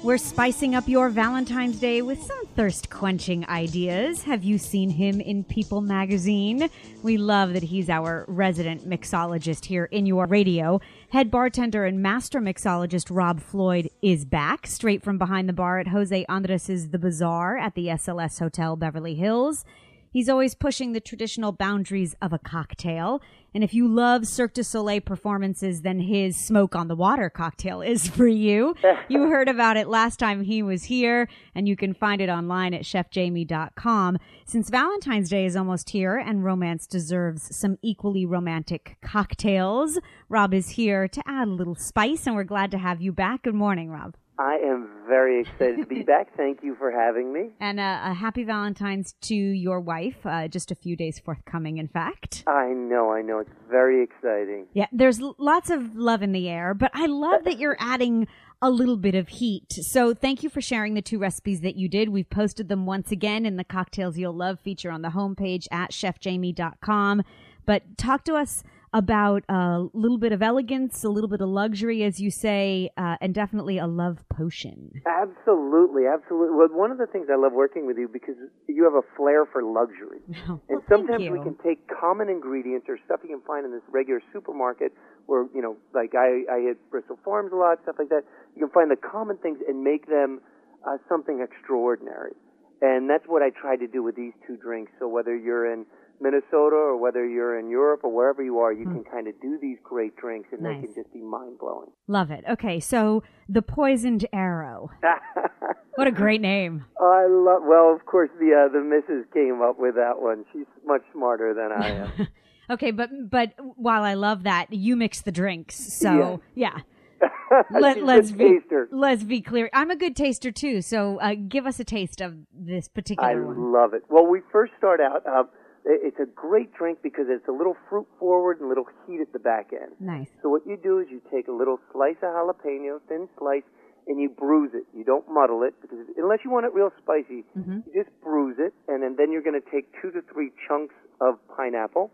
We're 0.02 0.16
spicing 0.16 0.74
up 0.74 0.88
your 0.88 1.10
Valentine's 1.10 1.78
Day 1.78 2.00
with 2.00 2.22
some 2.22 2.46
thirst 2.56 2.88
quenching 2.88 3.46
ideas. 3.50 4.22
Have 4.22 4.42
you 4.42 4.56
seen 4.56 4.88
him 4.88 5.20
in 5.20 5.44
People 5.44 5.82
magazine? 5.82 6.70
We 7.02 7.18
love 7.18 7.52
that 7.52 7.64
he's 7.64 7.90
our 7.90 8.24
resident 8.26 8.88
mixologist 8.88 9.66
here 9.66 9.84
in 9.84 10.06
your 10.06 10.24
radio. 10.24 10.80
Head 11.10 11.30
bartender 11.30 11.84
and 11.84 12.02
master 12.02 12.40
mixologist 12.40 13.14
Rob 13.14 13.42
Floyd 13.42 13.90
is 14.00 14.24
back, 14.24 14.66
straight 14.66 15.02
from 15.02 15.18
behind 15.18 15.50
the 15.50 15.52
bar 15.52 15.78
at 15.78 15.88
Jose 15.88 16.24
Andres' 16.30 16.88
The 16.88 16.98
Bazaar 16.98 17.58
at 17.58 17.74
the 17.74 17.88
SLS 17.88 18.38
Hotel 18.38 18.76
Beverly 18.76 19.16
Hills. 19.16 19.66
He's 20.12 20.28
always 20.28 20.56
pushing 20.56 20.92
the 20.92 21.00
traditional 21.00 21.52
boundaries 21.52 22.16
of 22.20 22.32
a 22.32 22.38
cocktail. 22.38 23.22
And 23.54 23.62
if 23.62 23.72
you 23.72 23.86
love 23.86 24.26
Cirque 24.26 24.54
du 24.54 24.64
Soleil 24.64 25.00
performances, 25.00 25.82
then 25.82 26.00
his 26.00 26.36
Smoke 26.36 26.74
on 26.74 26.88
the 26.88 26.96
Water 26.96 27.30
cocktail 27.30 27.80
is 27.80 28.08
for 28.08 28.26
you. 28.26 28.74
you 29.08 29.28
heard 29.28 29.48
about 29.48 29.76
it 29.76 29.86
last 29.86 30.18
time 30.18 30.42
he 30.42 30.62
was 30.64 30.84
here, 30.84 31.28
and 31.54 31.68
you 31.68 31.76
can 31.76 31.94
find 31.94 32.20
it 32.20 32.28
online 32.28 32.74
at 32.74 32.82
chefjamie.com. 32.82 34.18
Since 34.46 34.68
Valentine's 34.68 35.30
Day 35.30 35.46
is 35.46 35.54
almost 35.54 35.90
here 35.90 36.16
and 36.16 36.44
romance 36.44 36.88
deserves 36.88 37.54
some 37.56 37.78
equally 37.80 38.26
romantic 38.26 38.96
cocktails, 39.02 40.00
Rob 40.28 40.52
is 40.52 40.70
here 40.70 41.06
to 41.06 41.22
add 41.24 41.46
a 41.46 41.52
little 41.52 41.76
spice, 41.76 42.26
and 42.26 42.34
we're 42.34 42.42
glad 42.42 42.72
to 42.72 42.78
have 42.78 43.00
you 43.00 43.12
back. 43.12 43.42
Good 43.42 43.54
morning, 43.54 43.90
Rob. 43.90 44.16
I 44.40 44.54
am 44.54 44.88
very 45.06 45.42
excited 45.42 45.80
to 45.80 45.86
be 45.86 46.02
back. 46.06 46.34
Thank 46.34 46.62
you 46.62 46.74
for 46.74 46.90
having 46.90 47.30
me. 47.30 47.50
And 47.60 47.78
uh, 47.78 48.00
a 48.04 48.14
happy 48.14 48.42
Valentine's 48.42 49.12
to 49.22 49.34
your 49.34 49.80
wife, 49.80 50.24
uh, 50.24 50.48
just 50.48 50.70
a 50.70 50.74
few 50.74 50.96
days 50.96 51.18
forthcoming, 51.18 51.76
in 51.76 51.88
fact. 51.88 52.42
I 52.46 52.68
know, 52.68 53.12
I 53.12 53.20
know. 53.20 53.40
It's 53.40 53.50
very 53.70 54.02
exciting. 54.02 54.66
Yeah, 54.72 54.86
there's 54.92 55.20
lots 55.20 55.68
of 55.68 55.94
love 55.94 56.22
in 56.22 56.32
the 56.32 56.48
air, 56.48 56.72
but 56.72 56.90
I 56.94 57.04
love 57.04 57.44
that 57.44 57.58
you're 57.58 57.76
adding 57.78 58.28
a 58.62 58.70
little 58.70 58.96
bit 58.96 59.14
of 59.14 59.28
heat. 59.28 59.72
So 59.72 60.14
thank 60.14 60.42
you 60.42 60.48
for 60.48 60.62
sharing 60.62 60.94
the 60.94 61.02
two 61.02 61.18
recipes 61.18 61.60
that 61.60 61.76
you 61.76 61.86
did. 61.86 62.08
We've 62.08 62.28
posted 62.28 62.68
them 62.68 62.86
once 62.86 63.12
again 63.12 63.44
in 63.44 63.56
the 63.56 63.64
Cocktails 63.64 64.16
You'll 64.16 64.32
Love 64.32 64.58
feature 64.60 64.90
on 64.90 65.02
the 65.02 65.10
homepage 65.10 65.66
at 65.70 65.90
chefjamie.com. 65.90 67.22
But 67.66 67.98
talk 67.98 68.24
to 68.24 68.36
us 68.36 68.62
about 68.92 69.44
a 69.48 69.86
little 69.92 70.18
bit 70.18 70.32
of 70.32 70.42
elegance, 70.42 71.04
a 71.04 71.08
little 71.08 71.28
bit 71.28 71.40
of 71.40 71.48
luxury, 71.48 72.02
as 72.02 72.20
you 72.20 72.30
say, 72.30 72.90
uh, 72.96 73.16
and 73.20 73.32
definitely 73.32 73.78
a 73.78 73.86
love 73.86 74.24
potion. 74.28 74.90
Absolutely, 75.06 76.06
absolutely. 76.06 76.56
Well, 76.56 76.68
one 76.72 76.90
of 76.90 76.98
the 76.98 77.06
things 77.06 77.28
I 77.32 77.36
love 77.36 77.52
working 77.52 77.86
with 77.86 77.98
you 77.98 78.08
because 78.08 78.34
you 78.66 78.84
have 78.84 78.94
a 78.94 79.06
flair 79.16 79.46
for 79.46 79.62
luxury. 79.62 80.20
Well, 80.50 80.62
and 80.68 80.82
sometimes 80.88 81.30
we 81.30 81.38
can 81.38 81.56
take 81.62 81.86
common 81.88 82.28
ingredients 82.28 82.86
or 82.88 82.98
stuff 83.04 83.20
you 83.22 83.28
can 83.28 83.44
find 83.46 83.64
in 83.64 83.72
this 83.72 83.82
regular 83.90 84.20
supermarket 84.32 84.92
where, 85.26 85.46
you 85.54 85.62
know, 85.62 85.76
like 85.94 86.14
I, 86.14 86.42
I 86.50 86.60
hit 86.60 86.90
Bristol 86.90 87.18
Farms 87.24 87.52
a 87.52 87.56
lot, 87.56 87.78
stuff 87.82 87.96
like 87.98 88.08
that. 88.08 88.22
You 88.56 88.66
can 88.66 88.70
find 88.70 88.90
the 88.90 88.96
common 88.96 89.36
things 89.36 89.58
and 89.68 89.84
make 89.84 90.08
them 90.08 90.40
uh, 90.86 90.96
something 91.08 91.40
extraordinary. 91.40 92.32
And 92.80 93.08
that's 93.08 93.24
what 93.26 93.42
I 93.42 93.50
tried 93.50 93.76
to 93.78 93.86
do 93.86 94.02
with 94.02 94.16
these 94.16 94.32
two 94.46 94.56
drinks. 94.56 94.92
So 94.98 95.06
whether 95.06 95.36
you're 95.36 95.70
in 95.70 95.84
Minnesota 96.20 96.76
or 96.76 96.96
whether 96.96 97.26
you're 97.26 97.58
in 97.58 97.68
Europe 97.70 98.00
or 98.04 98.14
wherever 98.14 98.42
you 98.42 98.58
are, 98.58 98.72
you 98.72 98.84
can 98.84 99.04
kind 99.04 99.26
of 99.28 99.34
do 99.40 99.58
these 99.60 99.78
great 99.82 100.16
drinks 100.16 100.48
and. 100.52 100.62
Nice. 100.62 100.80
they 100.80 100.86
can 100.86 100.94
just 100.94 101.12
be 101.12 101.20
mind 101.20 101.58
blowing. 101.58 101.90
Love 102.08 102.30
it. 102.30 102.44
Okay, 102.48 102.80
so 102.80 103.22
the 103.48 103.62
poisoned 103.62 104.26
arrow. 104.32 104.90
What 105.96 106.06
a 106.06 106.12
great 106.12 106.40
name. 106.40 106.86
I 106.98 107.26
love. 107.28 107.62
Well, 107.66 107.92
of 107.94 108.06
course, 108.06 108.30
the 108.38 108.54
uh, 108.54 108.72
the 108.72 108.80
missus 108.80 109.26
came 109.34 109.60
up 109.60 109.78
with 109.78 109.96
that 109.96 110.22
one. 110.22 110.46
She's 110.50 110.64
much 110.86 111.02
smarter 111.12 111.52
than 111.52 111.72
I 111.72 111.88
am. 111.90 112.28
Okay, 112.70 112.92
but 112.92 113.10
but 113.28 113.52
while 113.74 114.04
I 114.04 114.14
love 114.14 114.44
that, 114.44 114.72
you 114.72 114.94
mix 114.94 115.22
the 115.22 115.32
drinks. 115.32 115.74
So 115.74 116.40
yeah. 116.54 116.78
Let, 117.72 117.98
a 117.98 118.04
let's 118.04 118.30
good 118.30 118.38
be 118.38 118.60
taster. 118.60 118.88
let's 118.92 119.24
be 119.24 119.40
clear. 119.42 119.68
I'm 119.74 119.90
a 119.90 119.96
good 119.96 120.14
taster 120.14 120.52
too. 120.52 120.80
So 120.80 121.18
uh, 121.18 121.34
give 121.34 121.66
us 121.66 121.80
a 121.80 121.84
taste 121.84 122.20
of 122.20 122.36
this 122.54 122.86
particular 122.86 123.42
I 123.42 123.44
one. 123.44 123.72
love 123.72 123.92
it. 123.92 124.04
Well, 124.08 124.24
we 124.24 124.40
first 124.52 124.72
start 124.78 125.00
out. 125.00 125.26
Uh, 125.26 125.42
it's 125.84 126.18
a 126.20 126.26
great 126.26 126.72
drink 126.74 126.98
because 127.02 127.26
it's 127.28 127.48
a 127.48 127.52
little 127.52 127.76
fruit 127.88 128.06
forward 128.18 128.58
and 128.60 128.66
a 128.66 128.68
little 128.68 128.86
heat 129.06 129.20
at 129.20 129.32
the 129.32 129.38
back 129.38 129.70
end. 129.72 129.92
Nice. 130.00 130.28
So 130.42 130.48
what 130.48 130.66
you 130.66 130.76
do 130.76 130.98
is 130.98 131.08
you 131.10 131.20
take 131.32 131.48
a 131.48 131.52
little 131.52 131.78
slice 131.92 132.16
of 132.22 132.30
jalapeno, 132.34 133.00
thin 133.08 133.28
slice, 133.38 133.62
and 134.06 134.20
you 134.20 134.28
bruise 134.28 134.72
it. 134.74 134.84
You 134.96 135.04
don't 135.04 135.24
muddle 135.28 135.62
it 135.62 135.74
because 135.80 135.98
unless 136.16 136.40
you 136.44 136.50
want 136.50 136.66
it 136.66 136.72
real 136.74 136.90
spicy, 137.02 137.44
Mm-hmm. 137.56 137.80
you 137.86 138.04
just 138.04 138.10
bruise 138.22 138.56
it, 138.58 138.72
and 138.88 139.02
then, 139.02 139.16
then 139.16 139.32
you're 139.32 139.42
going 139.42 139.60
to 139.60 139.70
take 139.70 139.86
two 140.00 140.10
to 140.10 140.20
three 140.32 140.50
chunks 140.68 140.94
of 141.20 141.34
pineapple, 141.56 142.10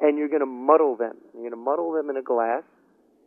and 0.00 0.18
you're 0.18 0.28
going 0.28 0.40
to 0.40 0.46
muddle 0.46 0.96
them. 0.96 1.16
You're 1.32 1.42
going 1.50 1.52
to 1.52 1.56
muddle 1.70 1.92
them 1.92 2.10
in 2.10 2.16
a 2.16 2.22
glass. 2.22 2.62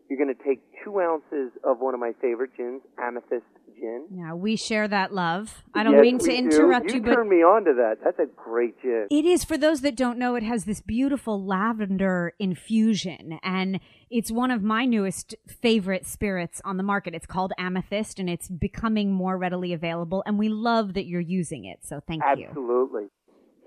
You're 0.10 0.18
going 0.18 0.36
to 0.36 0.44
take 0.44 0.60
two 0.84 1.00
ounces 1.00 1.52
of 1.64 1.80
one 1.80 1.94
of 1.94 2.00
my 2.00 2.14
favorite 2.20 2.52
gins, 2.58 2.82
Amethyst 2.98 3.46
Gin. 3.80 4.08
Yeah, 4.12 4.34
we 4.34 4.56
share 4.56 4.88
that 4.88 5.14
love. 5.14 5.64
I 5.76 5.84
don't 5.84 5.94
Yes, 5.94 6.02
mean 6.02 6.18
to 6.18 6.26
do. 6.26 6.34
interrupt 6.34 6.90
you, 6.90 6.96
You 6.96 7.02
but 7.04 7.14
turned 7.14 7.30
me 7.30 7.44
on 7.44 7.64
to 7.66 7.74
that. 7.76 7.98
That's 8.04 8.18
a 8.18 8.26
great 8.26 8.82
gin. 8.82 9.06
It 9.12 9.26
is. 9.26 9.44
For 9.44 9.56
those 9.56 9.82
that 9.82 9.96
don't 9.96 10.18
know, 10.18 10.34
it 10.34 10.42
has 10.42 10.66
this 10.66 10.82
beautiful 10.82 11.46
lavender 11.46 12.34
infusion, 12.40 13.40
and 13.44 13.80
it's 14.10 14.32
one 14.32 14.50
of 14.50 14.64
my 14.64 14.86
newest 14.86 15.36
favorite 15.48 16.08
spirits 16.08 16.60
on 16.66 16.78
the 16.78 16.84
market. 16.84 17.14
It's 17.14 17.28
called 17.28 17.54
Amethyst, 17.60 18.18
and 18.20 18.28
it's 18.30 18.50
becoming 18.50 19.12
more 19.12 19.38
readily 19.38 19.74
available, 19.74 20.24
and 20.26 20.40
we 20.40 20.50
love 20.50 20.96
that 20.96 21.06
you're 21.06 21.22
using 21.22 21.66
it. 21.66 21.80
So 21.84 22.02
thank 22.08 22.24
you. 22.36 22.48
Absolutely. 22.48 23.06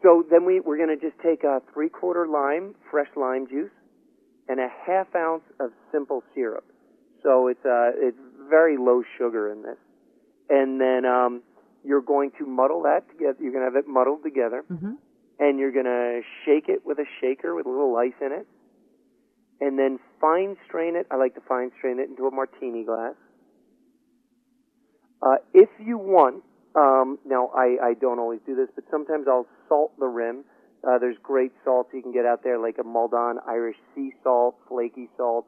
So 0.03 0.25
then 0.29 0.45
we, 0.45 0.59
we're 0.59 0.77
going 0.77 0.99
to 0.99 1.01
just 1.01 1.21
take 1.23 1.45
a 1.45 1.63
three 1.73 1.89
quarter 1.89 2.27
lime, 2.27 2.75
fresh 2.91 3.07
lime 3.17 3.47
juice, 3.49 3.71
and 4.53 4.61
a 4.61 4.69
half 4.87 5.09
ounce 5.17 5.43
of 5.59 5.71
simple 5.91 6.23
syrup. 6.35 6.65
So 7.23 7.49
it's, 7.49 7.65
uh, 7.65 7.91
it's 7.97 8.19
very 8.49 8.77
low 8.77 9.03
sugar 9.17 9.51
in 9.51 9.63
this. 9.63 9.79
And 10.51 10.81
then 10.81 11.05
um, 11.07 11.43
you're 11.85 12.03
going 12.03 12.31
to 12.39 12.47
muddle 12.47 12.83
that 12.83 13.09
together. 13.11 13.37
You're 13.41 13.53
going 13.53 13.65
to 13.65 13.71
have 13.73 13.77
it 13.77 13.89
muddled 13.89 14.23
together. 14.23 14.65
Mhm. 14.71 14.97
And 15.39 15.59
you're 15.59 15.73
going 15.73 15.87
to 15.87 16.21
shake 16.45 16.69
it 16.69 16.85
with 16.85 16.99
a 16.99 17.07
shaker 17.21 17.55
with 17.55 17.67
a 17.67 17.71
little 17.71 17.97
ice 17.97 18.19
in 18.21 18.33
it. 18.33 18.47
And 19.61 19.79
then 19.79 19.99
fine 20.21 20.57
strain 20.67 20.95
it. 20.97 21.07
I 21.11 21.17
like 21.17 21.35
to 21.35 21.41
fine 21.41 21.71
strain 21.79 21.99
it 21.99 22.09
into 22.09 22.27
a 22.27 22.31
martini 22.31 22.85
glass. 22.85 23.15
Uh, 25.23 25.37
if 25.55 25.69
you 25.79 25.97
want, 25.99 26.43
um, 26.75 27.19
now 27.25 27.51
I, 27.55 27.77
I 27.91 27.95
don't 27.95 28.19
always 28.19 28.41
do 28.45 28.55
this, 28.57 28.69
but 28.75 28.85
sometimes 28.91 29.27
I'll 29.29 29.47
salt 29.69 29.93
the 29.99 30.07
rim. 30.07 30.45
Uh, 30.87 30.99
there's 30.99 31.17
great 31.23 31.53
salts 31.65 31.91
you 31.95 32.03
can 32.03 32.13
get 32.13 32.27
out 32.27 32.43
there, 32.43 32.59
like 32.59 32.77
a 32.81 32.85
Maldon 32.85 33.39
Irish 33.49 33.77
sea 33.95 34.11
salt, 34.23 34.57
flaky 34.69 35.09
salt. 35.17 35.47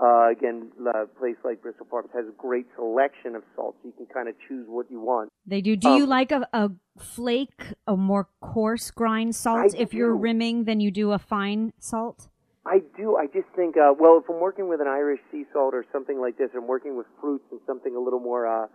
Uh, 0.00 0.28
again, 0.30 0.70
a 0.94 1.06
place 1.18 1.34
like 1.44 1.60
Bristol 1.60 1.84
Farms 1.90 2.10
has 2.14 2.24
a 2.28 2.36
great 2.38 2.66
selection 2.76 3.34
of 3.34 3.42
salts. 3.56 3.78
You 3.84 3.92
can 3.96 4.06
kind 4.06 4.28
of 4.28 4.36
choose 4.46 4.66
what 4.68 4.86
you 4.88 5.00
want. 5.00 5.30
They 5.44 5.60
do. 5.60 5.74
Do 5.74 5.88
Um, 5.88 5.96
you 5.96 6.06
like 6.06 6.30
a, 6.30 6.48
a 6.52 6.70
flake, 6.96 7.74
a 7.88 7.96
more 7.96 8.28
coarse 8.40 8.92
grind 8.92 9.34
salt 9.34 9.74
I 9.74 9.78
if 9.82 9.92
you're 9.92 10.14
rimming 10.14 10.64
than 10.64 10.78
you 10.78 10.92
do 10.92 11.10
a 11.10 11.18
fine 11.18 11.72
salt? 11.80 12.28
I 12.64 12.78
do. 12.96 13.16
I 13.16 13.26
just 13.26 13.48
think, 13.56 13.76
uh, 13.76 13.92
well, 13.98 14.20
if 14.22 14.30
I'm 14.30 14.38
working 14.40 14.68
with 14.68 14.80
an 14.80 14.86
Irish 14.86 15.20
sea 15.32 15.44
salt 15.52 15.74
or 15.74 15.84
something 15.90 16.20
like 16.20 16.38
this, 16.38 16.50
or 16.54 16.60
I'm 16.60 16.68
working 16.68 16.96
with 16.96 17.06
fruits 17.20 17.46
and 17.50 17.58
something 17.66 17.96
a 17.96 18.00
little 18.00 18.20
more 18.20 18.46
uh, 18.46 18.66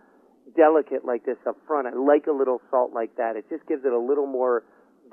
delicate 0.54 1.06
like 1.06 1.24
this 1.24 1.38
up 1.48 1.56
front, 1.66 1.86
I 1.86 1.94
like 1.96 2.26
a 2.26 2.32
little 2.32 2.60
salt 2.70 2.92
like 2.92 3.16
that. 3.16 3.36
It 3.36 3.46
just 3.48 3.66
gives 3.66 3.86
it 3.86 3.92
a 3.92 3.98
little 3.98 4.26
more 4.26 4.64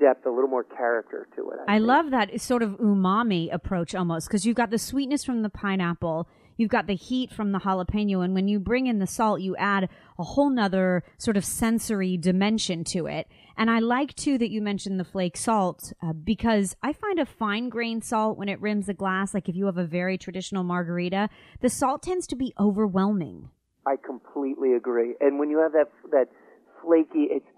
depth, 0.02 0.26
a 0.26 0.30
little 0.30 0.49
more 0.49 0.64
character 0.64 1.28
to 1.36 1.52
it. 1.52 1.60
I, 1.68 1.76
I 1.76 1.78
love 1.78 2.12
that 2.12 2.41
sort 2.41 2.64
of 2.64 2.72
umami 2.72 3.54
approach 3.54 3.93
almost 3.95 4.28
because 4.28 4.45
you've 4.45 4.58
got 4.58 4.72
the 4.72 4.80
sweetness 4.80 5.24
from 5.24 5.43
the 5.43 5.49
pineapple, 5.49 6.28
you've 6.58 6.70
got 6.70 6.88
the 6.88 6.95
heat 6.95 7.32
from 7.32 7.52
the 7.52 7.60
jalapeno, 7.60 8.26
and 8.26 8.34
when 8.34 8.47
you 8.47 8.60
bring 8.60 8.88
in 8.88 8.99
the 8.99 9.08
salt, 9.08 9.41
you 9.41 9.56
add 9.58 9.88
a 10.20 10.24
whole 10.24 10.49
nother 10.49 11.04
sort 11.18 11.38
of 11.38 11.45
sensory 11.45 12.18
dimension 12.18 12.84
to 12.86 13.06
it. 13.06 13.28
And 13.58 13.70
I 13.70 13.80
like 13.80 14.16
too 14.16 14.38
that 14.39 14.49
you 14.49 14.62
mentioned 14.62 14.99
the 14.99 15.06
flake 15.06 15.38
salt 15.38 15.93
uh, 16.04 16.14
because 16.14 16.76
I 16.82 16.93
find 16.93 17.20
a 17.20 17.26
fine 17.26 17.70
grain 17.70 18.02
salt 18.02 18.38
when 18.38 18.49
it 18.49 18.60
rims 18.60 18.89
a 18.89 18.93
glass, 18.93 19.34
like 19.34 19.47
if 19.47 19.56
you 19.56 19.68
have 19.68 19.78
a 19.78 19.86
very 19.86 20.18
traditional 20.18 20.64
margarita, 20.64 21.30
the 21.62 21.70
salt 21.70 22.02
tends 22.02 22.26
to 22.28 22.36
be 22.36 22.54
overwhelming. 22.60 23.49
I 23.86 23.95
completely 23.95 24.74
agree. 24.74 25.16
And 25.20 25.39
when 25.39 25.49
you 25.49 25.60
have 25.60 25.74
that 25.74 25.89
that 26.12 26.28
flaky, 26.84 27.28
it's 27.30 27.51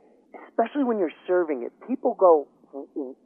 especially 0.50 0.84
when 0.84 1.00
you're 1.00 1.12
serving 1.28 1.64
it. 1.64 1.72
People 1.88 2.16
go, 2.20 2.48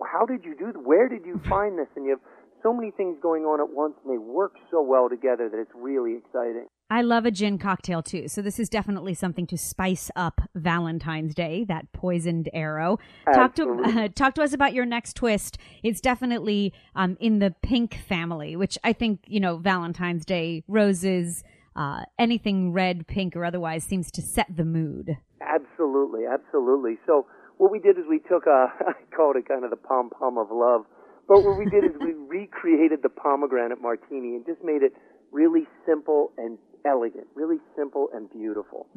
"How 0.05 0.25
did 0.25 0.43
you 0.43 0.55
do? 0.57 0.73
th- 0.73 0.85
Where 0.85 1.07
did 1.09 1.25
you 1.25 1.39
find 1.49 1.77
this?" 1.77 1.87
And 1.95 2.05
you 2.05 2.11
have 2.11 2.21
so 2.63 2.73
many 2.73 2.91
things 2.91 3.17
going 3.21 3.43
on 3.43 3.59
at 3.59 3.69
once, 3.69 3.93
and 4.03 4.13
they 4.13 4.17
work 4.17 4.53
so 4.71 4.81
well 4.81 5.09
together 5.09 5.49
that 5.49 5.59
it's 5.59 5.71
really 5.75 6.15
exciting. 6.17 6.67
I 6.89 7.01
love 7.01 7.25
a 7.25 7.31
gin 7.31 7.57
cocktail 7.57 8.01
too. 8.01 8.29
So 8.29 8.41
this 8.41 8.59
is 8.59 8.69
definitely 8.69 9.13
something 9.13 9.45
to 9.47 9.57
spice 9.57 10.09
up 10.15 10.39
Valentine's 10.55 11.35
Day, 11.35 11.65
that 11.65 11.91
poisoned 11.91 12.49
arrow. 12.53 12.97
Talk 13.25 13.55
to 13.55 13.69
Absolutely. 13.69 14.09
talk 14.15 14.35
to 14.35 14.41
us 14.41 14.53
about 14.53 14.73
your 14.73 14.85
next 14.85 15.15
twist. 15.17 15.57
It's 15.83 15.99
definitely 15.99 16.73
um, 16.95 17.17
in 17.19 17.39
the 17.39 17.53
pink 17.61 17.99
family, 18.07 18.55
which 18.55 18.77
I 18.85 18.93
think, 18.93 19.25
you 19.27 19.41
know, 19.41 19.57
Valentine's 19.57 20.23
Day 20.23 20.63
roses 20.67 21.43
uh, 21.75 22.03
anything 22.17 22.73
red, 22.73 23.05
pink 23.05 23.35
or 23.35 23.45
otherwise 23.45 23.83
seems 23.83 24.09
to 24.11 24.21
set 24.21 24.47
the 24.55 24.65
mood. 24.65 25.17
Absolutely, 25.47 26.25
absolutely. 26.27 26.99
So 27.05 27.25
what 27.57 27.71
we 27.71 27.79
did 27.79 27.97
is 27.97 28.03
we 28.09 28.19
took 28.19 28.45
a, 28.45 28.67
I 28.87 28.93
called 29.15 29.35
it 29.37 29.47
kind 29.47 29.63
of 29.63 29.71
the 29.71 29.77
pom 29.77 30.09
pom 30.09 30.37
of 30.37 30.47
love, 30.51 30.83
but 31.27 31.43
what 31.43 31.57
we 31.57 31.65
did 31.65 31.83
is 31.83 31.91
we 31.99 32.13
recreated 32.27 32.99
the 33.01 33.09
pomegranate 33.09 33.81
martini 33.81 34.35
and 34.35 34.45
just 34.45 34.63
made 34.63 34.83
it 34.83 34.93
really 35.31 35.67
simple 35.85 36.31
and 36.37 36.57
elegant, 36.85 37.27
really 37.35 37.57
simple 37.75 38.09
and 38.13 38.29
beautiful. 38.31 38.87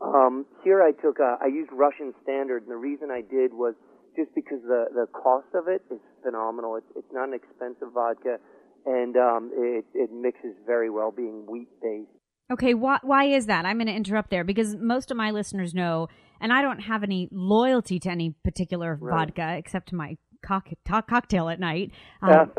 Um, 0.00 0.46
here 0.64 0.82
I 0.82 0.92
took, 0.92 1.18
a, 1.18 1.38
I 1.42 1.46
used 1.46 1.70
Russian 1.72 2.14
Standard, 2.22 2.62
and 2.62 2.70
the 2.70 2.76
reason 2.76 3.10
I 3.10 3.22
did 3.22 3.52
was 3.52 3.74
just 4.16 4.34
because 4.34 4.58
the 4.66 4.86
the 4.94 5.06
cost 5.14 5.46
of 5.54 5.68
it 5.68 5.82
is 5.90 6.00
phenomenal. 6.22 6.76
It's 6.76 6.90
it's 6.96 7.12
not 7.12 7.28
an 7.28 7.34
expensive 7.34 7.94
vodka, 7.94 8.38
and 8.86 9.16
um, 9.16 9.50
it 9.54 9.84
it 9.94 10.10
mixes 10.12 10.54
very 10.66 10.90
well, 10.90 11.10
being 11.10 11.46
wheat 11.46 11.68
based. 11.80 12.17
Okay, 12.50 12.72
why, 12.74 12.98
why 13.02 13.24
is 13.24 13.46
that? 13.46 13.66
I'm 13.66 13.76
going 13.76 13.88
to 13.88 13.92
interrupt 13.92 14.30
there 14.30 14.44
because 14.44 14.74
most 14.76 15.10
of 15.10 15.16
my 15.16 15.30
listeners 15.30 15.74
know, 15.74 16.08
and 16.40 16.52
I 16.52 16.62
don't 16.62 16.80
have 16.80 17.02
any 17.02 17.28
loyalty 17.30 17.98
to 18.00 18.10
any 18.10 18.34
particular 18.42 18.96
Right. 19.00 19.26
vodka 19.26 19.56
except 19.58 19.90
to 19.90 19.94
my 19.96 20.16
cock, 20.42 20.68
to- 20.86 21.02
cocktail 21.02 21.48
at 21.48 21.60
night. 21.60 21.90
Um, 22.22 22.50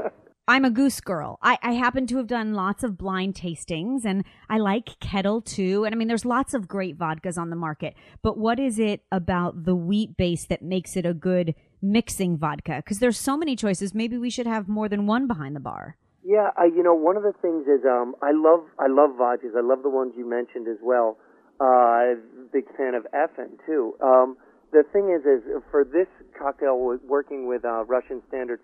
I'm 0.47 0.65
a 0.65 0.71
goose 0.71 0.99
girl. 0.99 1.37
I, 1.43 1.59
I 1.61 1.73
happen 1.73 2.07
to 2.07 2.17
have 2.17 2.25
done 2.25 2.53
lots 2.55 2.83
of 2.83 2.97
blind 2.97 3.35
tastings 3.35 4.03
and 4.03 4.23
I 4.49 4.57
like 4.57 4.99
Kettle 4.99 5.41
too. 5.43 5.83
And 5.85 5.93
I 5.93 5.95
mean, 5.95 6.07
there's 6.07 6.25
lots 6.25 6.55
of 6.55 6.67
great 6.67 6.97
vodkas 6.97 7.37
on 7.37 7.51
the 7.51 7.55
market. 7.55 7.93
But 8.23 8.35
what 8.35 8.59
is 8.59 8.79
it 8.79 9.01
about 9.11 9.65
the 9.65 9.75
wheat 9.75 10.17
base 10.17 10.45
that 10.45 10.63
makes 10.63 10.97
it 10.97 11.05
a 11.05 11.13
good 11.13 11.53
mixing 11.83 12.35
vodka? 12.35 12.77
Because 12.77 12.97
there's 12.97 13.19
so 13.19 13.37
many 13.37 13.55
choices. 13.55 13.93
Maybe 13.93 14.17
we 14.17 14.31
should 14.31 14.47
have 14.47 14.67
more 14.67 14.89
than 14.89 15.05
one 15.05 15.27
behind 15.27 15.55
the 15.55 15.59
bar. 15.59 15.97
Yeah, 16.23 16.49
I, 16.57 16.65
you 16.65 16.83
know, 16.83 16.93
one 16.93 17.15
of 17.17 17.23
the 17.23 17.33
things 17.41 17.65
is 17.67 17.85
um, 17.85 18.15
I 18.21 18.31
love 18.33 18.65
I 18.77 18.87
love 18.87 19.11
vodkas. 19.17 19.55
I 19.55 19.61
love 19.63 19.83
the 19.83 19.89
ones 19.89 20.13
you 20.17 20.27
mentioned 20.29 20.67
as 20.67 20.77
well. 20.81 21.17
Uh, 21.59 22.19
big 22.51 22.65
fan 22.75 22.93
of 22.93 23.07
Effen 23.13 23.57
too. 23.65 23.95
Um, 24.03 24.37
the 24.71 24.83
thing 24.93 25.09
is, 25.09 25.25
is 25.25 25.43
for 25.71 25.83
this 25.83 26.07
cocktail, 26.37 26.77
working 27.07 27.47
with 27.47 27.65
uh, 27.65 27.85
Russian 27.85 28.21
Standard, 28.27 28.59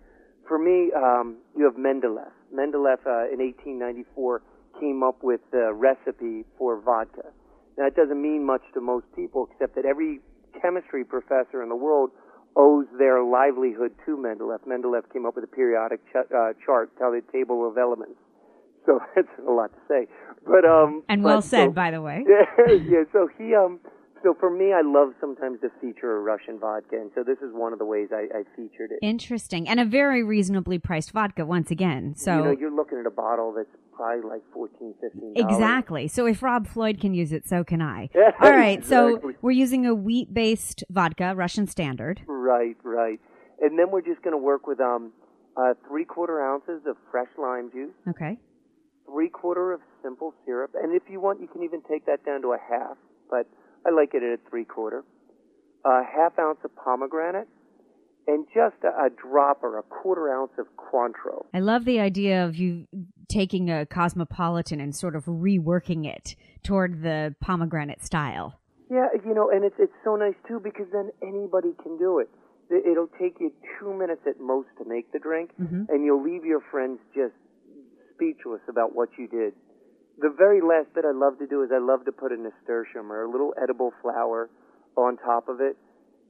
for 0.46 0.58
me, 0.58 0.92
um, 0.94 1.36
you 1.56 1.64
have 1.64 1.74
Mendeleev. 1.74 2.30
Mendeleev 2.54 3.02
uh, 3.06 3.32
in 3.32 3.42
1894 3.42 4.42
came 4.80 5.02
up 5.02 5.22
with 5.22 5.40
the 5.50 5.72
recipe 5.74 6.44
for 6.56 6.80
vodka. 6.80 7.32
Now, 7.76 7.86
it 7.86 7.96
doesn't 7.96 8.20
mean 8.20 8.44
much 8.46 8.62
to 8.74 8.80
most 8.80 9.06
people, 9.14 9.48
except 9.50 9.74
that 9.74 9.84
every 9.84 10.20
chemistry 10.62 11.04
professor 11.04 11.62
in 11.62 11.68
the 11.68 11.76
world 11.76 12.10
owes 12.56 12.86
their 12.98 13.22
livelihood 13.22 13.92
to 14.06 14.16
Mendeleev. 14.16 14.60
Mendeleev 14.66 15.12
came 15.12 15.26
up 15.26 15.34
with 15.34 15.44
a 15.44 15.48
periodic 15.48 16.00
ch- 16.10 16.32
uh, 16.34 16.52
chart, 16.64 16.90
called 16.98 17.14
the 17.14 17.22
table 17.32 17.68
of 17.68 17.76
elements. 17.76 18.18
So 18.86 19.00
that's 19.14 19.28
a 19.46 19.50
lot 19.50 19.70
to 19.72 19.78
say, 19.88 20.06
but 20.46 20.64
um. 20.64 21.02
And 21.08 21.22
well 21.22 21.38
but 21.38 21.44
said, 21.44 21.66
so- 21.66 21.72
by 21.72 21.90
the 21.90 22.00
way. 22.00 22.24
yeah, 22.28 22.72
yeah. 22.88 23.04
So 23.12 23.28
he 23.38 23.54
um. 23.54 23.80
So 24.22 24.34
for 24.40 24.50
me, 24.50 24.72
I 24.72 24.80
love 24.82 25.12
sometimes 25.20 25.60
to 25.60 25.68
feature 25.80 26.16
a 26.16 26.20
Russian 26.20 26.58
vodka, 26.58 26.96
and 26.96 27.10
so 27.14 27.22
this 27.22 27.38
is 27.38 27.52
one 27.52 27.72
of 27.72 27.78
the 27.78 27.84
ways 27.84 28.08
I, 28.12 28.22
I 28.36 28.42
featured 28.56 28.90
it. 28.90 28.98
Interesting. 29.00 29.68
And 29.68 29.78
a 29.78 29.84
very 29.84 30.24
reasonably 30.24 30.78
priced 30.78 31.12
vodka, 31.12 31.44
once 31.44 31.70
again. 31.70 32.14
So 32.16 32.38
you 32.38 32.44
know, 32.44 32.50
you're 32.50 32.74
looking 32.74 32.98
at 32.98 33.06
a 33.06 33.10
bottle 33.10 33.52
that's 33.54 33.68
probably 33.96 34.28
like 34.28 34.42
fourteen, 34.52 34.94
fifteen. 35.00 35.32
Exactly. 35.36 36.06
So 36.08 36.26
if 36.26 36.42
Rob 36.42 36.66
Floyd 36.66 37.00
can 37.00 37.14
use 37.14 37.32
it, 37.32 37.48
so 37.48 37.64
can 37.64 37.80
I. 37.82 38.08
All 38.40 38.50
right. 38.50 38.84
So 38.84 39.34
we're 39.42 39.50
using 39.52 39.86
a 39.86 39.94
wheat 39.94 40.32
based 40.32 40.84
vodka, 40.90 41.34
Russian 41.34 41.66
standard. 41.66 42.20
Right, 42.26 42.76
right. 42.82 43.18
And 43.60 43.78
then 43.78 43.90
we're 43.90 44.02
just 44.02 44.22
going 44.22 44.32
to 44.32 44.38
work 44.42 44.66
with 44.66 44.80
um, 44.80 45.12
uh, 45.56 45.74
three 45.88 46.04
quarter 46.04 46.40
ounces 46.40 46.82
of 46.86 46.96
fresh 47.10 47.28
lime 47.38 47.70
juice, 47.72 47.94
Okay. 48.10 48.38
three 49.06 49.30
quarter 49.30 49.72
of 49.72 49.80
simple 50.02 50.34
syrup, 50.44 50.72
and 50.80 50.94
if 50.94 51.02
you 51.10 51.20
want, 51.20 51.40
you 51.40 51.48
can 51.48 51.62
even 51.64 51.80
take 51.90 52.04
that 52.06 52.24
down 52.24 52.42
to 52.42 52.52
a 52.52 52.58
half. 52.58 52.96
But 53.30 53.48
I 53.86 53.90
like 53.90 54.14
it 54.14 54.22
at 54.22 54.38
a 54.38 54.50
three 54.50 54.64
quarter. 54.64 55.04
A 55.84 56.02
half 56.04 56.38
ounce 56.38 56.58
of 56.64 56.74
pomegranate, 56.76 57.48
and 58.26 58.46
just 58.54 58.76
a, 58.84 58.88
a 58.88 59.08
drop 59.10 59.62
or 59.62 59.78
a 59.78 59.82
quarter 59.82 60.32
ounce 60.32 60.52
of 60.58 60.66
Cointreau. 60.76 61.44
I 61.54 61.60
love 61.60 61.84
the 61.84 62.00
idea 62.00 62.44
of 62.44 62.56
you 62.56 62.86
taking 63.28 63.70
a 63.70 63.86
cosmopolitan 63.86 64.80
and 64.80 64.94
sort 64.94 65.14
of 65.16 65.24
reworking 65.26 66.06
it 66.06 66.34
toward 66.62 67.02
the 67.02 67.34
pomegranate 67.40 68.04
style. 68.04 68.58
Yeah, 68.90 69.08
you 69.24 69.34
know, 69.34 69.50
and 69.50 69.64
it's 69.64 69.74
it's 69.78 69.92
so 70.04 70.16
nice 70.16 70.34
too 70.46 70.60
because 70.62 70.86
then 70.92 71.10
anybody 71.22 71.72
can 71.82 71.98
do 71.98 72.18
it. 72.20 72.28
It- 72.70 72.86
It'll 72.86 73.10
take 73.18 73.38
you 73.40 73.52
two 73.78 73.92
minutes 73.94 74.22
at 74.26 74.40
most 74.40 74.68
to 74.78 74.84
make 74.88 75.10
the 75.12 75.18
drink, 75.18 75.50
Mhm. 75.60 75.88
and 75.88 76.04
you'll 76.04 76.22
leave 76.22 76.44
your 76.44 76.60
friends 76.60 76.98
just 77.14 77.34
speechless 78.14 78.60
about 78.68 78.94
what 78.94 79.08
you 79.18 79.26
did. 79.28 79.54
The 80.18 80.30
very 80.30 80.60
last 80.60 80.92
bit 80.94 81.04
I 81.04 81.10
love 81.12 81.38
to 81.38 81.46
do 81.46 81.62
is 81.62 81.70
I 81.72 81.78
love 81.78 82.04
to 82.06 82.12
put 82.12 82.32
a 82.32 82.36
nasturtium 82.36 83.12
or 83.12 83.22
a 83.22 83.28
little 83.30 83.52
edible 83.60 83.92
flower 84.02 84.48
on 84.96 85.16
top 85.18 85.48
of 85.48 85.60
it, 85.60 85.76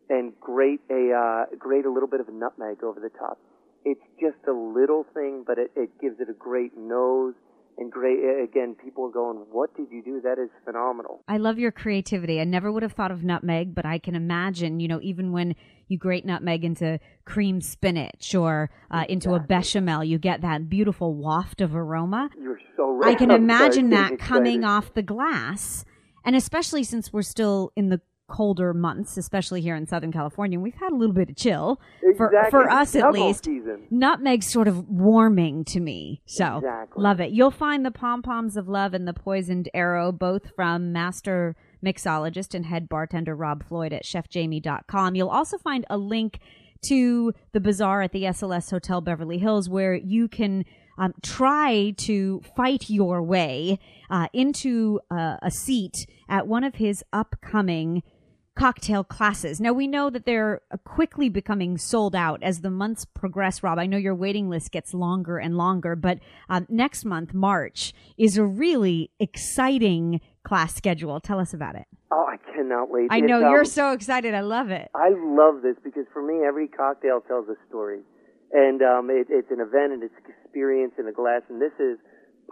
and 0.08 0.32
grate 0.40 0.80
a 0.90 1.12
uh, 1.12 1.56
grate 1.58 1.84
a 1.84 1.90
little 1.90 2.08
bit 2.08 2.20
of 2.20 2.28
nutmeg 2.32 2.82
over 2.82 3.00
the 3.00 3.10
top. 3.10 3.38
It's 3.84 4.02
just 4.20 4.38
a 4.48 4.52
little 4.52 5.04
thing, 5.14 5.44
but 5.46 5.58
it, 5.58 5.70
it 5.76 5.90
gives 6.00 6.20
it 6.20 6.28
a 6.28 6.32
great 6.32 6.76
nose 6.76 7.34
and 7.78 7.92
great. 7.92 8.18
Again, 8.42 8.74
people 8.74 9.06
are 9.06 9.10
going, 9.10 9.38
"What 9.50 9.76
did 9.76 9.88
you 9.90 10.02
do? 10.02 10.20
That 10.20 10.38
is 10.38 10.50
phenomenal." 10.64 11.22
I 11.28 11.36
love 11.36 11.58
your 11.58 11.70
creativity. 11.72 12.40
I 12.40 12.44
never 12.44 12.72
would 12.72 12.82
have 12.82 12.92
thought 12.92 13.10
of 13.10 13.22
nutmeg, 13.22 13.74
but 13.74 13.86
I 13.86 13.98
can 13.98 14.14
imagine, 14.14 14.80
you 14.80 14.88
know, 14.88 15.00
even 15.02 15.32
when 15.32 15.54
you 15.88 15.98
grate 15.98 16.24
nutmeg 16.24 16.64
into 16.64 16.98
cream 17.24 17.60
spinach 17.60 18.34
or 18.34 18.70
uh, 18.90 19.04
into 19.08 19.34
a 19.34 19.40
bechamel, 19.40 20.02
you 20.04 20.18
get 20.18 20.40
that 20.40 20.68
beautiful 20.68 21.14
waft 21.14 21.60
of 21.60 21.76
aroma. 21.76 22.30
You're 22.40 22.60
so 22.76 22.90
right. 22.90 23.14
I 23.14 23.14
can 23.14 23.30
I'm 23.32 23.42
imagine 23.42 23.90
that 23.90 24.18
coming 24.18 24.64
off 24.64 24.94
the 24.94 25.02
glass. 25.02 25.84
And 26.24 26.34
especially 26.34 26.82
since 26.82 27.12
we're 27.12 27.22
still 27.22 27.70
in 27.76 27.88
the 27.88 28.00
colder 28.28 28.74
months, 28.74 29.16
especially 29.16 29.60
here 29.60 29.76
in 29.76 29.86
Southern 29.86 30.12
California, 30.12 30.58
we've 30.58 30.74
had 30.74 30.92
a 30.92 30.96
little 30.96 31.14
bit 31.14 31.30
of 31.30 31.36
chill. 31.36 31.80
For, 32.16 32.26
Exactly. 32.26 32.50
for 32.50 32.70
us 32.70 32.94
at 32.96 33.12
least, 33.12 33.44
season. 33.44 33.86
nutmeg's 33.92 34.46
sort 34.50 34.68
of 34.68 34.88
warming 34.88 35.64
to 35.66 35.80
me. 35.80 36.20
So 36.26 36.56
Exactly. 36.58 37.02
love 37.02 37.20
it. 37.20 37.30
You'll 37.30 37.50
find 37.50 37.84
the 37.84 37.90
pom 37.90 38.22
poms 38.22 38.56
of 38.56 38.68
love 38.68 38.94
and 38.94 39.06
the 39.06 39.12
poisoned 39.14 39.68
arrow 39.74 40.12
both 40.12 40.50
from 40.56 40.92
master 40.92 41.54
mixologist 41.84 42.54
and 42.54 42.66
head 42.66 42.88
bartender 42.88 43.34
Rob 43.36 43.64
Floyd 43.64 43.92
at 43.92 44.04
chefjamie.com. 44.04 45.14
You'll 45.14 45.28
also 45.28 45.58
find 45.58 45.84
a 45.88 45.96
link 45.98 46.40
to 46.88 47.32
the 47.52 47.60
bazaar 47.60 48.02
at 48.02 48.12
the 48.12 48.24
SLS 48.24 48.70
Hotel 48.70 49.00
Beverly 49.00 49.38
Hills 49.38 49.68
where 49.68 49.94
you 49.94 50.28
can 50.28 50.64
um, 50.98 51.12
try 51.22 51.92
to 51.98 52.40
fight 52.56 52.88
your 52.88 53.22
way 53.22 53.78
uh, 54.10 54.28
into 54.32 54.98
uh, 55.10 55.36
a 55.42 55.50
seat 55.50 56.06
at 56.28 56.46
one 56.46 56.64
of 56.64 56.76
his 56.76 57.04
upcoming 57.12 58.02
cocktail 58.56 59.04
classes. 59.04 59.60
Now 59.60 59.72
we 59.72 59.86
know 59.86 60.10
that 60.10 60.24
they're 60.24 60.62
uh, 60.72 60.78
quickly 60.78 61.28
becoming 61.28 61.78
sold 61.78 62.16
out 62.16 62.42
as 62.42 62.62
the 62.62 62.70
months 62.70 63.04
progress. 63.04 63.62
Rob, 63.62 63.78
I 63.78 63.86
know 63.86 63.98
your 63.98 64.14
waiting 64.14 64.48
list 64.48 64.72
gets 64.72 64.92
longer 64.94 65.38
and 65.38 65.56
longer, 65.56 65.94
but 65.94 66.18
um, 66.48 66.66
next 66.68 67.04
month, 67.04 67.34
March, 67.34 67.92
is 68.16 68.36
a 68.36 68.44
really 68.44 69.10
exciting 69.20 70.20
class 70.42 70.74
schedule. 70.74 71.20
Tell 71.20 71.38
us 71.38 71.52
about 71.52 71.76
it. 71.76 71.86
Oh, 72.10 72.26
I 72.26 72.36
cannot 72.52 72.90
wait. 72.90 73.08
I 73.10 73.20
know 73.20 73.44
um, 73.44 73.50
you're 73.50 73.64
so 73.64 73.92
excited. 73.92 74.34
I 74.34 74.40
love 74.40 74.70
it. 74.70 74.90
I 74.94 75.10
love 75.10 75.62
this 75.62 75.76
because 75.84 76.06
for 76.12 76.22
me, 76.22 76.46
every 76.46 76.68
cocktail 76.68 77.20
tells 77.20 77.48
a 77.48 77.56
story, 77.68 78.00
and 78.52 78.80
um, 78.80 79.10
it, 79.10 79.26
it's 79.28 79.50
an 79.50 79.60
event 79.60 79.92
and 79.92 80.02
it's 80.02 80.14
experience 80.26 80.94
in 80.98 81.06
a 81.06 81.12
glass. 81.12 81.42
And 81.50 81.60
this 81.60 81.72
is 81.78 81.98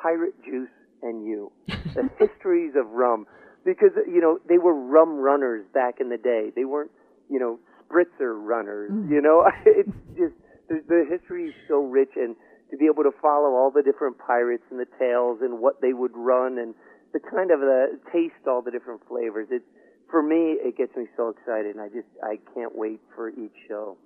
Pirate 0.00 0.34
Juice 0.44 0.68
and 1.02 1.24
You, 1.24 1.52
the 1.68 2.10
histories 2.18 2.74
of 2.76 2.90
rum, 2.90 3.26
because 3.64 3.90
you 4.06 4.20
know 4.20 4.38
they 4.48 4.58
were 4.58 4.74
rum 4.74 5.16
runners 5.16 5.64
back 5.72 5.96
in 6.00 6.08
the 6.08 6.18
day. 6.18 6.50
They 6.54 6.64
weren't, 6.64 6.90
you 7.28 7.38
know, 7.38 7.58
spritzer 7.84 8.34
runners. 8.36 8.90
Mm. 8.92 9.10
You 9.10 9.20
know, 9.20 9.44
it's 9.66 9.90
just 10.16 10.34
the, 10.68 10.82
the 10.86 11.04
history 11.08 11.48
is 11.48 11.54
so 11.68 11.80
rich, 11.80 12.10
and 12.16 12.36
to 12.70 12.76
be 12.76 12.86
able 12.86 13.04
to 13.04 13.12
follow 13.20 13.54
all 13.54 13.70
the 13.74 13.82
different 13.82 14.18
pirates 14.18 14.64
and 14.70 14.80
the 14.80 14.88
tales 14.98 15.38
and 15.42 15.60
what 15.60 15.80
they 15.80 15.92
would 15.92 16.12
run 16.14 16.58
and 16.58 16.74
the 17.12 17.20
kind 17.20 17.50
of 17.50 17.60
the 17.60 17.98
taste 18.12 18.34
all 18.46 18.62
the 18.62 18.70
different 18.70 19.00
flavors. 19.08 19.48
It 19.50 19.62
for 20.10 20.22
me 20.22 20.58
it 20.60 20.76
gets 20.76 20.94
me 20.96 21.06
so 21.16 21.28
excited 21.28 21.76
and 21.76 21.80
I 21.80 21.88
just 21.88 22.08
I 22.22 22.38
can't 22.54 22.76
wait 22.76 23.00
for 23.14 23.30
each 23.30 23.54
show. 23.68 23.96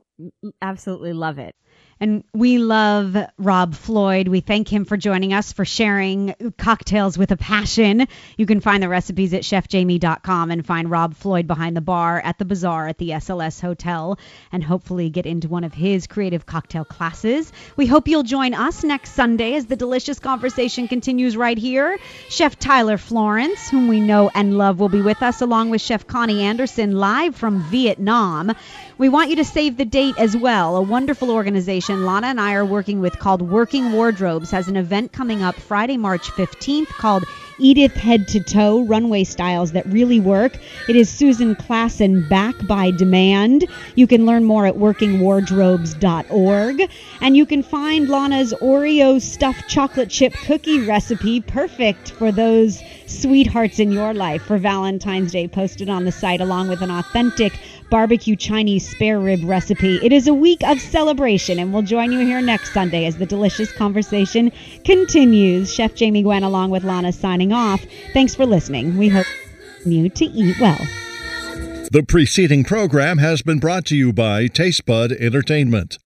Absolutely 0.61 1.13
love 1.13 1.39
it. 1.39 1.55
And 2.01 2.23
we 2.33 2.59
love 2.59 3.17
Rob 3.39 3.75
Floyd. 3.75 4.29
We 4.29 4.41
thank 4.41 4.73
him 4.73 4.85
for 4.85 4.97
joining 4.97 5.33
us, 5.33 5.53
for 5.53 5.65
sharing 5.65 6.35
cocktails 6.57 7.19
with 7.19 7.33
a 7.33 7.37
passion. 7.37 8.07
You 8.37 8.47
can 8.47 8.61
find 8.61 8.83
the 8.83 8.89
recipes 8.89 9.35
at 9.35 9.43
chefjamie.com 9.43 10.51
and 10.51 10.65
find 10.65 10.91
Rob 10.91 11.17
Floyd 11.17 11.49
behind 11.49 11.77
the 11.77 11.81
bar 11.81 12.21
at 12.21 12.39
the 12.39 12.45
bazaar 12.45 12.87
at 12.87 12.99
the 12.99 13.11
SLS 13.11 13.61
Hotel 13.61 14.19
and 14.53 14.63
hopefully 14.63 15.11
get 15.11 15.27
into 15.27 15.49
one 15.49 15.65
of 15.65 15.75
his 15.75 16.07
creative 16.07 16.47
cocktail 16.47 16.85
classes. 16.85 17.53
We 17.77 17.87
hope 17.87 18.07
you'll 18.07 18.23
join 18.23 18.55
us 18.55 18.85
next 18.85 19.15
Sunday 19.15 19.55
as 19.55 19.67
the 19.67 19.77
delicious 19.77 20.21
conversation 20.21 20.87
continues 20.87 21.37
right 21.37 21.59
here. 21.59 21.99
Chef 22.29 22.59
Tyler 22.59 22.99
Florence, 22.99 23.69
whom 23.69 23.89
we 23.89 24.01
know 24.01 24.31
and 24.35 24.57
love, 24.57 24.79
will 24.79 24.89
be 24.89 25.03
with 25.03 25.23
us 25.23 25.41
along 25.41 25.71
with 25.71 25.81
Chef 25.81 26.07
Connie 26.07 26.43
Anderson 26.43 26.93
live 26.93 27.35
from 27.35 27.61
Vietnam. 27.65 28.53
We 28.99 29.09
want 29.09 29.31
you 29.31 29.37
to 29.37 29.45
save 29.45 29.77
the 29.77 29.85
date 29.85 30.15
as 30.19 30.37
well. 30.37 30.77
A 30.77 30.83
wonderful 30.83 31.31
organization 31.31 31.88
Lana 31.97 32.29
and 32.29 32.41
I 32.41 32.55
are 32.55 32.65
working 32.65 33.01
with 33.01 33.19
called 33.19 33.43
Working 33.43 33.93
Wardrobes 33.93 34.51
has 34.51 34.69
an 34.69 34.77
event 34.77 35.13
coming 35.13 35.43
up 35.43 35.55
Friday, 35.55 35.97
March 35.97 36.31
15th 36.33 36.89
called 36.89 37.25
Edith 37.59 37.95
Head 37.95 38.29
to 38.29 38.41
Toe 38.41 38.85
Runway 38.85 39.25
Styles 39.25 39.73
That 39.73 39.87
Really 39.87 40.21
Work. 40.21 40.59
It 40.89 40.97
is 40.97 41.11
Susan 41.11 41.57
Klassen 41.57 42.29
back 42.29 42.55
by 42.67 42.91
demand. 42.93 43.65
You 43.97 44.07
can 44.07 44.27
learn 44.27 44.45
more 44.45 44.67
at 44.67 44.75
workingwardrobes.org. 44.75 46.91
And 47.21 47.37
you 47.37 47.47
can 47.47 47.63
find 47.63 48.09
Lana's 48.09 48.53
Oreo 48.61 49.21
stuffed 49.21 49.69
chocolate 49.69 50.11
chip 50.11 50.35
cookie 50.35 50.87
recipe, 50.87 51.41
perfect 51.41 52.13
for 52.13 52.31
those 52.31 52.81
sweethearts 53.07 53.81
in 53.81 53.91
your 53.91 54.15
life 54.15 54.43
for 54.43 54.59
Valentine's 54.59 55.33
Day, 55.33 55.49
posted 55.49 55.89
on 55.89 56.05
the 56.05 56.13
site 56.13 56.41
along 56.41 56.69
with 56.69 56.83
an 56.83 56.91
authentic 56.91 57.59
barbecue 57.91 58.37
Chinese 58.37 58.89
spare 58.89 59.19
rib 59.19 59.41
recipe. 59.45 59.97
It 60.03 60.13
is 60.13 60.27
a 60.29 60.35
week 60.35 60.63
of 60.65 60.81
celebration, 60.81 61.59
and 61.59 61.73
we'll 61.73 61.83
join 61.83 62.13
you 62.13 62.21
here 62.21 62.41
next 62.41 62.73
Sunday 62.73 63.07
as 63.07 63.17
the 63.17 63.27
delicious 63.27 63.73
conversation 63.73 64.53
continues. 64.85 65.73
Chef 65.73 65.95
Jamie 65.95 66.23
Gwen, 66.23 66.43
along 66.43 66.71
with 66.71 66.85
Lana, 66.85 67.13
signing 67.13 67.53
off. 67.53 67.85
Thanks 68.13 68.35
for 68.35 68.47
listening. 68.47 68.99
We 68.99 69.09
hope 69.09 69.27
you 69.85 70.09
to 70.09 70.25
eat 70.25 70.61
well. 70.61 70.79
The 71.91 72.05
preceding 72.07 72.65
program 72.65 73.17
has 73.17 73.41
been 73.41 73.61
brought 73.61 73.87
to 73.87 73.97
you 73.97 74.13
by 74.13 74.47
Taste 74.47 74.85
Bud 74.85 75.11
Entertainment. 75.13 75.97